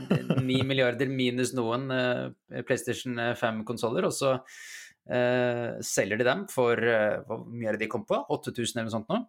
9 0.44 0.58
milliarder 0.68 1.08
minus 1.08 1.54
noen 1.56 1.88
eh, 1.94 2.60
PlayStation 2.66 3.16
5-konsoller, 3.40 4.04
og 4.04 4.12
så 4.12 4.34
uh, 4.36 5.80
selger 5.84 6.20
de 6.20 6.26
dem 6.26 6.42
for 6.52 6.76
uh, 6.76 7.22
Hvor 7.24 7.46
mye 7.48 7.70
er 7.70 7.78
det 7.78 7.86
de 7.86 7.88
kom 7.92 8.04
på? 8.08 8.18
8000 8.36 8.76
eller 8.76 8.90
noe 8.90 8.94
sånt 8.98 9.08
nå? 9.12 9.22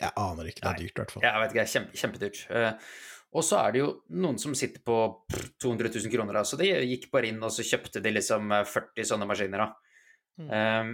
Jeg 0.00 0.12
aner 0.16 0.48
ikke, 0.48 0.62
det 0.64 0.70
er 0.70 0.78
dyrt 0.80 0.92
i 0.92 1.00
hvert 1.02 1.14
fall. 1.14 1.24
Jeg 1.26 1.42
vet 1.42 1.54
ikke, 1.54 1.62
det 1.64 1.72
kjempe, 1.74 1.98
kjempedyrt. 2.02 2.38
Eh, 2.56 2.92
og 3.30 3.44
så 3.46 3.60
er 3.60 3.74
det 3.74 3.82
jo 3.82 3.90
noen 4.18 4.38
som 4.42 4.56
sitter 4.58 4.82
på 4.82 4.96
pff, 5.30 5.52
200 5.62 5.92
000 5.94 6.12
kroner, 6.12 6.40
da, 6.40 6.42
så 6.46 6.58
de 6.58 6.70
gikk 6.90 7.06
bare 7.12 7.30
inn 7.30 7.38
og 7.46 7.52
så 7.54 7.66
kjøpte 7.66 8.02
de 8.02 8.12
liksom 8.16 8.50
eh, 8.56 8.66
40 8.66 9.06
sånne 9.12 9.28
maskiner. 9.30 9.62
da. 9.62 9.94
Mm. 10.40 10.50
Um, 10.50 10.92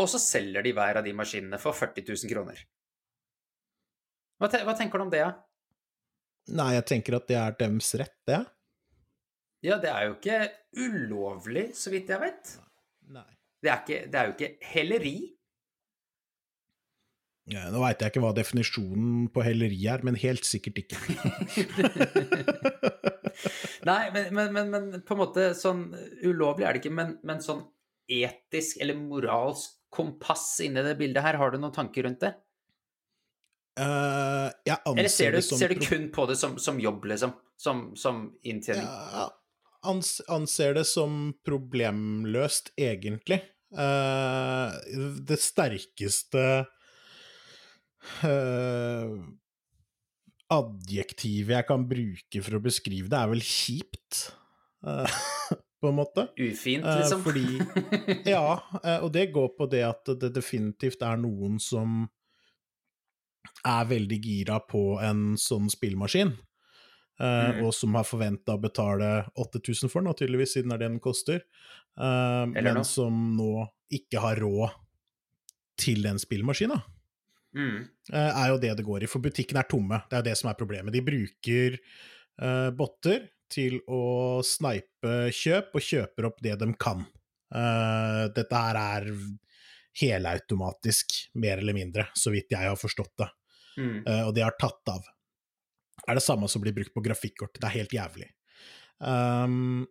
og 0.00 0.08
så 0.12 0.20
selger 0.20 0.64
de 0.64 0.72
hver 0.76 1.00
av 1.00 1.04
de 1.04 1.12
maskinene 1.16 1.60
for 1.60 1.76
40 1.76 2.06
000 2.08 2.32
kroner. 2.32 2.60
Hva, 4.36 4.50
te 4.52 4.60
hva 4.64 4.76
tenker 4.76 5.00
du 5.00 5.06
om 5.06 5.12
det? 5.12 5.22
Ja? 5.24 5.32
Nei, 6.56 6.70
jeg 6.76 6.86
tenker 6.88 7.16
at 7.18 7.28
det 7.28 7.38
er 7.40 7.56
dems 7.58 7.88
rett, 7.98 8.16
det. 8.28 8.42
ja, 9.66 9.78
det 9.82 9.90
er 9.90 10.04
jo 10.06 10.16
ikke 10.18 10.40
ulovlig, 10.78 11.70
så 11.74 11.90
vidt 11.90 12.12
jeg 12.12 12.22
vet. 12.22 12.52
Nei. 13.16 13.28
Det 13.64 13.72
er, 13.72 13.80
ikke, 13.82 14.00
det 14.12 14.20
er 14.20 14.28
jo 14.28 14.34
ikke 14.36 14.70
helleri. 14.72 15.16
Ja, 17.46 17.68
nå 17.70 17.78
veit 17.78 18.00
jeg 18.02 18.10
ikke 18.10 18.22
hva 18.24 18.32
definisjonen 18.34 19.28
på 19.30 19.42
helleri 19.46 19.78
er, 19.86 20.02
men 20.06 20.18
helt 20.18 20.46
sikkert 20.48 20.80
ikke. 20.82 20.98
Nei, 23.86 24.02
men, 24.10 24.32
men, 24.34 24.50
men, 24.50 24.72
men 24.72 25.04
på 25.06 25.14
en 25.14 25.20
måte 25.20 25.50
sånn 25.54 25.84
Ulovlig 26.26 26.66
er 26.66 26.74
det 26.74 26.80
ikke, 26.80 26.94
men, 26.96 27.12
men 27.26 27.42
sånn 27.44 27.62
etisk 28.10 28.80
eller 28.82 28.98
moralsk 28.98 29.76
kompass 29.94 30.58
inni 30.64 30.82
det 30.82 30.96
bildet 30.98 31.22
her, 31.22 31.38
har 31.38 31.52
du 31.52 31.60
noen 31.60 31.74
tanker 31.74 32.06
rundt 32.06 32.24
det? 32.24 32.32
Uh, 33.76 34.48
jeg 34.64 34.78
anser 34.78 34.98
Eller 34.98 35.12
ser 35.12 35.34
du, 35.34 35.38
det 35.38 35.44
som 35.46 35.60
ser 35.60 35.74
du 35.74 35.82
kun 35.84 36.06
på 36.14 36.26
det 36.30 36.38
som, 36.40 36.56
som 36.58 36.78
jobb, 36.80 37.04
liksom? 37.12 37.34
Som, 37.60 37.82
som 37.98 38.22
inntjening? 38.42 38.86
Ja, 38.86 39.28
ans 39.86 40.16
anser 40.32 40.74
det 40.78 40.86
som 40.88 41.34
problemløst, 41.46 42.72
egentlig. 42.80 43.42
Uh, 43.76 44.72
det 45.28 45.38
sterkeste 45.42 46.64
eh, 48.26 49.12
adjektivet 50.52 51.56
jeg 51.56 51.66
kan 51.68 51.86
bruke 51.90 52.42
for 52.46 52.58
å 52.58 52.62
beskrive 52.62 53.10
det, 53.10 53.18
er 53.22 53.32
vel 53.34 53.44
kjipt, 53.44 54.26
Uh, 54.86 55.08
på 55.80 55.88
en 55.88 55.96
måte. 55.96 56.26
Ufint, 56.38 56.84
liksom? 56.84 57.00
liksom? 57.00 57.22
fordi- 57.24 58.20
Ja, 58.36 58.60
eh, 58.84 59.00
og 59.02 59.08
det 59.16 59.24
går 59.34 59.48
på 59.56 59.66
det 59.72 59.80
at 59.82 60.04
det 60.20 60.28
definitivt 60.36 61.00
er 61.02 61.16
noen 61.18 61.56
som 61.58 62.04
er 63.66 63.88
veldig 63.88 64.18
gira 64.22 64.60
på 64.62 65.00
en 65.02 65.32
sånn 65.40 65.66
spillmaskin, 65.72 66.30
eh, 67.18 67.48
Mm. 67.56 67.64
og 67.66 67.72
som 67.74 67.96
har 67.98 68.04
forventa 68.06 68.54
å 68.54 68.60
betale 68.62 69.08
8000 69.34 69.90
for 69.90 70.02
den, 70.06 70.14
tydeligvis, 70.14 70.54
siden 70.54 70.70
det 70.70 70.76
er 70.76 70.84
det 70.84 70.90
den 70.92 71.00
koster, 71.02 71.40
eh, 71.98 72.44
men 72.52 72.84
som 72.84 73.34
nå 73.34 73.66
ikke 73.90 74.20
har 74.22 74.36
råd 74.44 74.70
til 75.80 76.02
den 76.06 76.20
spillmaskina. 76.22 76.78
Mm. 77.56 77.78
eh, 78.12 78.30
er 78.42 78.50
jo 78.52 78.60
det 78.60 78.74
det 78.78 78.84
går 78.86 79.06
i, 79.06 79.08
for 79.10 79.24
butikkene 79.24 79.62
er 79.62 79.70
tomme. 79.70 80.02
Det 80.06 80.18
er 80.18 80.22
jo 80.22 80.28
det 80.28 80.36
som 80.40 80.50
er 80.50 80.58
problemet. 80.58 80.94
De 80.94 81.04
bruker 81.04 81.78
uh, 82.42 82.70
botter 82.76 83.30
til 83.52 83.78
å 83.88 84.42
snipe 84.44 85.16
kjøp, 85.32 85.74
og 85.74 85.86
kjøper 85.88 86.28
opp 86.28 86.40
det 86.44 86.56
de 86.60 86.70
kan. 86.80 87.04
Uh, 87.54 88.26
dette 88.36 88.62
her 88.62 88.80
er 88.80 89.10
helautomatisk, 89.96 91.14
mer 91.40 91.62
eller 91.62 91.76
mindre, 91.76 92.08
så 92.18 92.32
vidt 92.34 92.52
jeg 92.52 92.68
har 92.68 92.78
forstått 92.78 93.14
det. 93.22 93.28
Mm. 93.80 93.98
Uh, 94.04 94.22
og 94.28 94.34
det 94.36 94.44
har 94.44 94.56
tatt 94.60 94.92
av. 94.92 95.06
Er 96.06 96.18
det 96.18 96.24
samme 96.24 96.48
som 96.50 96.62
blir 96.62 96.74
brukt 96.76 96.94
på 96.94 97.04
grafikkort. 97.04 97.56
Det 97.56 97.66
er 97.66 97.78
helt 97.80 97.94
jævlig. 97.96 98.28
Um, 99.00 99.86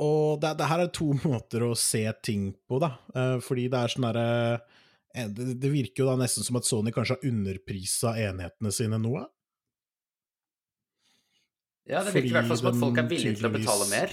og 0.00 0.40
det, 0.40 0.54
det 0.58 0.68
her 0.70 0.84
er 0.84 0.92
to 0.94 1.12
måter 1.24 1.66
å 1.66 1.74
se 1.78 2.04
ting 2.24 2.50
på, 2.68 2.80
da. 2.82 2.94
Uh, 3.14 3.38
fordi 3.44 3.68
det 3.72 3.80
er 3.80 3.94
sånn 3.94 4.08
derre 4.08 4.28
eh, 4.54 4.78
det, 5.10 5.54
det 5.58 5.70
virker 5.72 6.04
jo 6.04 6.08
da 6.10 6.16
nesten 6.20 6.46
som 6.46 6.58
at 6.60 6.66
Sony 6.68 6.92
kanskje 6.94 7.16
har 7.18 7.30
underprisa 7.30 8.14
enhetene 8.22 8.72
sine 8.74 8.98
noe. 9.02 9.24
Ja, 11.90 12.04
det 12.06 12.14
virker 12.14 12.30
i 12.30 12.36
hvert 12.36 12.50
fall 12.50 12.60
som 12.60 12.70
at 12.70 12.78
folk 12.78 13.00
er 13.02 13.08
villige 13.10 13.38
til 13.40 13.48
å 13.48 13.52
betale 13.54 13.88
mer. 13.90 14.12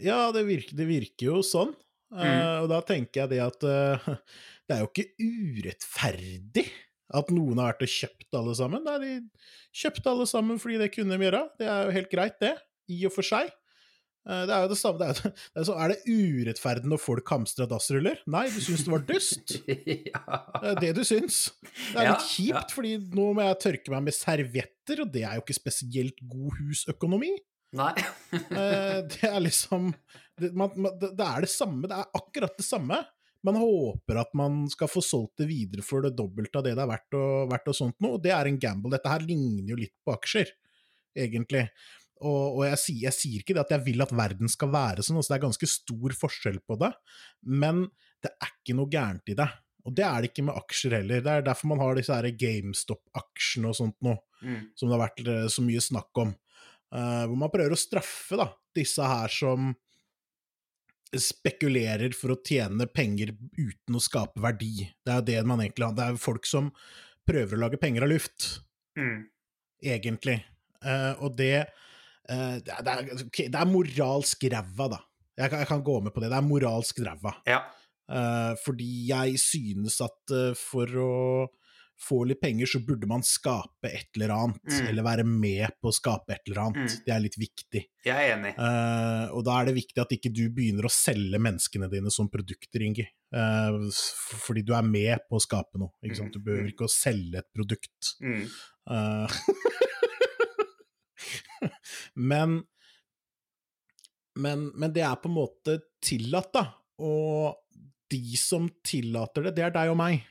Ja, 0.00 0.20
det 0.34 0.44
virker, 0.48 0.76
det 0.78 0.86
virker 0.88 1.32
jo 1.32 1.40
sånn. 1.44 1.72
Eh, 2.10 2.56
og 2.62 2.70
da 2.72 2.80
tenker 2.86 3.22
jeg 3.24 3.32
det 3.34 3.40
at 3.44 3.66
uh, 3.66 4.06
det 4.66 4.76
er 4.76 4.84
jo 4.84 4.90
ikke 4.90 5.10
urettferdig 5.18 6.66
at 7.18 7.30
noen 7.34 7.58
har 7.58 7.72
vært 7.72 7.86
og 7.86 7.92
kjøpt 7.92 8.38
alle 8.38 8.54
sammen. 8.58 8.86
Nei, 8.86 8.96
de 9.02 9.80
kjøpte 9.82 10.12
alle 10.12 10.26
sammen 10.30 10.60
fordi 10.62 10.78
det 10.82 10.92
kunne 10.94 11.18
de 11.18 11.26
gjøre. 11.26 11.42
Det 11.58 11.70
er 11.70 11.86
jo 11.86 11.96
helt 11.96 12.12
greit, 12.12 12.38
det, 12.42 12.54
i 12.90 13.02
og 13.08 13.14
for 13.14 13.26
seg. 13.26 13.50
Eh, 14.30 14.44
det 14.46 14.54
er 14.54 14.64
jo 14.64 14.70
det 14.70 14.78
samme. 14.78 15.00
Det 15.00 15.08
er, 15.10 15.34
det 15.34 15.60
er, 15.62 15.66
så, 15.66 15.76
er 15.76 15.92
det 15.92 16.14
urettferdig 16.14 16.90
når 16.92 17.02
folk 17.02 17.34
hamstrer 17.34 17.68
dassruller? 17.70 18.22
Nei, 18.30 18.46
du 18.52 18.60
syns 18.62 18.86
det 18.86 18.94
var 18.94 19.04
dust? 19.08 19.56
ja. 20.12 20.24
Det 20.60 20.72
er 20.72 20.82
det 20.86 20.92
du 21.00 21.04
syns. 21.06 21.42
Det 21.64 21.98
er 21.98 22.10
Ja, 22.10 22.16
litt 22.16 22.28
kjipt, 22.30 22.74
fordi 22.76 22.96
nå 23.16 23.30
må 23.36 23.46
jeg 23.48 23.60
tørke 23.66 23.94
meg 23.94 24.08
med 24.08 24.16
servietter, 24.16 25.04
og 25.04 25.14
det 25.14 25.24
er 25.26 25.38
jo 25.38 25.44
ikke 25.44 25.58
spesielt 25.58 26.20
god 26.30 26.60
husøkonomi. 26.60 27.34
Nei. 27.78 27.94
Eh, 28.60 29.00
det 29.10 29.26
er 29.26 29.40
liksom 29.42 29.88
det, 30.40 30.50
man, 30.58 30.70
det 31.00 31.24
er 31.24 31.44
det 31.44 31.50
samme, 31.52 31.88
det 31.90 31.96
er 31.96 32.18
akkurat 32.18 32.54
det 32.58 32.66
samme. 32.66 32.98
Man 33.46 33.56
håper 33.56 34.20
at 34.20 34.34
man 34.36 34.64
skal 34.70 34.90
få 34.90 35.02
solgt 35.04 35.40
det 35.40 35.48
videre 35.48 35.84
for 35.84 36.04
det 36.04 36.12
dobbelte 36.18 36.60
av 36.60 36.66
det 36.66 36.74
det 36.76 36.82
er 36.84 36.90
verdt 36.90 37.16
og, 37.16 37.46
verdt 37.50 37.70
og 37.72 37.76
sånt 37.76 37.96
noe, 38.04 38.18
og 38.18 38.24
det 38.24 38.34
er 38.36 38.50
en 38.50 38.58
gamble. 38.60 38.92
Dette 38.92 39.12
her 39.12 39.24
ligner 39.24 39.72
jo 39.72 39.78
litt 39.80 39.94
på 40.04 40.14
aksjer, 40.14 40.52
egentlig. 41.16 41.64
Og, 42.20 42.58
og 42.60 42.64
jeg, 42.68 42.78
sier, 42.82 43.00
jeg 43.08 43.16
sier 43.16 43.40
ikke 43.40 43.54
det 43.56 43.62
at 43.64 43.70
jeg 43.74 43.84
vil 43.86 44.04
at 44.04 44.12
verden 44.12 44.50
skal 44.52 44.68
være 44.74 45.02
sånn, 45.06 45.16
altså 45.20 45.32
det 45.32 45.38
er 45.38 45.44
ganske 45.46 45.68
stor 45.72 46.16
forskjell 46.20 46.58
på 46.68 46.76
det, 46.82 46.90
men 47.48 47.86
det 48.20 48.32
er 48.36 48.50
ikke 48.52 48.76
noe 48.76 48.90
gærent 48.92 49.32
i 49.32 49.36
det. 49.38 49.46
Og 49.88 49.94
det 49.96 50.04
er 50.04 50.20
det 50.20 50.28
ikke 50.28 50.44
med 50.44 50.58
aksjer 50.60 50.98
heller. 50.98 51.22
Det 51.24 51.32
er 51.32 51.46
derfor 51.46 51.70
man 51.70 51.80
har 51.80 51.96
disse 51.96 52.18
GameStop-aksjene 52.44 53.70
og 53.72 53.78
sånt 53.78 53.96
noe 54.04 54.18
Mm. 54.40 54.70
som 54.72 54.88
det 54.88 54.94
har 54.96 55.02
vært 55.02 55.26
eh, 55.28 55.46
så 55.52 55.60
mye 55.60 55.80
snakk 55.84 56.16
om. 56.16 56.30
Uh, 56.96 57.26
hvor 57.28 57.36
man 57.36 57.50
prøver 57.52 57.74
å 57.74 57.78
straffe 57.78 58.38
da, 58.40 58.46
disse 58.74 59.04
her 59.04 59.28
som 59.28 59.66
spekulerer 61.12 62.14
for 62.16 62.32
å 62.34 62.38
tjene 62.46 62.86
penger 62.90 63.32
uten 63.58 63.98
å 63.98 64.02
skape 64.02 64.40
verdi. 64.42 64.86
Det 65.04 65.12
er 65.12 65.20
jo 65.20 65.26
det 65.28 65.38
man 65.50 65.60
egentlig 65.60 65.88
har. 65.88 65.96
Det 65.98 66.06
er 66.06 66.20
folk 66.22 66.46
som 66.48 66.70
prøver 67.28 67.58
å 67.58 67.62
lage 67.66 67.80
penger 67.82 68.06
av 68.06 68.12
luft, 68.14 68.48
Mm. 68.96 69.28
egentlig. 69.82 70.44
Uh, 70.84 71.14
og 71.20 71.36
det 71.36 71.68
det, 72.30 72.74
er, 72.76 72.82
det, 72.86 72.94
er, 72.94 73.24
ok, 73.26 73.42
det 73.50 73.60
er 73.60 73.70
moralsk 73.70 74.48
ræva, 74.52 74.88
da. 74.96 75.00
Jeg 75.40 75.52
kan, 75.52 75.62
jeg 75.62 75.70
kan 75.70 75.84
gå 75.84 76.00
med 76.04 76.12
på 76.14 76.22
det. 76.22 76.30
Det 76.32 76.38
er 76.38 76.46
moralsk 76.46 77.00
ræva. 77.06 77.34
Ja. 77.48 77.62
Eh, 78.10 78.52
fordi 78.64 78.90
jeg 79.08 79.38
synes 79.40 80.00
at 80.04 80.34
eh, 80.34 80.52
for 80.58 81.00
å 81.00 81.10
få 82.00 82.22
litt 82.24 82.40
penger, 82.40 82.64
så 82.64 82.80
burde 82.80 83.04
man 83.08 83.20
skape 83.26 83.90
et 83.90 84.16
eller 84.16 84.32
annet. 84.32 84.62
Mm. 84.72 84.86
Eller 84.88 85.04
være 85.04 85.24
med 85.28 85.74
på 85.82 85.90
å 85.90 85.94
skape 85.94 86.32
et 86.32 86.48
eller 86.48 86.62
annet. 86.62 86.94
Mm. 86.94 87.02
Det 87.04 87.12
er 87.12 87.22
litt 87.26 87.36
viktig. 87.36 87.82
Jeg 88.06 88.16
er 88.16 88.38
enig. 88.38 88.54
Uh, 88.56 89.26
og 89.36 89.44
da 89.44 89.58
er 89.60 89.68
det 89.68 89.76
viktig 89.76 90.00
at 90.00 90.14
ikke 90.16 90.32
du 90.32 90.46
begynner 90.56 90.88
å 90.88 90.92
selge 90.94 91.40
menneskene 91.44 91.90
dine 91.92 92.12
som 92.14 92.30
produkter, 92.32 92.86
Ingi. 92.86 93.04
Uh, 93.36 93.92
fordi 94.46 94.64
du 94.64 94.72
er 94.78 94.86
med 94.88 95.26
på 95.28 95.36
å 95.36 95.44
skape 95.44 95.76
noe. 95.82 95.92
Ikke 96.00 96.22
sant? 96.22 96.32
Du 96.32 96.40
Mm, 96.40 96.46
behøver 96.48 96.66
mm. 96.70 96.72
ikke 96.72 96.88
å 96.88 96.94
selge 96.94 97.44
et 97.44 97.50
produkt. 97.52 98.14
Mm. 98.24 98.48
Eh, 98.96 99.36
men, 102.30 102.60
men 104.34 104.68
Men 104.74 104.92
det 104.94 105.04
er 105.06 105.16
på 105.20 105.30
en 105.30 105.38
måte 105.38 105.78
tillatt, 106.02 106.52
da. 106.56 106.64
Og 107.00 107.56
de 108.10 108.36
som 108.36 108.68
tillater 108.84 109.48
det, 109.48 109.54
det 109.58 109.64
er 109.68 109.74
deg 109.74 109.92
og 109.92 109.98
meg. 110.00 110.24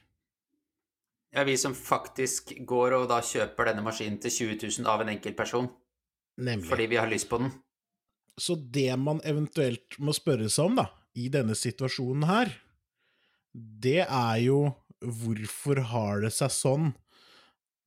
Ja, 1.31 1.45
vi 1.45 1.55
som 1.61 1.75
faktisk 1.77 2.55
går 2.67 2.95
og 2.97 3.09
da 3.11 3.19
kjøper 3.21 3.69
denne 3.69 3.85
maskinen 3.85 4.17
til 4.21 4.33
20 4.33 4.81
000 4.81 4.89
av 4.89 5.03
en 5.03 5.11
enkeltperson 5.13 5.67
Nemlig. 6.41 6.65
fordi 6.65 6.87
vi 6.89 6.97
har 6.97 7.09
lyst 7.09 7.29
på 7.29 7.37
den. 7.37 7.51
Så 8.39 8.55
det 8.55 8.95
man 8.97 9.21
eventuelt 9.27 9.99
må 9.99 10.15
spørre 10.15 10.49
seg 10.49 10.71
om, 10.71 10.79
da, 10.79 10.87
i 11.13 11.27
denne 11.29 11.55
situasjonen 11.57 12.25
her, 12.29 12.53
det 13.53 14.03
er 14.05 14.35
jo 14.41 14.59
hvorfor 14.99 15.83
har 15.91 16.25
det 16.25 16.31
seg 16.35 16.51
sånn 16.53 16.89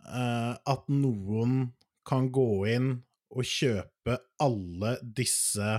uh, 0.07 0.55
at 0.57 0.87
noen 0.93 1.73
kan 2.07 2.29
gå 2.35 2.67
inn 2.73 2.93
og 3.33 3.49
kjøpe 3.49 4.19
alle 4.43 4.97
disse 5.03 5.79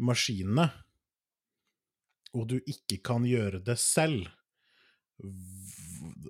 maskinene, 0.00 0.66
og 2.34 2.46
du 2.52 2.58
ikke 2.60 3.00
kan 3.04 3.26
gjøre 3.26 3.60
det 3.66 3.76
selv? 3.82 4.28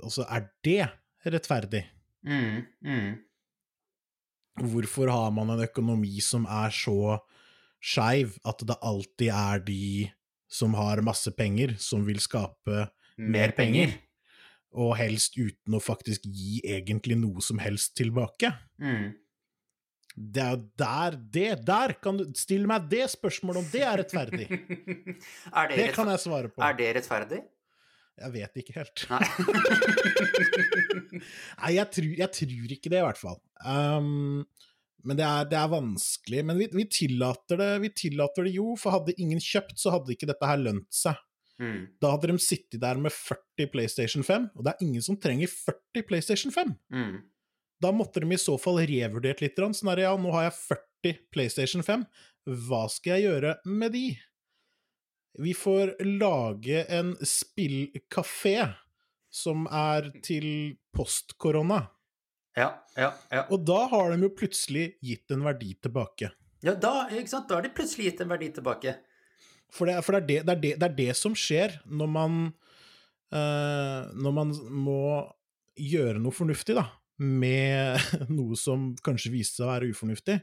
Altså, 0.00 0.24
er 0.26 0.48
det 0.64 0.86
rettferdig? 1.28 1.84
Mm. 2.26 2.64
Mm. 2.84 3.10
Hvorfor 4.70 5.12
har 5.12 5.30
man 5.32 5.52
en 5.54 5.62
økonomi 5.64 6.18
som 6.24 6.46
er 6.50 6.72
så 6.74 7.20
skeiv 7.80 8.36
at 8.44 8.64
det 8.66 8.76
alltid 8.84 9.30
er 9.32 9.62
de 9.64 10.08
som 10.50 10.74
har 10.74 11.00
masse 11.06 11.30
penger, 11.36 11.76
som 11.78 12.04
vil 12.06 12.20
skape 12.20 12.88
Mer 13.20 13.52
penger. 13.52 13.92
Og 14.70 14.94
helst 14.98 15.38
uten 15.38 15.76
å 15.76 15.82
faktisk 15.82 16.26
gi 16.26 16.60
egentlig 16.62 17.18
noe 17.18 17.42
som 17.42 17.58
helst 17.62 17.96
tilbake? 17.98 18.52
Mm. 18.82 19.10
Det 20.10 20.42
er 20.42 20.58
der 20.78 21.16
det 21.32 21.50
Der 21.66 21.94
kan 22.02 22.18
du 22.18 22.24
stille 22.36 22.68
meg 22.68 22.88
det 22.90 23.06
spørsmålet 23.12 23.62
om 23.62 23.68
det 23.72 23.82
er 23.86 24.00
rettferdig. 24.02 24.46
er, 25.58 25.70
det 25.70 25.78
Det 25.78 25.88
kan 25.94 26.10
jeg 26.10 26.22
svare 26.22 26.50
på. 26.50 26.62
er 26.62 26.76
det 26.78 26.94
rettferdig? 26.98 27.42
Jeg 28.20 28.32
vet 28.34 28.58
ikke 28.60 28.74
helt. 28.76 29.04
Nei. 29.08 29.20
Nei, 31.62 31.70
jeg 31.78 31.86
tror, 31.94 32.10
jeg 32.18 32.32
tror 32.36 32.74
ikke 32.74 32.90
det, 32.92 32.98
i 33.00 33.06
hvert 33.06 33.20
fall. 33.20 33.38
Um, 33.64 34.42
men 35.08 35.16
det 35.16 35.24
er, 35.24 35.46
det 35.48 35.56
er 35.56 35.72
vanskelig. 35.72 36.42
Men 36.44 36.60
vi, 36.60 36.68
vi, 36.74 36.84
tillater 36.92 37.60
det, 37.60 37.70
vi 37.86 37.92
tillater 37.96 38.44
det 38.44 38.52
jo, 38.58 38.74
for 38.80 38.98
hadde 38.98 39.16
ingen 39.16 39.40
kjøpt, 39.40 39.78
så 39.80 39.94
hadde 39.94 40.12
ikke 40.12 40.28
dette 40.28 40.50
her 40.50 40.60
lønt 40.60 40.90
seg. 40.92 41.16
Mm. 41.60 41.82
Da 42.02 42.14
hadde 42.14 42.32
de 42.32 42.38
sittet 42.42 42.80
der 42.82 43.00
med 43.00 43.14
40 43.14 43.70
PlayStation 43.72 44.26
5, 44.26 44.48
og 44.56 44.66
det 44.66 44.72
er 44.72 44.86
ingen 44.86 45.04
som 45.04 45.18
trenger 45.20 45.52
40 45.52 46.06
PlayStation 46.08 46.54
5. 46.54 46.74
Mm. 46.92 47.20
Da 47.80 47.92
måtte 47.96 48.20
de 48.20 48.28
i 48.34 48.40
så 48.40 48.56
fall 48.60 48.82
revurdert 48.88 49.40
litt. 49.44 49.60
Sånn 49.60 49.92
her, 49.92 50.04
ja, 50.04 50.16
nå 50.20 50.32
har 50.36 50.48
jeg 50.48 50.58
40 50.58 51.22
PlayStation 51.32 51.84
5, 51.86 52.04
hva 52.66 52.84
skal 52.92 53.16
jeg 53.16 53.28
gjøre 53.28 53.54
med 53.68 53.94
de? 53.96 54.04
Vi 55.40 55.54
får 55.54 55.94
lage 56.04 56.84
en 56.90 57.14
spillkafé 57.22 58.56
som 59.30 59.66
er 59.70 60.10
til 60.26 60.76
post-korona. 60.96 61.84
Ja, 62.58 62.72
ja, 62.98 63.12
ja. 63.30 63.44
Og 63.54 63.62
da 63.64 63.84
har 63.92 64.10
de 64.10 64.26
jo 64.26 64.32
plutselig 64.34 64.96
gitt 65.06 65.30
en 65.30 65.46
verdi 65.46 65.76
tilbake. 65.78 66.32
Ja, 66.66 66.74
da, 66.74 67.06
da 67.08 67.54
har 67.54 67.62
de 67.64 67.70
plutselig 67.72 68.10
gitt 68.10 68.24
en 68.24 68.32
verdi 68.32 68.50
tilbake. 68.58 68.96
For 69.74 69.86
det, 69.86 69.98
for 70.04 70.16
det, 70.18 70.40
er, 70.40 70.48
det, 70.54 70.74
det, 70.80 70.82
er, 70.82 70.94
det, 70.96 71.10
som 71.18 71.34
skjer 71.38 71.76
når 71.86 72.08
man 72.10 72.38
eh, 73.32 74.08
Når 74.18 74.34
man 74.34 74.50
må 74.74 74.96
gjøre 75.80 76.18
noe 76.20 76.34
fornuftig, 76.34 76.74
da, 76.76 76.88
med 77.22 78.00
noe 78.38 78.58
som 78.58 78.90
kanskje 79.06 79.30
viser 79.32 79.60
seg 79.60 79.66
å 79.68 79.70
være 79.70 79.90
ufornuftig. 79.94 80.36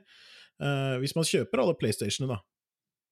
Eh, 0.63 0.95
hvis 1.03 1.13
man 1.17 1.27
kjøper 1.27 1.61
alle 1.61 1.75
PlayStationene, 1.77 2.37
da. 2.37 2.39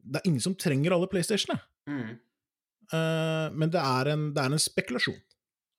Det 0.05 0.21
er 0.21 0.29
ingen 0.31 0.41
som 0.41 0.55
trenger 0.57 0.95
alle 0.95 1.09
PlayStationene, 1.11 1.61
Mm. 1.85 2.15
eh, 2.89 3.47
men 3.53 3.69
det 3.69 3.77
er 3.81 4.07
en, 4.15 4.23
det 4.33 4.41
er 4.41 4.53
en 4.55 4.61
spekulasjon. 4.63 5.19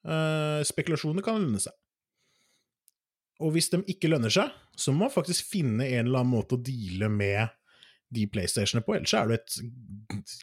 Eh, 0.06 0.60
spekulasjoner 0.68 1.24
kan 1.26 1.40
lønne 1.42 1.58
seg. 1.64 1.74
Og 3.42 3.50
hvis 3.56 3.68
de 3.72 3.80
ikke 3.90 4.08
lønner 4.12 4.30
seg, 4.32 4.52
så 4.78 4.94
må 4.94 5.04
man 5.08 5.12
faktisk 5.12 5.48
finne 5.50 5.84
en 5.88 6.06
eller 6.06 6.22
annen 6.22 6.32
måte 6.36 6.54
å 6.56 6.62
deale 6.62 7.10
med 7.12 7.50
de 8.14 8.26
PlayStationene 8.30 8.84
på, 8.86 8.94
ellers 8.96 9.14
er 9.18 9.30
det 9.30 9.40
et, 9.40 9.56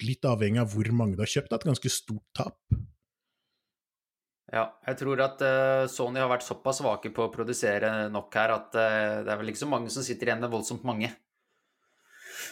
litt 0.03 0.25
avhengig 0.27 0.61
av 0.63 0.73
hvor 0.73 0.89
mange 0.95 1.17
du 1.17 1.23
har 1.23 1.31
kjøpt, 1.31 1.53
et 1.55 1.67
ganske 1.69 1.91
stort 1.91 2.25
tap. 2.35 2.57
Ja, 4.53 4.67
jeg 4.85 4.99
tror 4.99 5.21
at 5.23 5.39
uh, 5.41 5.85
Sony 5.89 6.21
har 6.21 6.29
vært 6.29 6.45
såpass 6.45 6.81
svake 6.83 7.09
på 7.15 7.25
å 7.25 7.31
produsere 7.33 8.09
nok 8.13 8.35
her 8.37 8.53
at 8.53 8.75
uh, 8.77 9.21
det 9.25 9.31
er 9.33 9.39
vel 9.39 9.53
ikke 9.53 9.63
så 9.63 9.69
mange 9.71 9.93
som 9.93 10.05
sitter 10.05 10.29
igjen 10.29 10.43
med 10.43 10.51
voldsomt 10.53 10.83
mange. 10.85 11.09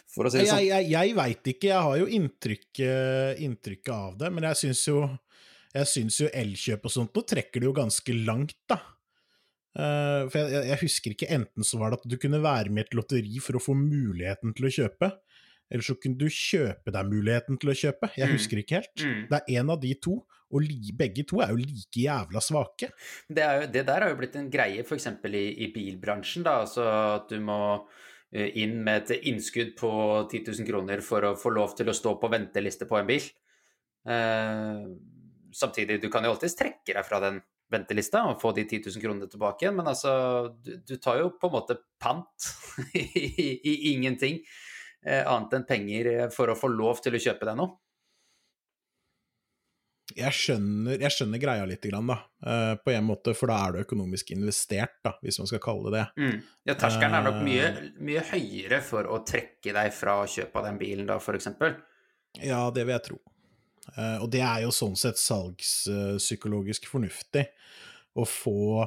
For 0.09 0.25
å 0.25 0.31
si 0.31 0.41
det 0.41 0.47
sånn. 0.49 0.63
Jeg, 0.63 0.71
jeg, 0.71 0.87
jeg 0.95 1.17
veit 1.19 1.51
ikke, 1.53 1.69
jeg 1.69 1.89
har 1.89 1.99
jo 1.99 2.07
inntrykk, 2.17 2.81
inntrykket 3.43 3.93
av 3.93 4.15
det, 4.17 4.31
men 4.33 4.47
jeg 4.49 4.63
syns 4.63 4.81
jo 4.87 5.03
jeg 5.71 5.87
syns 5.87 6.17
jo 6.19 6.31
Elkjøp 6.35 6.87
og 6.87 6.91
sånt 6.91 7.15
nå 7.15 7.23
trekker 7.27 7.63
det 7.63 7.69
jo 7.69 7.75
ganske 7.75 8.15
langt, 8.25 8.57
da. 8.67 8.79
Uh, 9.71 10.27
for 10.27 10.41
jeg, 10.41 10.65
jeg, 10.67 10.79
husker 10.81 11.13
ikke, 11.15 11.29
enten 11.31 11.63
så 11.63 11.79
var 11.79 11.93
det 11.93 12.01
at 12.01 12.09
du 12.11 12.17
kunne 12.19 12.41
være 12.43 12.73
med 12.73 12.83
i 12.83 12.89
et 12.89 12.97
lotteri 12.97 13.37
for 13.43 13.55
å 13.55 13.63
få 13.63 13.75
muligheten 13.77 14.51
til 14.57 14.67
å 14.67 14.73
kjøpe, 14.81 15.11
eller 15.71 15.85
så 15.87 15.95
kunne 15.95 16.19
du 16.19 16.27
kjøpe 16.27 16.91
deg 16.91 17.07
muligheten 17.07 17.59
til 17.61 17.71
å 17.71 17.77
kjøpe. 17.79 18.09
Jeg 18.17 18.27
mm. 18.27 18.35
husker 18.35 18.59
ikke 18.59 18.81
helt. 18.81 19.03
Mm. 19.07 19.21
Det 19.29 19.39
er 19.39 19.59
en 19.61 19.71
av 19.71 19.79
de 19.79 19.93
to, 20.03 20.17
og 20.51 20.65
li, 20.65 20.91
begge 20.99 21.23
to 21.27 21.39
er 21.39 21.53
jo 21.53 21.61
like 21.61 22.03
jævla 22.03 22.43
svake. 22.43 22.89
Det, 23.31 23.45
jo, 23.45 23.69
det 23.71 23.85
der 23.87 24.03
har 24.03 24.11
jo 24.11 24.17
blitt 24.19 24.35
en 24.35 24.49
greie 24.51 24.83
f.eks. 24.83 25.07
I, 25.31 25.45
i 25.63 25.69
bilbransjen, 25.71 26.43
da. 26.43 26.57
Altså 26.65 26.87
at 26.89 27.31
du 27.31 27.39
må 27.43 27.61
eh, 28.35 28.51
inn 28.59 28.81
med 28.83 29.05
et 29.05 29.29
innskudd 29.31 29.71
på 29.79 29.93
10 30.25 30.43
000 30.49 30.67
kroner 30.67 31.05
for 31.05 31.29
å 31.29 31.37
få 31.39 31.53
lov 31.55 31.77
til 31.79 31.87
å 31.87 31.95
stå 31.95 32.17
på 32.19 32.31
venteliste 32.35 32.89
på 32.89 32.99
en 32.99 33.07
bil. 33.07 33.31
Uh, 34.01 34.91
samtidig, 35.55 36.01
du 36.03 36.09
kan 36.11 36.25
jo 36.25 36.33
alltids 36.33 36.57
trekke 36.59 36.95
deg 36.97 37.07
fra 37.07 37.23
den 37.23 37.39
ventelista 37.71 38.25
og 38.29 38.41
få 38.41 38.51
de 38.57 38.65
10 38.67 38.81
000 38.89 39.03
kronene 39.03 39.29
tilbake 39.31 39.65
igjen, 39.65 39.77
men 39.77 39.91
altså, 39.91 40.13
du, 40.63 40.73
du 40.87 40.97
tar 41.01 41.21
jo 41.21 41.31
på 41.39 41.49
en 41.49 41.55
måte 41.55 41.77
pant 42.01 42.51
i, 42.99 43.05
i, 43.05 43.47
i 43.55 43.77
ingenting. 43.93 44.41
Eh, 45.01 45.23
annet 45.25 45.55
enn 45.57 45.65
penger 45.65 46.11
eh, 46.11 46.27
for 46.33 46.51
å 46.51 46.57
få 46.57 46.69
lov 46.69 47.01
til 47.01 47.17
å 47.17 47.21
kjøpe 47.21 47.47
deg 47.47 47.57
noe? 47.57 47.79
Jeg 50.11 50.35
skjønner, 50.35 50.97
jeg 50.99 51.13
skjønner, 51.15 51.39
greia 51.39 51.67
litt, 51.69 51.85
da, 51.87 52.17
uh, 52.43 52.73
på 52.83 52.91
en 52.91 53.05
måte, 53.07 53.31
for 53.37 53.47
da 53.47 53.61
er 53.63 53.75
du 53.75 53.83
økonomisk 53.85 54.33
investert, 54.35 54.97
da, 55.05 55.13
hvis 55.23 55.39
man 55.39 55.47
skal 55.47 55.61
kalle 55.63 55.87
det 55.87 55.93
det. 55.95 56.05
Mm. 56.19 56.41
Ja, 56.67 56.75
terskelen 56.75 57.15
er 57.15 57.23
nok 57.29 57.37
mye, 57.45 57.69
mye, 58.03 58.23
høyere 58.33 58.81
for 58.83 59.07
å 59.07 59.21
trekke 59.27 59.71
deg 59.77 59.93
fra 59.95 60.17
kjøp 60.27 60.57
av 60.59 60.67
den 60.67 60.81
bilen, 60.81 61.07
da, 61.07 61.15
f.eks. 61.21 61.47
Ja, 62.43 62.65
det 62.75 62.83
vil 62.83 62.95
jeg 62.97 63.05
tro. 63.07 63.21
Uh, 63.89 64.21
og 64.21 64.29
det 64.33 64.43
er 64.45 64.61
jo 64.65 64.73
sånn 64.75 64.97
sett 64.99 65.19
salgspsykologisk 65.19 66.85
fornuftig 66.89 67.47
å 68.13 68.25
få 68.27 68.85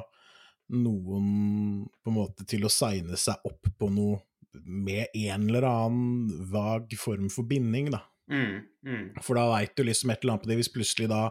noen 0.73 1.85
på 2.01 2.11
en 2.11 2.15
måte 2.15 2.45
til 2.49 2.65
å 2.65 2.71
signe 2.73 3.17
seg 3.19 3.43
opp 3.45 3.69
på 3.77 3.89
noe 3.91 4.21
med 4.63 5.11
en 5.11 5.49
eller 5.49 5.67
annen 5.67 6.45
vag 6.51 6.93
form 6.97 7.27
for 7.33 7.47
binding, 7.47 7.91
da. 7.93 8.01
Mm, 8.31 8.61
mm. 8.87 9.03
For 9.21 9.37
da 9.37 9.43
veit 9.51 9.75
du 9.77 9.83
liksom 9.85 10.09
et 10.09 10.23
eller 10.23 10.35
annet 10.35 10.45
på 10.45 10.49
det, 10.49 10.57
hvis 10.61 10.71
plutselig 10.73 11.09
da 11.11 11.27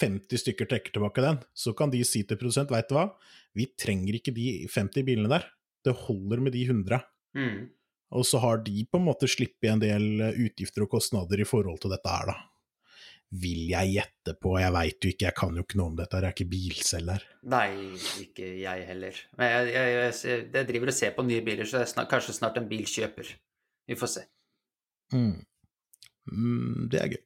50 0.00 0.42
stykker 0.42 0.68
trekker 0.68 0.96
tilbake 0.96 1.22
den, 1.24 1.38
så 1.56 1.72
kan 1.76 1.94
de 1.94 2.02
si 2.04 2.24
til 2.26 2.40
produsent, 2.40 2.74
veit 2.74 2.90
du 2.90 2.96
hva, 2.98 3.06
vi 3.56 3.68
trenger 3.80 4.18
ikke 4.18 4.34
de 4.36 4.66
50 4.74 5.06
bilene 5.06 5.30
der, 5.32 5.46
det 5.86 5.94
holder 6.02 6.42
med 6.42 6.56
de 6.56 6.66
100. 6.66 6.98
Mm. 7.38 7.70
Og 8.18 8.26
så 8.26 8.42
har 8.42 8.60
de 8.66 8.82
på 8.90 8.98
en 8.98 9.06
måte 9.06 9.30
sluppet 9.30 9.70
en 9.70 9.80
del 9.82 10.26
utgifter 10.34 10.84
og 10.84 10.92
kostnader 10.98 11.40
i 11.40 11.48
forhold 11.48 11.80
til 11.84 11.94
dette 11.94 12.10
her, 12.10 12.34
da 12.34 12.36
vil 13.34 13.64
jeg 13.70 13.94
gjette 13.96 14.34
på. 14.40 14.54
Jeg 14.60 14.74
veit 14.74 14.98
jo 15.06 15.10
ikke, 15.10 15.26
jeg 15.26 15.36
kan 15.38 15.56
jo 15.56 15.64
ikke 15.64 15.78
noe 15.80 15.92
om 15.92 15.96
dette, 15.98 16.20
jeg 16.20 16.28
er 16.28 16.36
ikke 16.36 16.50
bilselger. 16.52 17.24
Nei, 17.54 17.68
ikke 18.22 18.50
jeg 18.60 18.86
heller. 18.90 19.20
Men 19.38 19.50
jeg, 19.50 19.72
jeg, 19.74 19.94
jeg, 19.96 20.44
jeg 20.54 20.68
driver 20.70 20.92
og 20.92 20.98
ser 20.98 21.16
på 21.16 21.26
nye 21.26 21.44
biler, 21.46 21.68
så 21.68 21.80
jeg 21.80 21.88
er 21.88 21.92
snart, 21.94 22.10
kanskje 22.12 22.36
snart 22.36 22.60
en 22.60 22.68
bilkjøper. 22.70 23.32
Vi 23.90 23.98
får 24.00 24.12
se. 24.14 24.26
Mm. 25.14 25.40
Mm, 26.32 26.84
det 26.92 27.00
er 27.00 27.14
gøy. 27.14 27.22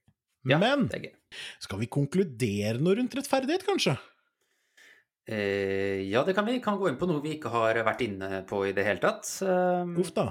Ja, 0.49 0.59
Men 0.63 0.87
er 0.95 1.03
gøy. 1.03 1.13
skal 1.61 1.83
vi 1.83 1.91
konkludere 1.93 2.79
noe 2.81 2.97
rundt 2.99 3.15
rettferdighet, 3.19 3.67
kanskje? 3.69 3.99
Eh, 5.29 6.09
ja, 6.09 6.23
det 6.25 6.33
kan 6.37 6.47
vi. 6.49 6.57
Kan 6.65 6.79
gå 6.81 6.89
inn 6.89 6.97
på 7.01 7.09
noe 7.11 7.21
vi 7.25 7.35
ikke 7.37 7.53
har 7.53 7.83
vært 7.85 8.07
inne 8.07 8.43
på 8.49 8.63
i 8.65 8.73
det 8.77 8.87
hele 8.87 9.03
tatt. 9.03 9.29
Um, 9.45 9.93
Uff 10.01 10.15
da. 10.17 10.31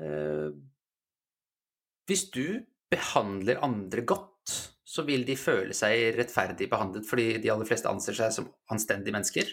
Eh, 0.00 0.48
hvis 2.08 2.24
du 2.32 2.62
behandler 2.90 3.60
andre 3.62 4.02
godt 4.08 4.29
så 4.90 5.04
vil 5.06 5.22
de 5.26 5.36
føle 5.38 5.74
seg 5.76 6.16
rettferdig 6.18 6.66
behandlet, 6.70 7.06
fordi 7.06 7.36
de 7.42 7.50
aller 7.52 7.68
fleste 7.68 7.90
anser 7.90 8.16
seg 8.18 8.32
som 8.34 8.48
anstendige 8.74 9.14
mennesker. 9.14 9.52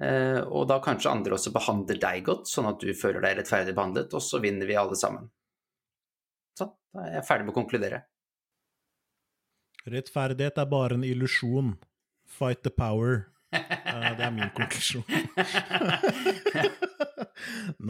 Eh, 0.00 0.40
og 0.48 0.64
da 0.70 0.78
kanskje 0.80 1.12
andre 1.12 1.36
også 1.36 1.52
behandler 1.52 2.00
deg 2.00 2.24
godt, 2.24 2.48
sånn 2.48 2.70
at 2.70 2.80
du 2.80 2.94
føler 2.96 3.20
deg 3.24 3.36
rettferdig 3.40 3.74
behandlet, 3.76 4.14
og 4.16 4.24
så 4.24 4.40
vinner 4.40 4.68
vi 4.68 4.78
alle 4.80 4.96
sammen. 4.96 5.28
Sånn, 6.56 6.72
da 6.96 7.04
er 7.04 7.18
jeg 7.18 7.26
ferdig 7.28 7.48
med 7.48 7.54
å 7.54 7.58
konkludere. 7.58 8.00
Rettferdighet 9.90 10.60
er 10.60 10.72
bare 10.72 10.96
en 10.96 11.04
illusjon. 11.04 11.74
Fight 12.30 12.64
the 12.64 12.72
power. 12.72 13.26
Uh, 13.52 14.14
det 14.16 14.24
er 14.24 14.32
min 14.32 14.52
konklusjon. 14.56 15.04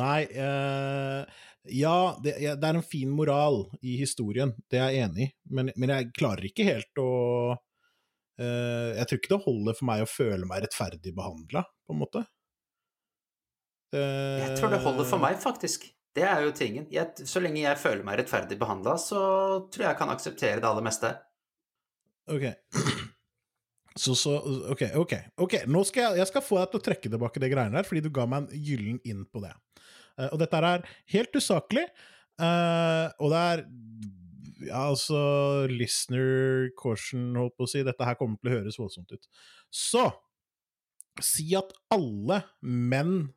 Nei 0.01 0.20
uh, 0.34 1.22
ja, 1.68 2.18
det, 2.24 2.38
det, 2.40 2.66
er 2.66 2.74
en 2.78 2.82
fin 2.86 3.11
moral 3.12 3.66
i 3.82 3.98
historien, 4.00 4.54
det 4.72 4.80
er 4.80 4.94
jeg 4.94 5.08
enig 5.08 5.26
i, 5.26 5.30
men, 5.52 5.72
men, 5.76 5.92
jeg 5.92 6.12
klarer 6.16 6.46
ikke 6.48 6.64
helt 6.64 7.00
å 7.02 7.11
uh, 7.52 8.90
Jeg 8.96 9.06
tror 9.06 9.20
ikke 9.20 9.32
det 9.34 9.44
holder 9.44 9.76
for 9.76 9.88
meg 9.90 10.04
å 10.04 10.11
føle 10.11 10.48
meg 10.48 10.64
rettferdig 10.64 11.12
behandla, 11.16 11.64
på 11.84 11.96
en 11.96 12.00
måte. 12.00 12.24
Uh, 13.92 14.40
jeg 14.46 14.56
tror 14.61 14.72
det 14.72 14.84
holder 14.86 15.11
for 15.11 15.22
meg, 15.22 15.36
faktisk. 15.42 15.90
Det 16.16 16.24
er 16.26 16.42
jo 16.46 16.54
tingen. 16.56 16.88
Jeg, 16.90 17.28
så 17.28 17.42
lenge 17.42 17.62
jeg 17.62 17.78
føler 17.78 18.02
meg 18.06 18.22
rettferdig 18.22 18.58
behandla, 18.58 18.96
så 18.98 19.20
tror 19.70 19.84
jeg 19.84 19.90
jeg 19.92 20.00
kan 20.00 20.14
akseptere 20.16 20.62
det 20.62 20.70
aller 20.70 20.86
meste. 20.86 21.12
Ok. 22.30 22.50
Så, 23.98 24.14
så, 24.14 24.36
ok, 24.70 24.82
ok. 24.96 25.12
ok, 25.42 25.54
Nå 25.66 25.80
skal 25.84 26.04
jeg, 26.04 26.20
jeg 26.20 26.28
skal 26.30 26.44
få 26.46 26.61
deg 26.61 26.68
til 26.70 26.78
å 26.78 26.84
trekke 26.86 27.11
tilbake 27.11 27.40
det 27.42 27.48
greiene 27.50 27.74
der, 27.74 27.84
fordi 27.84 28.04
du 28.04 28.12
ga 28.14 28.22
meg 28.30 28.46
en 28.46 28.62
gyllen 28.62 29.00
inn 29.02 29.24
på 29.26 29.42
det. 29.42 29.50
Uh, 30.21 30.29
og 30.31 30.41
dette 30.43 30.61
er 30.61 30.89
helt 31.16 31.41
usaklig, 31.41 31.87
uh, 32.43 33.09
og 33.16 33.33
det 33.33 33.45
er 33.45 33.64
ja, 34.61 34.83
altså 34.91 35.21
Listener 35.73 36.68
caution, 36.77 37.31
holdt 37.39 37.57
på 37.57 37.64
å 37.64 37.71
si. 37.71 37.81
Dette 37.87 38.05
her 38.05 38.18
kommer 38.21 38.37
til 38.37 38.51
å 38.51 38.59
høres 38.59 38.77
voldsomt 38.77 39.14
ut. 39.16 39.31
Så 39.73 40.05
Si 41.21 41.51
at 41.59 41.73
alle 41.93 42.41
menn 42.64 43.31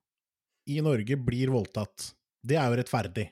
i 0.69 0.79
Norge 0.83 1.17
blir 1.19 1.51
voldtatt. 1.51 2.13
Det 2.43 2.55
er 2.59 2.69
jo 2.69 2.77
rettferdig. 2.79 3.25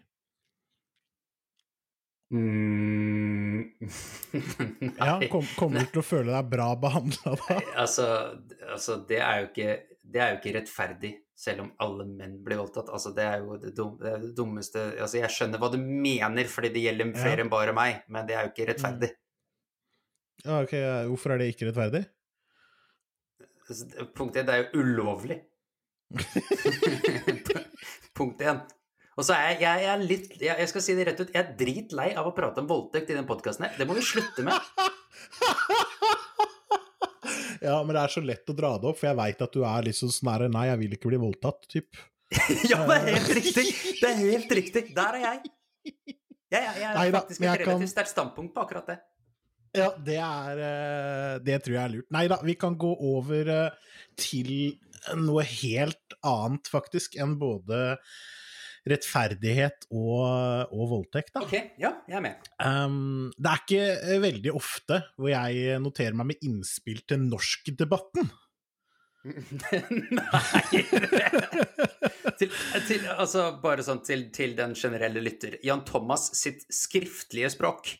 Mm. 2.31 3.63
ja, 5.01 5.15
kom, 5.31 5.47
kommer 5.59 5.83
du 5.83 5.91
til 5.91 6.01
å 6.01 6.05
føle 6.05 6.31
deg 6.31 6.51
bra 6.51 6.69
behandla 6.79 7.35
da? 7.41 7.57
Altså, 7.83 8.05
altså 8.71 9.01
det, 9.07 9.19
er 9.19 9.47
ikke, 9.49 9.73
det, 10.03 10.21
er 10.21 10.33
jo 10.33 10.39
ikke, 10.39 10.55
rettferdig 10.59 11.11
selv 11.41 11.63
om 11.63 11.71
alle 11.81 12.05
menn 12.05 12.35
blir 12.45 12.59
voldtatt. 12.61 12.91
Altså, 12.93 13.09
det 13.17 13.25
er 13.25 13.37
jo 13.41 13.57
det, 13.61 13.71
dum, 13.77 13.95
det, 14.01 14.09
er 14.13 14.19
det 14.21 14.31
dummeste 14.37 14.79
altså, 14.93 15.17
Jeg 15.21 15.33
skjønner 15.33 15.61
hva 15.61 15.69
du 15.73 15.79
mener, 15.81 16.45
fordi 16.51 16.69
det 16.75 16.85
gjelder 16.85 17.05
flere 17.17 17.39
ja. 17.39 17.43
enn 17.45 17.53
bare 17.53 17.73
meg, 17.75 17.93
men 18.13 18.21
det 18.29 18.35
er 18.37 18.43
jo 18.45 18.51
ikke 18.53 18.67
rettferdig. 18.69 19.11
Mm. 19.13 19.17
Ja, 20.41 20.53
ok, 20.59 20.75
Hvorfor 21.11 21.33
er 21.33 21.37
det 21.41 21.47
ikke 21.53 21.67
rettferdig? 21.69 22.03
Altså, 23.67 23.83
punkt 24.17 24.37
én, 24.37 24.45
det 24.45 24.53
er 24.53 24.59
jo 24.65 24.83
ulovlig. 24.83 25.37
Punkt 28.17 28.41
én. 28.43 28.59
Og 29.19 29.23
så 29.27 29.33
er 29.35 29.41
jeg, 29.53 29.61
jeg, 29.63 29.77
er 29.91 29.97
litt 30.03 30.27
jeg, 30.39 30.51
jeg, 30.51 30.69
skal 30.71 30.83
si 30.83 30.95
det 30.97 31.05
rett 31.07 31.21
ut, 31.21 31.33
jeg 31.33 31.41
er 31.41 31.55
dritlei 31.59 32.09
av 32.17 32.25
å 32.27 32.35
prate 32.35 32.59
om 32.63 32.69
voldtekt 32.69 33.11
i 33.11 33.17
den 33.17 33.29
podkasten 33.29 33.63
her. 33.67 33.73
Det 33.79 33.87
må 33.87 33.93
vi 33.97 34.03
slutte 34.05 34.41
med. 34.45 34.57
Ja, 37.61 37.77
men 37.85 37.93
det 37.93 38.01
er 38.01 38.13
så 38.13 38.23
lett 38.25 38.49
å 38.49 38.55
dra 38.57 38.71
det 38.81 38.89
opp, 38.89 38.97
for 38.97 39.11
jeg 39.11 39.19
veit 39.19 39.43
at 39.45 39.53
du 39.53 39.61
er 39.67 39.85
litt 39.85 39.97
sånn 39.97 40.13
sånn 40.13 40.47
Nei, 40.49 40.65
jeg 40.71 40.81
vil 40.81 40.95
ikke 40.97 41.11
bli 41.11 41.21
voldtatt, 41.21 41.67
typ. 41.69 41.99
ja, 42.71 42.81
det 42.87 42.97
er 42.97 43.07
helt 43.11 43.31
riktig! 43.37 43.65
Det 43.99 44.09
er 44.09 44.19
helt 44.19 44.55
riktig. 44.57 44.83
Der 44.97 45.17
er 45.19 45.25
jeg. 45.27 45.53
Jeg, 45.85 46.05
jeg, 46.51 46.81
jeg 46.81 46.95
Neida, 46.97 47.21
faktisk 47.21 47.41
et 47.41 47.47
relativt 47.47 47.69
kan... 47.69 47.91
sterkt 47.93 48.11
standpunkt 48.11 48.53
på 48.55 48.63
akkurat 48.65 48.89
det. 48.91 48.97
Ja, 49.77 49.87
det 50.03 50.17
er 50.19 50.61
eh, 50.65 51.35
Det 51.47 51.61
tror 51.63 51.77
jeg 51.77 51.83
er 51.83 51.93
lurt. 51.93 52.09
Nei 52.11 52.25
da, 52.31 52.41
vi 52.43 52.57
kan 52.59 52.75
gå 52.79 52.91
over 53.13 53.51
eh, 53.53 53.93
til 54.19 54.51
noe 55.17 55.45
helt 55.47 56.17
annet, 56.27 56.67
faktisk, 56.71 57.15
enn 57.21 57.37
både 57.41 57.95
rettferdighet 58.87 59.85
og, 59.93 60.71
og 60.73 60.85
voldtekt. 60.95 61.33
Da. 61.35 61.43
Ok, 61.45 61.53
ja, 61.81 61.93
jeg 62.09 62.17
er 62.17 62.23
med. 62.25 62.51
Um, 62.57 63.29
det 63.37 63.51
er 63.51 63.65
ikke 63.65 63.89
eh, 63.95 64.21
veldig 64.23 64.53
ofte 64.57 65.01
hvor 65.17 65.29
jeg 65.33 65.81
noterer 65.83 66.17
meg 66.17 66.31
med 66.33 66.47
innspill 66.47 67.03
til 67.05 67.27
norskdebatten. 67.27 68.31
Nei 69.21 70.79
til, 72.39 72.49
til, 72.87 73.03
Altså, 73.13 73.43
bare 73.61 73.85
sånn 73.85 74.01
til, 74.05 74.29
til, 74.33 74.55
den 74.57 74.73
generelle 74.77 75.21
lytter. 75.21 75.59
Jan 75.65 75.83
Thomas 75.85 76.31
sitt 76.39 76.65
skriftlige 76.73 77.51
språk, 77.53 77.93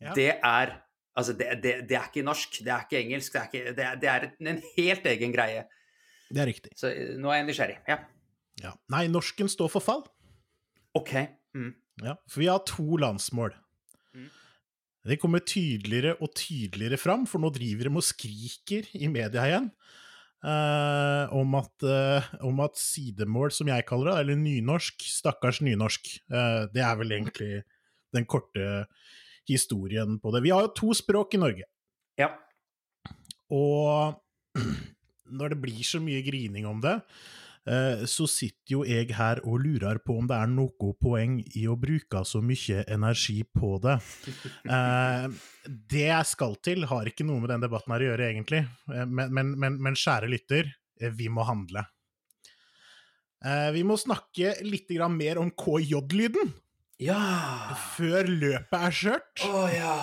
ja. 0.00 0.14
det 0.16 0.32
er 0.38 0.78
Altså, 1.18 1.34
det, 1.36 1.48
det, 1.60 1.72
det, 1.90 1.96
er 1.98 2.06
ikke 2.06 2.22
norsk, 2.24 2.60
det 2.64 2.70
er 2.70 2.84
ikke 2.86 3.00
engelsk, 3.02 3.34
det 3.34 3.40
er, 3.40 3.48
ikke, 3.50 3.72
det 3.76 4.08
er, 4.08 4.26
er 4.38 4.52
en 4.54 4.60
helt 4.76 5.08
egen 5.10 5.32
greie. 5.34 5.64
Det 6.30 6.38
er 6.40 6.48
riktig. 6.48 6.70
Så 6.78 6.88
eh, 6.94 7.16
nå 7.18 7.32
er 7.32 7.40
jeg 7.40 7.48
nysgjerrig. 7.48 7.78
Ja. 7.90 7.96
Ja. 8.60 8.74
Nei, 8.92 9.06
norsken 9.12 9.48
står 9.50 9.70
for 9.72 9.84
fall. 9.84 10.04
Ok. 10.98 11.14
Mm. 11.56 11.72
Ja, 12.04 12.14
for 12.28 12.40
vi 12.42 12.48
har 12.50 12.62
to 12.68 12.96
landsmål. 13.00 13.54
Mm. 14.16 14.28
Det 15.10 15.16
kommer 15.22 15.40
tydeligere 15.44 16.14
og 16.20 16.34
tydeligere 16.36 16.98
fram, 17.00 17.26
for 17.28 17.40
nå 17.40 17.50
driver 17.54 17.88
de 17.88 17.94
og 17.96 18.04
skriker 18.04 18.88
i 19.00 19.08
media 19.08 19.46
igjen. 19.48 19.70
eh, 20.44 21.32
om, 21.36 21.54
at, 21.58 21.82
eh, 21.84 22.28
om 22.48 22.60
at 22.64 22.78
sidemål, 22.80 23.50
som 23.52 23.68
jeg 23.68 23.84
kaller 23.88 24.08
det, 24.08 24.20
eller 24.22 24.38
nynorsk, 24.40 25.02
stakkars 25.04 25.58
nynorsk, 25.60 26.06
eh, 26.32 26.62
det 26.72 26.80
er 26.80 26.96
vel 26.96 27.12
egentlig 27.12 27.62
den 28.16 28.24
korte 28.24 28.86
historien 29.48 30.16
på 30.22 30.32
det. 30.32 30.40
Vi 30.46 30.52
har 30.54 30.62
jo 30.64 30.72
to 30.78 30.94
språk 30.96 31.34
i 31.36 31.42
Norge, 31.42 31.64
Ja. 32.16 32.30
og 33.50 34.16
når 35.30 35.52
det 35.52 35.60
blir 35.60 35.84
så 35.84 36.00
mye 36.00 36.22
grining 36.24 36.64
om 36.66 36.80
det, 36.80 36.96
så 38.08 38.24
sitter 38.26 38.72
jo 38.72 38.80
jeg 38.88 39.10
her 39.14 39.42
og 39.44 39.60
lurer 39.60 39.98
på 40.00 40.14
om 40.18 40.26
det 40.26 40.36
er 40.40 40.48
noe 40.48 40.94
poeng 40.98 41.34
i 41.60 41.66
å 41.68 41.74
bruke 41.78 42.22
så 42.26 42.40
mye 42.42 42.84
energi 42.90 43.42
på 43.44 43.74
det. 43.84 43.98
Eh, 44.64 45.26
det 45.92 46.06
jeg 46.06 46.26
skal 46.30 46.56
til, 46.64 46.86
har 46.88 47.06
ikke 47.10 47.26
noe 47.28 47.42
med 47.44 47.52
den 47.52 47.60
debatten 47.66 47.92
her 47.92 48.00
å 48.06 48.08
gjøre, 48.12 48.30
egentlig. 48.32 48.62
Eh, 48.88 49.04
Men, 49.06 49.28
men, 49.36 49.52
men, 49.60 49.76
men 49.82 49.94
kjære 50.00 50.30
lytter, 50.32 50.72
eh, 51.00 51.12
vi 51.12 51.28
må 51.28 51.44
handle. 51.44 51.84
Eh, 53.44 53.70
Vi 53.76 53.84
må 53.84 53.96
snakke 54.00 54.56
litt 54.66 54.90
mer 55.12 55.38
om 55.40 55.50
KJ-lyden 55.52 56.50
Ja! 57.00 57.76
før 57.96 58.24
løpet 58.28 58.76
er 58.80 58.90
skjørt. 58.92 59.44
Å 59.48 59.62
ja. 59.72 59.94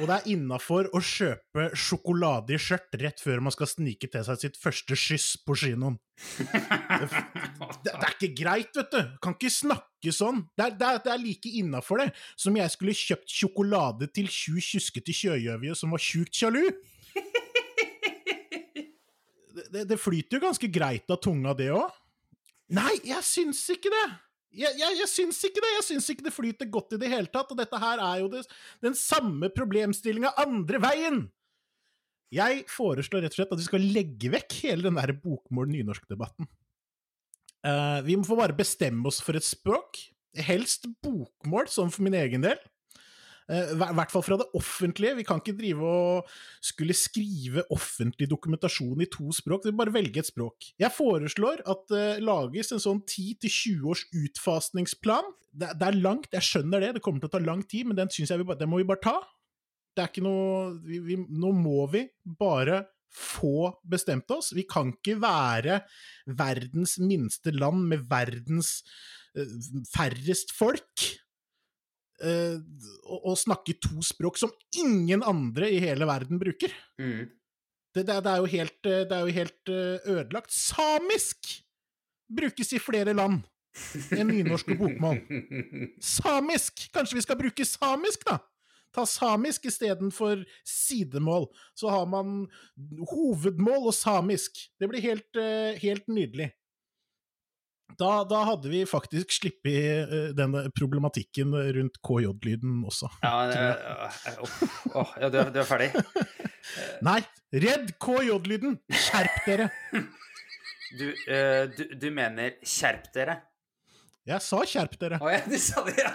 Og 0.00 0.08
det 0.08 0.14
er 0.16 0.30
innafor 0.34 0.88
å 0.96 1.00
kjøpe 1.04 1.68
sjokolade 1.78 2.56
i 2.56 2.58
skjørt 2.60 2.96
rett 2.98 3.20
før 3.22 3.42
man 3.46 3.54
skal 3.54 3.68
snike 3.70 4.08
til 4.10 4.24
seg 4.26 4.40
sitt 4.40 4.58
første 4.58 4.96
skyss 4.98 5.28
på 5.46 5.54
kinoen. 5.60 5.98
Det, 7.84 7.90
det 7.92 7.92
er 7.94 8.14
ikke 8.14 8.32
greit, 8.38 8.74
vet 8.76 8.90
du. 8.90 9.00
Kan 9.22 9.36
ikke 9.36 9.52
snakke 9.52 10.14
sånn. 10.14 10.42
Det 10.56 10.66
er, 10.66 10.74
det 10.80 10.88
er, 10.88 11.00
det 11.04 11.12
er 11.14 11.22
like 11.22 11.52
innafor 11.60 12.02
det 12.02 12.08
som 12.40 12.56
jeg 12.58 12.74
skulle 12.74 12.96
kjøpt 12.98 13.36
sjokolade 13.38 14.10
til 14.14 14.30
tju 14.30 14.58
kjuskete 14.62 15.14
kjøgjøvje 15.14 15.78
som 15.78 15.94
var 15.94 16.02
sjukt 16.02 16.42
sjalu. 16.42 16.64
Det, 19.54 19.68
det, 19.70 19.84
det 19.92 19.98
flyter 20.02 20.40
jo 20.40 20.46
ganske 20.48 20.68
greit 20.74 21.10
av 21.14 21.20
tunga, 21.22 21.54
det 21.54 21.70
òg. 21.70 21.86
Nei, 22.74 22.96
jeg 23.06 23.22
syns 23.26 23.60
ikke 23.70 23.92
det. 23.92 24.06
Jeg, 24.54 24.76
jeg, 24.78 24.98
jeg 25.00 25.10
syns 25.10 25.40
ikke 25.48 25.62
det. 25.62 25.70
Jeg 25.76 25.86
syns 25.88 26.10
ikke 26.12 26.26
det 26.26 26.34
flyter 26.34 26.70
godt 26.72 26.96
i 26.96 27.00
det 27.02 27.10
hele 27.12 27.30
tatt. 27.30 27.50
Og 27.50 27.58
dette 27.58 27.80
her 27.82 28.02
er 28.02 28.20
jo 28.22 28.28
det, 28.32 28.44
den 28.84 28.96
samme 28.98 29.50
problemstillinga 29.54 30.34
andre 30.44 30.80
veien. 30.82 31.24
Jeg 32.34 32.64
foreslår 32.70 33.24
rett 33.24 33.34
og 33.34 33.38
slett 33.38 33.54
at 33.54 33.60
vi 33.60 33.68
skal 33.68 33.88
legge 33.94 34.30
vekk 34.32 34.58
hele 34.64 34.88
den 34.88 34.98
der 34.98 35.14
bokmål-nynorsk-debatten. 35.22 36.48
Uh, 37.64 38.00
vi 38.04 38.16
må 38.18 38.26
få 38.26 38.36
bare 38.38 38.56
bestemme 38.56 39.06
oss 39.08 39.20
for 39.24 39.38
et 39.38 39.46
språk. 39.46 40.00
Helst 40.34 40.88
bokmål, 41.04 41.70
sånn 41.70 41.92
for 41.94 42.06
min 42.06 42.16
egen 42.18 42.42
del. 42.44 42.58
Eh, 43.50 43.74
I 43.74 43.76
hvert 43.76 44.12
fall 44.12 44.24
fra 44.24 44.38
det 44.40 44.46
offentlige. 44.56 45.18
Vi 45.18 45.26
kan 45.28 45.42
ikke 45.42 45.56
drive 45.58 45.84
og 45.84 46.30
skulle 46.64 46.96
skrive 46.96 47.64
offentlig 47.74 48.28
dokumentasjon 48.30 49.04
i 49.04 49.10
to 49.12 49.28
språk. 49.36 49.66
Vi 49.66 49.74
bare 49.76 49.92
velge 49.94 50.22
et 50.22 50.30
språk. 50.30 50.70
Jeg 50.80 50.94
foreslår 50.96 51.64
at 51.68 51.84
det 51.92 52.06
lages 52.24 52.72
en 52.72 52.82
sånn 52.82 53.02
10-20 53.04 53.84
års 53.92 54.06
utfasningsplan. 54.24 55.28
Det, 55.54 55.74
er 55.76 56.00
langt, 56.00 56.32
jeg 56.34 56.48
skjønner 56.48 56.82
det, 56.82 56.94
det 56.96 57.04
kommer 57.04 57.22
til 57.22 57.30
å 57.30 57.36
ta 57.36 57.42
lang 57.44 57.62
tid, 57.68 57.86
men 57.86 57.98
den, 57.98 58.10
synes 58.10 58.32
vi, 58.32 58.56
den 58.58 58.70
må 58.70 58.80
vi 58.80 58.88
bare 58.88 59.04
ta. 59.04 59.18
Det 59.94 60.02
er 60.02 60.10
ikke 60.10 60.24
noe 60.26 60.72
vi, 60.82 60.98
vi, 61.04 61.20
Nå 61.30 61.52
må 61.54 61.84
vi 61.92 62.08
bare 62.24 62.82
få 63.14 63.68
bestemt 63.86 64.30
oss. 64.34 64.50
Vi 64.56 64.64
kan 64.66 64.90
ikke 64.90 65.20
være 65.22 65.82
verdens 66.26 66.96
minste 66.98 67.52
land 67.54 67.84
med 67.92 68.08
verdens 68.10 68.80
eh, 69.36 69.52
færrest 69.92 70.50
folk. 70.56 71.04
Eh, 72.22 72.58
å, 73.04 73.20
å, 73.32 73.34
snakke 73.38 73.76
to 73.82 74.02
språk 74.04 74.38
som 74.40 74.52
ingen 74.78 75.24
andre 75.26 75.70
i 75.72 75.80
hele 75.82 76.06
verden 76.08 76.40
bruker. 76.40 76.74
Mm. 77.00 77.26
Det, 77.94 78.02
det, 78.02 78.20
det 78.26 78.30
er 78.32 78.42
jo 78.42 78.50
helt, 78.54 78.78
eh, 78.90 79.02
det 79.08 79.16
er 79.16 79.26
jo 79.26 79.36
helt 79.40 79.74
eh, 79.74 80.08
ødelagt. 80.16 80.54
Samisk 80.54 81.52
brukes 82.34 82.74
i 82.74 82.82
flere 82.82 83.14
land 83.16 83.44
enn 84.14 84.30
nynorsk 84.30 84.74
og 84.74 84.82
bokmål. 84.84 85.20
Samisk! 86.02 86.88
Kanskje 86.94 87.18
vi 87.18 87.24
skal 87.24 87.38
bruke 87.38 87.66
samisk, 87.66 88.26
da? 88.28 88.38
Ta 88.94 89.02
samisk 89.10 89.66
istedenfor 89.66 90.44
sidemål. 90.68 91.48
Så 91.74 91.90
har 91.90 92.06
man 92.06 92.44
hovedmål 93.10 93.88
og 93.90 93.96
samisk. 93.96 94.60
Det 94.78 94.90
blir 94.90 95.02
helt, 95.02 95.30
eh, 95.36 95.80
helt 95.82 96.06
nydelig. 96.06 96.52
Da, 97.94 98.24
da 98.26 98.40
hadde 98.48 98.70
vi 98.72 98.80
faktisk 98.88 99.36
sluppet 99.36 100.10
eh, 100.10 100.28
denne 100.34 100.64
problematikken 100.74 101.54
rundt 101.76 102.00
KJ-lyden 102.02 102.82
også. 102.88 103.10
Ja, 103.22 103.34
det, 103.50 103.62
åh, 104.42 104.58
åh, 105.02 105.14
ja 105.22 105.30
du, 105.30 105.38
er, 105.38 105.52
du 105.54 105.60
er 105.62 105.68
ferdig? 105.68 105.90
Nei, 107.08 107.20
redd 107.54 107.94
KJ-lyden! 108.02 108.78
Skjerp 109.06 109.40
dere! 109.46 109.70
Du, 110.94 111.08
uh, 111.10 111.64
du, 111.74 111.80
du 111.98 112.04
mener 112.14 112.52
skjerp 112.62 113.08
dere? 113.16 113.34
Jeg 114.28 114.38
sa 114.46 114.60
skjerp 114.62 114.92
dere. 115.00 115.18
Å 115.18 115.32
ja, 115.32 115.40
du 115.42 115.56
sa 115.58 115.82
det, 115.88 115.96
ja. 115.98 116.12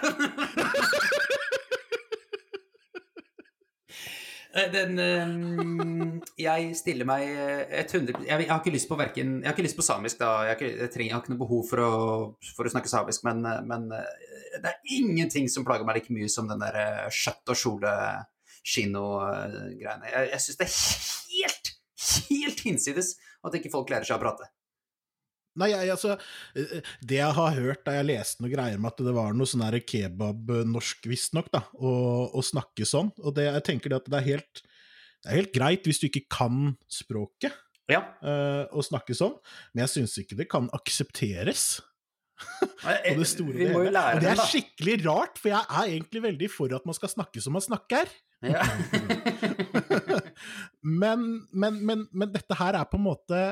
Eh, 4.39 4.39
Den 4.50 4.98
eh, 4.98 6.30
Jeg 6.42 6.72
stiller 6.78 7.06
meg 7.06 7.22
eh, 7.28 7.84
100 7.84 8.24
Jeg, 8.24 8.26
jeg 8.26 8.50
har 8.50 8.58
ikke 8.58 8.74
lyst 8.74 8.88
på 8.90 8.98
verken 8.98 9.36
Jeg 9.38 9.46
har 9.46 9.54
ikke 9.54 9.66
lyst 9.68 9.78
på 9.78 9.86
samisk, 9.86 10.18
da. 10.18 10.30
Jeg 10.48 10.54
har 10.54 10.58
ikke, 10.58 10.70
jeg 10.72 10.92
trenger, 10.94 11.10
jeg 11.10 11.14
har 11.14 11.22
ikke 11.22 11.34
noe 11.34 11.44
behov 11.44 11.62
for 11.68 11.84
å, 11.84 11.92
for 12.56 12.66
å 12.66 12.72
snakke 12.74 12.90
samisk, 12.90 13.24
men, 13.28 13.44
eh, 13.46 13.62
men 13.70 13.86
eh, 13.94 14.28
det 14.58 14.72
er 14.72 14.94
ingenting 14.98 15.46
som 15.52 15.66
plager 15.66 15.86
meg 15.86 16.00
like 16.00 16.14
mye 16.14 16.30
som 16.32 16.50
den 16.50 16.62
der 16.62 16.78
eh, 16.80 17.06
skjøtt 17.14 17.52
og 17.54 17.60
kjole 17.60 17.92
kino-greiene. 18.66 20.10
Jeg, 20.10 20.30
jeg 20.34 20.44
syns 20.44 20.60
det 20.60 20.66
er 20.66 20.78
helt, 21.36 21.74
helt 22.26 22.64
hinsides 22.66 23.14
at 23.46 23.56
ikke 23.56 23.72
folk 23.72 23.92
lærer 23.92 24.08
seg 24.08 24.18
å 24.18 24.24
prate. 24.24 24.50
Nei, 25.58 25.72
jeg, 25.72 25.90
altså 25.90 26.14
eh, 26.54 26.90
Det 27.02 27.16
jeg 27.18 27.36
har 27.36 27.56
hørt 27.56 27.82
da 27.86 27.96
jeg 27.96 28.06
leste 28.12 28.44
noe 28.44 28.52
greier 28.52 28.78
med 28.78 28.92
at 28.92 29.02
det 29.02 29.14
var 29.16 29.34
noe 29.34 29.50
sånn 29.50 29.64
her 29.66 29.78
kebab-norsk, 29.82 31.08
visstnok, 31.10 31.50
da, 31.54 31.64
å, 31.74 32.42
snakke 32.44 32.86
sånn. 32.86 33.10
Og 33.24 33.34
det, 33.36 33.48
jeg 33.48 33.66
tenker 33.66 33.92
det 33.92 34.02
at 34.02 34.12
det 34.12 34.20
er 34.20 34.28
helt 34.34 34.62
det 35.20 35.28
er 35.28 35.36
helt 35.42 35.52
greit 35.52 35.84
hvis 35.84 36.00
du 36.00 36.08
ikke 36.08 36.24
kan 36.32 36.72
språket 36.88 37.52
Ja. 37.90 38.00
uh, 38.24 38.64
å 38.72 38.80
snakke 38.84 39.12
sånn, 39.16 39.34
men 39.74 39.84
jeg 39.84 39.92
syns 39.96 40.16
ikke 40.22 40.38
det 40.38 40.48
kan 40.48 40.70
aksepteres. 40.76 41.82
på 42.80 43.16
det 43.18 43.26
store 43.28 43.52
Vi 43.52 43.66
må 43.68 43.82
jo 43.84 43.90
lære 43.92 44.16
Og 44.16 44.22
det 44.24 44.30
er 44.32 44.40
skikkelig 44.48 44.94
rart, 45.04 45.36
for 45.36 45.52
jeg 45.52 45.60
er 45.60 45.90
egentlig 45.90 46.22
veldig 46.24 46.48
for 46.48 46.72
at 46.72 46.86
man 46.88 46.96
skal 46.96 47.12
snakke 47.12 47.42
som 47.44 47.52
man 47.52 47.64
snakker. 47.64 48.08
Ja. 48.40 48.64
men, 51.02 51.26
men, 51.52 51.82
men, 51.84 52.06
men 52.08 52.32
dette 52.32 52.56
her 52.56 52.78
er 52.80 52.88
på 52.88 52.96
en 52.96 53.04
måte 53.10 53.42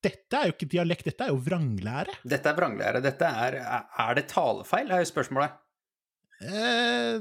Dette 0.00 0.38
er 0.38 0.48
jo 0.48 0.54
ikke 0.54 0.70
dialekt, 0.72 1.04
dette 1.10 1.26
er 1.26 1.34
jo 1.34 1.40
vranglære. 1.44 2.14
Dette 2.24 2.48
er 2.48 2.56
vranglære. 2.56 3.02
Dette 3.04 3.28
er 3.44 3.58
Er 3.60 4.14
det 4.16 4.28
talefeil, 4.32 4.90
er 4.90 5.04
jo 5.04 5.10
spørsmålet. 5.10 5.58
Eh, 6.40 7.20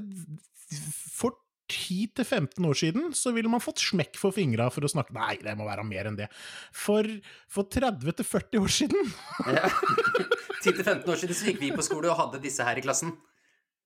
for 1.12 1.36
10-15 1.70 2.66
år 2.66 2.78
siden 2.80 3.10
så 3.14 3.34
ville 3.36 3.52
man 3.52 3.62
fått 3.62 3.82
smekk 3.84 4.18
for 4.18 4.34
fingra 4.34 4.70
for 4.74 4.86
å 4.88 4.90
snakke 4.90 5.14
Nei, 5.14 5.36
det 5.44 5.54
må 5.60 5.68
være 5.68 5.84
mer 5.86 6.10
enn 6.10 6.18
det. 6.18 6.30
For, 6.74 7.06
for 7.52 7.68
30-40 7.70 8.64
år 8.64 8.72
siden 8.74 9.12
Ja. 9.60 9.68
10-15 10.64 11.04
år 11.08 11.20
siden 11.20 11.38
så 11.38 11.50
gikk 11.52 11.62
vi 11.62 11.74
på 11.76 11.86
skole 11.86 12.10
og 12.12 12.18
hadde 12.20 12.42
disse 12.44 12.66
her 12.66 12.80
i 12.80 12.84
klassen. 12.84 13.14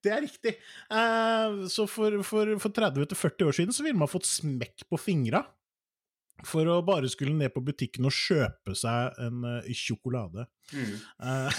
Det 0.03 0.11
er 0.11 0.23
riktig. 0.25 0.55
Eh, 0.91 1.59
så 1.71 1.85
for, 1.89 2.21
for, 2.27 2.55
for 2.59 2.77
30-40 2.77 3.49
år 3.49 3.57
siden 3.59 3.75
så 3.75 3.85
ville 3.85 3.99
man 3.99 4.11
fått 4.11 4.27
smekk 4.29 4.87
på 4.89 4.99
fingra 5.01 5.43
for 6.47 6.67
å 6.67 6.79
bare 6.85 7.09
skulle 7.11 7.35
ned 7.37 7.53
på 7.53 7.61
butikken 7.63 8.07
og 8.09 8.15
kjøpe 8.15 8.73
seg 8.75 9.19
en 9.23 9.43
uh, 9.45 9.69
sjokolade. 9.77 10.47
Mm. 10.73 10.95
Uh, 11.23 11.49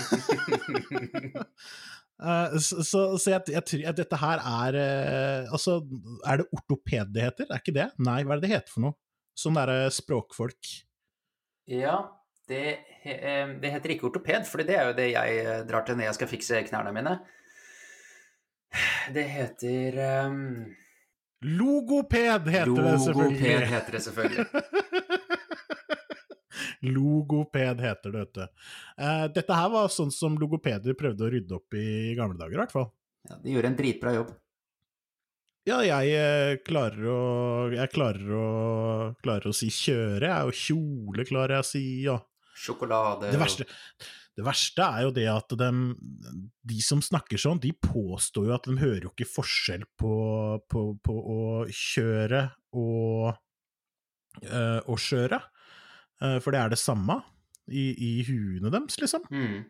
så 2.62 2.82
so, 2.82 3.04
so, 3.18 3.30
jeg, 3.32 3.42
jeg 3.54 3.64
tror 3.70 3.86
at 3.90 3.98
dette 3.98 4.18
her 4.20 4.42
er 4.46 4.76
Altså, 5.50 5.80
er 6.26 6.42
det 6.42 6.46
ortoped 6.54 7.14
det 7.14 7.24
heter? 7.28 7.48
Er 7.50 7.62
ikke 7.62 7.74
det? 7.76 7.88
Nei, 8.06 8.20
hva 8.22 8.36
er 8.36 8.42
det 8.42 8.48
det 8.48 8.54
heter 8.54 8.74
for 8.76 8.86
noe? 8.88 8.98
Sånn 9.34 9.56
derre 9.58 9.88
språkfolk. 9.90 10.68
Ja, 11.70 11.96
det, 12.50 12.60
he- 13.02 13.18
det 13.60 13.72
heter 13.72 13.94
ikke 13.94 14.06
ortoped, 14.10 14.46
for 14.46 14.62
det 14.62 14.76
er 14.76 14.90
jo 14.90 14.98
det 14.98 15.08
jeg 15.10 15.64
drar 15.66 15.82
til 15.86 15.98
når 15.98 16.10
jeg 16.10 16.18
skal 16.20 16.30
fikse 16.30 16.60
knærne 16.68 16.92
mine. 16.94 17.16
Det 19.14 19.24
heter 19.30 19.98
um, 20.28 20.38
Logoped 21.44 22.48
heter 22.48 22.80
det 22.80 23.00
selvfølgelig. 23.04 23.40
Logoped 23.40 23.68
heter 23.74 23.92
det 23.92 24.02
selvfølgelig. 24.06 24.46
Logoped 26.94 27.80
heter 27.80 28.12
det, 28.12 28.18
vet 28.18 28.34
du. 28.34 28.42
Eh, 28.98 29.26
dette 29.34 29.58
her 29.58 29.68
var 29.72 29.90
sånn 29.92 30.12
som 30.14 30.38
logopeder 30.40 30.96
prøvde 30.98 31.26
å 31.26 31.30
rydde 31.32 31.58
opp 31.58 31.76
i 31.76 31.84
i 32.12 32.16
gamle 32.16 32.38
dager, 32.40 32.56
i 32.56 32.62
hvert 32.62 32.74
fall. 32.74 32.88
Ja, 33.28 33.38
de 33.40 33.54
gjorde 33.54 33.70
en 33.72 33.78
dritbra 33.78 34.14
jobb. 34.18 34.32
Ja, 35.64 35.78
jeg 35.80 36.10
eh, 36.12 36.58
klarer 36.60 37.06
å 37.08 37.20
Jeg 37.72 37.88
klarer 37.94 38.32
å 38.36 38.48
klarer 39.24 39.48
å 39.48 39.54
si 39.56 39.70
kjøre, 39.72 40.28
jeg, 40.28 40.44
og 40.44 40.58
kjole 40.58 41.24
klarer 41.24 41.58
jeg 41.58 41.64
å 41.64 41.68
si, 41.68 41.84
og 42.12 42.20
Sjokolade 42.54 43.32
Det 43.32 43.40
verste, 43.40 43.64
Det 44.34 44.42
verste 44.42 44.82
er 44.82 45.04
jo 45.06 45.12
det 45.14 45.26
at 45.30 45.54
de, 45.60 45.68
de 46.66 46.78
som 46.82 47.02
snakker 47.04 47.38
sånn, 47.38 47.60
de 47.62 47.70
påstår 47.78 48.48
jo 48.48 48.54
at 48.56 48.66
de 48.66 48.74
hører 48.80 49.06
jo 49.06 49.12
ikke 49.12 49.30
forskjell 49.30 49.84
på, 50.00 50.14
på, 50.70 50.82
på 50.98 51.14
å 51.14 51.42
kjøre 51.70 52.40
og, 52.74 53.36
uh, 54.48 54.80
og 54.90 54.98
kjøre. 54.98 55.38
Uh, 56.18 56.40
for 56.42 56.50
det 56.50 56.64
er 56.64 56.74
det 56.74 56.80
samme 56.82 57.20
i, 57.70 57.86
i 57.94 58.10
huene 58.26 58.72
deres, 58.74 58.98
liksom. 59.00 59.22
Mm. 59.30 59.62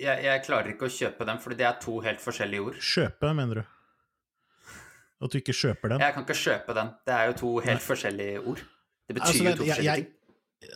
Jeg, 0.00 0.24
jeg, 0.24 0.42
klarer 0.46 0.74
ikke 0.74 0.88
å 0.88 0.94
kjøpe 0.94 1.26
dem, 1.28 1.38
for 1.42 1.54
det 1.54 1.66
er 1.68 1.78
to 1.82 1.98
helt 2.02 2.22
forskjellige 2.24 2.66
ord. 2.66 2.80
Kjøpe, 2.82 3.32
mener 3.36 3.62
du? 3.62 3.64
At 5.20 5.32
du 5.32 5.38
ikke 5.38 5.54
kjøper 5.54 5.94
den? 5.94 6.02
Jeg 6.02 6.16
kan 6.16 6.24
ikke 6.24 6.38
kjøpe 6.42 6.76
den. 6.78 6.94
Det 7.06 7.14
er 7.14 7.28
jo 7.28 7.36
to 7.42 7.50
helt 7.60 7.76
Nei. 7.76 7.86
forskjellige 7.86 8.40
ord. 8.40 8.62
Det 9.06 9.16
betyr 9.18 9.28
altså, 9.28 9.44
jo 9.44 9.52
to 9.52 9.66
forskjellige 9.66 9.90
jeg, 9.90 10.06
ting. 10.06 10.16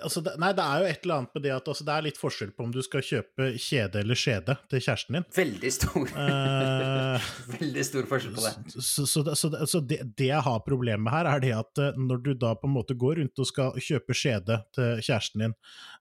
Altså, 0.01 0.23
nei, 0.41 0.49
det 0.57 0.65
er 0.65 0.81
jo 0.81 0.87
et 0.89 1.03
eller 1.05 1.19
annet 1.21 1.35
med 1.37 1.43
det 1.45 1.51
at 1.53 1.67
altså, 1.69 1.85
det 1.85 1.93
er 1.95 2.05
litt 2.07 2.19
forskjell 2.21 2.55
på 2.57 2.65
om 2.65 2.71
du 2.73 2.81
skal 2.85 3.03
kjøpe 3.05 3.51
kjede 3.61 4.01
eller 4.01 4.17
skjede 4.17 4.55
til 4.73 4.81
kjæresten 4.81 5.19
din. 5.19 5.27
Veldig 5.37 5.73
stor. 5.77 6.15
Uh, 6.15 7.27
Veldig 7.59 7.85
stor 7.91 8.09
forskjell 8.09 8.39
på 8.39 8.47
det. 8.47 8.55
Så, 8.79 9.05
så, 9.11 9.25
så, 9.37 9.51
så 9.69 9.83
det, 9.85 10.01
det, 10.17 10.31
jeg 10.31 10.41
har 10.47 10.65
problemet 10.65 11.05
med 11.05 11.13
her, 11.13 11.29
er 11.35 11.45
det 11.45 11.53
at 11.59 11.83
uh, 11.85 12.01
når 12.01 12.25
du 12.25 12.33
da 12.33 12.55
på 12.57 12.71
en 12.71 12.75
måte 12.79 12.97
går 12.97 13.21
rundt 13.21 13.45
og 13.45 13.51
skal 13.51 13.77
kjøpe 13.77 14.17
skjede 14.17 14.59
til 14.77 15.05
kjæresten 15.05 15.45
din, 15.45 15.59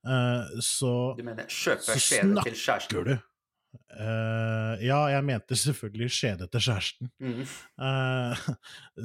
uh, 0.07 0.55
så 0.63 0.95
Du 1.19 1.27
mener 1.27 1.51
kjøpe 1.51 1.99
skjede 1.99 2.47
til 2.47 2.59
kjæresten? 2.63 3.03
du. 3.11 3.15
Uh, 3.93 4.79
ja, 4.81 4.99
jeg 5.11 5.25
mente 5.25 5.57
selvfølgelig 5.57 6.09
skjede 6.13 6.47
til 6.47 6.67
kjæresten. 6.69 7.13
Mm. 7.19 7.45
Uh, 7.83 8.37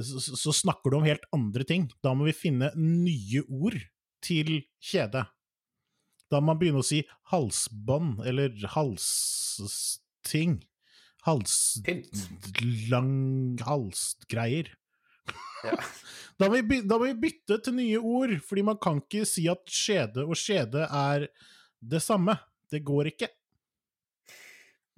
så, 0.04 0.20
så, 0.36 0.52
snakker 0.54 0.92
du 0.92 1.00
om 1.00 1.06
helt 1.08 1.24
andre 1.34 1.64
ting. 1.66 1.88
Da 2.04 2.12
må 2.14 2.28
vi 2.28 2.36
finne 2.36 2.70
nye 2.78 3.42
ord 3.48 3.78
til 4.24 4.62
kjede. 4.82 5.24
Da 6.28 6.40
må 6.40 6.52
man 6.52 6.60
begynne 6.60 6.82
å 6.82 6.86
si 6.86 7.02
halsbånd 7.32 8.24
eller 8.28 8.52
halsting. 8.74 10.58
Halslang 11.28 13.14
halsgreier. 13.64 14.74
Ja. 15.64 15.78
Da, 16.38 16.46
må 16.46 16.54
vi, 16.54 16.76
da, 16.86 16.94
må 17.00 17.08
vi, 17.08 17.16
bytte 17.18 17.56
til 17.66 17.74
nye 17.74 17.98
ord, 17.98 18.30
fordi 18.46 18.62
man 18.62 18.76
kan 18.78 19.00
ikke 19.00 19.24
si 19.26 19.48
at 19.50 19.64
skjede 19.74 20.22
og 20.22 20.38
skjede 20.38 20.84
er 20.86 21.24
det 21.82 21.98
samme. 21.98 22.36
Det 22.70 22.78
går 22.86 23.10
ikke. 23.10 23.26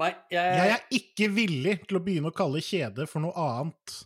Nei, 0.01 0.11
jeg... 0.29 0.53
jeg 0.59 0.75
er 0.75 0.85
ikke 0.99 1.31
villig 1.33 1.75
til 1.87 1.97
å 1.97 2.03
begynne 2.05 2.29
å 2.29 2.37
kalle 2.37 2.61
kjede 2.65 3.09
for 3.09 3.25
noe 3.25 3.33
annet. 3.41 3.97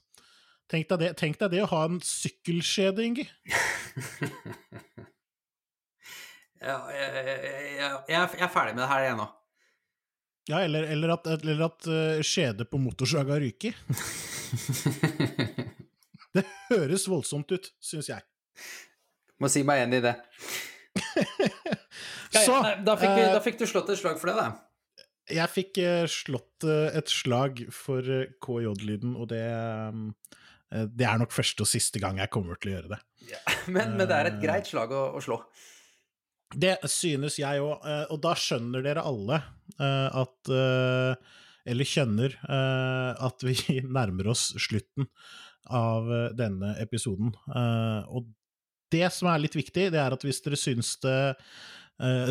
Tenk 0.75 0.89
deg 0.91 1.03
det, 1.05 1.09
tenk 1.21 1.37
deg 1.39 1.53
det 1.53 1.61
å 1.63 1.71
ha 1.71 1.85
en 1.87 2.01
sykkelskjede, 2.03 3.05
Inge. 3.07 3.29
Ja, 6.65 6.79
jeg, 6.89 7.25
jeg, 7.77 7.89
jeg, 8.09 8.21
er 8.41 8.49
ferdig 8.49 8.73
med 8.73 8.81
det 8.81 8.89
her, 8.89 9.03
jeg 9.05 9.17
nå. 9.19 9.25
Ja, 10.49 10.61
eller, 10.65 10.87
eller 10.95 11.13
at, 11.13 11.27
eller 11.35 11.63
at 11.67 11.89
uh, 11.89 12.23
skjede 12.25 12.65
på 12.69 12.81
motorsaga 12.81 13.37
ryker. 13.41 13.77
det 16.37 16.45
høres 16.71 17.05
voldsomt 17.11 17.53
ut, 17.53 17.69
syns 17.85 18.09
jeg. 18.09 18.25
Må 19.41 19.51
si 19.53 19.61
meg 19.67 19.85
enig 19.85 20.01
i 20.01 20.07
det. 20.07 20.15
Så, 22.47 22.57
da, 22.81 22.97
fikk 22.97 23.13
vi, 23.13 23.27
da, 23.29 23.43
fikk 23.45 23.61
du 23.61 23.67
slått 23.69 23.93
et 23.93 24.01
slag 24.01 24.17
for 24.23 24.33
det, 24.33 24.39
da. 24.41 24.49
Jeg 25.37 25.53
fikk 25.53 25.83
uh, 25.85 26.07
slått 26.09 26.65
et 26.97 27.13
slag 27.13 27.67
for 27.73 28.09
KJ-lyden, 28.45 29.19
og 29.21 29.29
det 29.37 29.45
det 30.71 31.07
er 31.07 31.21
nok 31.21 31.31
første 31.35 31.63
og 31.63 31.69
siste 31.71 32.01
gang 32.03 32.19
jeg 32.19 32.33
kommer 32.35 32.59
til 32.59 32.73
å 32.73 32.75
gjøre 32.79 32.93
det. 32.95 33.01
Ja, 33.31 33.41
men, 33.75 33.97
men, 33.99 34.09
det 34.09 34.17
er 34.17 34.31
et 34.33 34.43
greit 34.43 34.69
slag 34.71 34.93
å, 34.95 35.07
å 35.15 35.23
slå. 35.25 35.39
Det 36.55 36.77
synes 36.91 37.39
jeg 37.41 37.63
òg, 37.63 37.83
eh, 37.89 38.05
og 38.13 38.21
da 38.25 38.35
skjønner 38.39 38.85
dere 38.85 39.05
alle 39.07 39.41
eh, 39.79 40.21
at 40.23 40.53
eh, 40.53 41.41
Eller 41.65 41.89
kjenner 41.89 42.35
at 42.45 43.41
vi 43.47 43.55
nærmer 43.97 44.27
oss 44.35 44.51
slutten 44.61 45.07
av 45.65 46.11
denne 46.37 46.75
episoden. 46.77 47.31
Og 48.13 48.27
det 48.93 49.09
som 49.09 49.31
er 49.33 49.41
litt 49.41 49.57
viktig, 49.57 49.87
det 49.95 49.97
er 49.97 50.13
at 50.13 50.27
hvis 50.29 50.43
dere 50.45 50.59
syns 50.61 50.91
det 51.01 51.17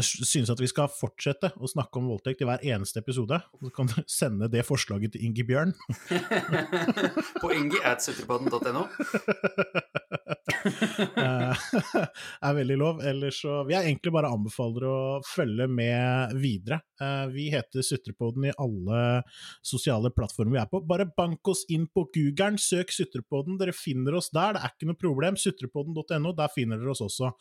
synes 0.04 0.52
at 0.52 0.60
vi 0.60 0.68
skal 0.68 0.90
fortsette 0.92 1.54
å 1.56 1.70
snakke 1.72 2.00
om 2.00 2.10
voldtekt 2.12 2.44
i 2.44 2.48
hver 2.48 2.64
eneste 2.68 3.00
episode, 3.00 3.40
så 3.40 3.72
kan 3.76 3.88
du 3.88 3.96
sende 4.20 4.50
det 4.52 4.66
forslaget 4.68 5.16
til 5.16 5.24
Ingi 5.30 5.46
Bjørn. 5.48 5.74
På 7.42 7.52
ingi.sutterpodden.no. 7.56 8.84
uh, 11.18 11.64
er 12.48 12.58
veldig 12.60 12.78
lov. 12.80 13.02
Ellers 13.08 13.40
så 13.44 13.62
vil 13.64 13.78
jeg 13.78 13.92
egentlig 13.92 14.14
bare 14.16 14.32
anbefaler 14.34 14.88
å 14.90 15.00
følge 15.28 15.68
med 15.72 16.36
videre. 16.44 16.82
Uh, 17.02 17.26
vi 17.34 17.50
heter 17.54 17.86
Sutrepoden 17.86 18.50
i 18.50 18.56
alle 18.60 19.24
sosiale 19.66 20.12
plattformer 20.16 20.58
vi 20.58 20.64
er 20.64 20.72
på. 20.72 20.84
Bare 20.88 21.10
bank 21.18 21.54
oss 21.54 21.66
inn 21.74 21.88
på 21.88 22.08
Googlen, 22.14 22.60
søk 22.62 22.94
Sutrepoden, 22.94 23.58
dere 23.62 23.76
finner 23.76 24.20
oss 24.20 24.32
der, 24.34 24.58
det 24.58 24.64
er 24.64 24.74
ikke 24.74 24.92
noe 24.92 25.00
problem. 25.00 25.40
Sutrepoden.no, 25.40 26.34
der 26.38 26.52
finner 26.54 26.82
dere 26.82 26.96
oss 26.96 27.04
også. 27.06 27.34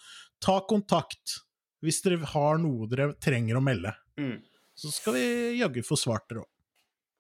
Ta 0.43 0.61
kontakt 0.69 1.41
hvis 1.83 2.01
dere 2.05 2.33
har 2.33 2.59
noe 2.63 2.89
dere 2.91 3.13
trenger 3.21 3.59
å 3.59 3.65
melde. 3.65 3.93
Mm. 4.21 4.37
Så 4.79 4.91
skal 4.95 5.17
vi 5.19 5.27
jaggu 5.61 5.83
få 5.85 5.99
svart 5.99 6.29
dere 6.31 6.45
òg. 6.45 6.51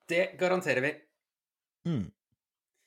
Det 0.08 0.24
garanterer 0.40 0.84
vi. 0.84 0.92
Mm. 1.88 2.04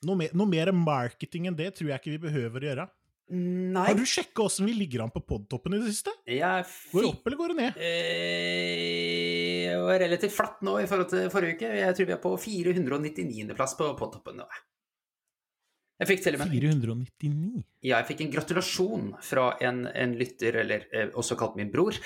Noe, 0.06 0.18
mer, 0.20 0.36
noe, 0.36 0.48
mer, 0.48 0.70
marketing 0.76 1.48
enn 1.50 1.56
det 1.58 1.72
tror 1.76 1.90
jeg 1.90 2.02
ikke 2.02 2.14
vi 2.14 2.22
behøver 2.28 2.64
å 2.64 2.70
gjøre. 2.70 2.86
Nei. 3.26 3.88
Har 3.88 3.96
du 3.98 4.04
sjekka 4.06 4.44
åssen 4.44 4.68
vi 4.68 4.74
ligger 4.76 5.02
an 5.02 5.10
på 5.10 5.24
podtoppen 5.26 5.74
i 5.74 5.80
det 5.82 5.90
siste? 5.90 6.12
Går 6.22 7.00
det 7.02 7.08
opp, 7.08 7.24
eller 7.26 7.38
går 7.40 7.52
det 7.52 7.56
ned? 7.58 7.80
Eh, 7.88 9.72
det 9.72 9.80
var 9.82 9.98
relativt 10.04 10.36
flatt 10.36 10.62
nå 10.66 10.76
i 10.78 10.86
forhold 10.86 11.10
til 11.10 11.26
forrige 11.32 11.58
uke. 11.58 11.72
Jeg 11.80 11.96
tror 11.98 12.06
vi 12.06 12.14
er 12.14 12.22
på 12.22 12.32
499.-plass 12.44 13.74
på 13.80 13.90
podtoppen 13.98 14.38
nå. 14.44 14.46
Jeg 15.96 16.10
fikk 16.10 16.22
til 16.26 16.36
og 16.36 16.42
med 16.42 16.52
499? 16.52 17.62
Ja, 17.86 17.94
jeg 18.02 18.08
fikk 18.10 18.22
en 18.26 18.32
gratulasjon 18.34 19.06
fra 19.24 19.46
en, 19.64 19.86
en 19.88 20.12
lytter, 20.18 20.58
eller 20.60 20.84
eh, 20.92 21.08
også 21.16 21.38
kalt 21.40 21.56
min 21.56 21.70
bror, 21.72 21.96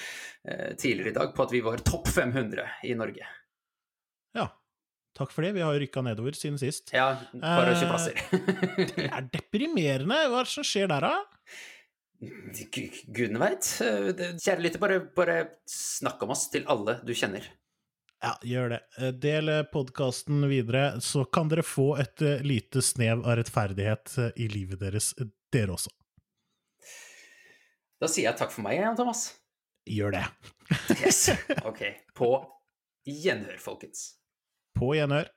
eh, 0.46 0.76
tidligere 0.78 1.10
i 1.10 1.16
dag, 1.16 1.32
på 1.34 1.42
at 1.42 1.54
vi 1.54 1.62
var 1.66 1.82
topp 1.82 2.06
500 2.12 2.68
i 2.86 2.94
Norge. 2.98 3.26
Ja. 4.38 4.46
Takk 5.18 5.34
for 5.34 5.42
det. 5.42 5.56
Vi 5.56 5.64
har 5.66 5.74
rykka 5.74 6.04
nedover 6.06 6.38
siden 6.38 6.60
sist. 6.60 6.92
Ja, 6.94 7.16
bare 7.34 7.74
20 7.74 7.90
plasser. 7.90 8.20
Eh, 8.30 8.94
det 8.94 9.08
er 9.10 9.26
deprimerende. 9.34 10.20
Hva 10.30 10.44
er 10.44 10.46
det 10.46 10.54
som 10.54 10.66
skjer 10.66 10.86
der, 10.92 11.08
da? 11.10 11.50
Gudene 12.20 13.42
veit. 13.42 13.72
Eh, 13.82 14.10
kjære 14.38 14.62
lytter, 14.62 14.82
bare, 14.82 15.00
bare 15.16 15.40
snakk 15.66 16.22
om 16.22 16.36
oss 16.36 16.46
til 16.52 16.62
alle 16.70 17.00
du 17.02 17.10
kjenner. 17.16 17.50
Ja, 18.20 18.34
gjør 18.44 18.74
det. 18.74 18.80
Eh, 18.98 19.12
del 19.16 19.50
podkasten 19.72 20.44
videre, 20.50 21.00
så 21.00 21.24
kan 21.24 21.48
dere 21.48 21.64
få 21.64 21.94
et 22.02 22.20
eh, 22.22 22.42
lite 22.44 22.82
snev 22.84 23.24
av 23.24 23.38
rettferdighet 23.40 24.16
eh, 24.20 24.30
i 24.44 24.48
livet 24.52 24.82
deres, 24.82 25.14
dere 25.52 25.76
også. 25.76 25.92
Da 28.00 28.08
sier 28.08 28.28
jeg 28.28 28.36
takk 28.40 28.52
for 28.52 28.64
meg, 28.64 28.76
Jan 28.80 28.96
Thomas. 28.98 29.26
Gjør 29.88 30.18
det. 30.18 30.24
yes. 31.00 31.30
Ok. 31.68 31.80
På 32.16 32.32
gjenhør, 33.08 33.56
folkens. 33.60 34.10
På 34.76 34.92
gjenhør. 34.96 35.28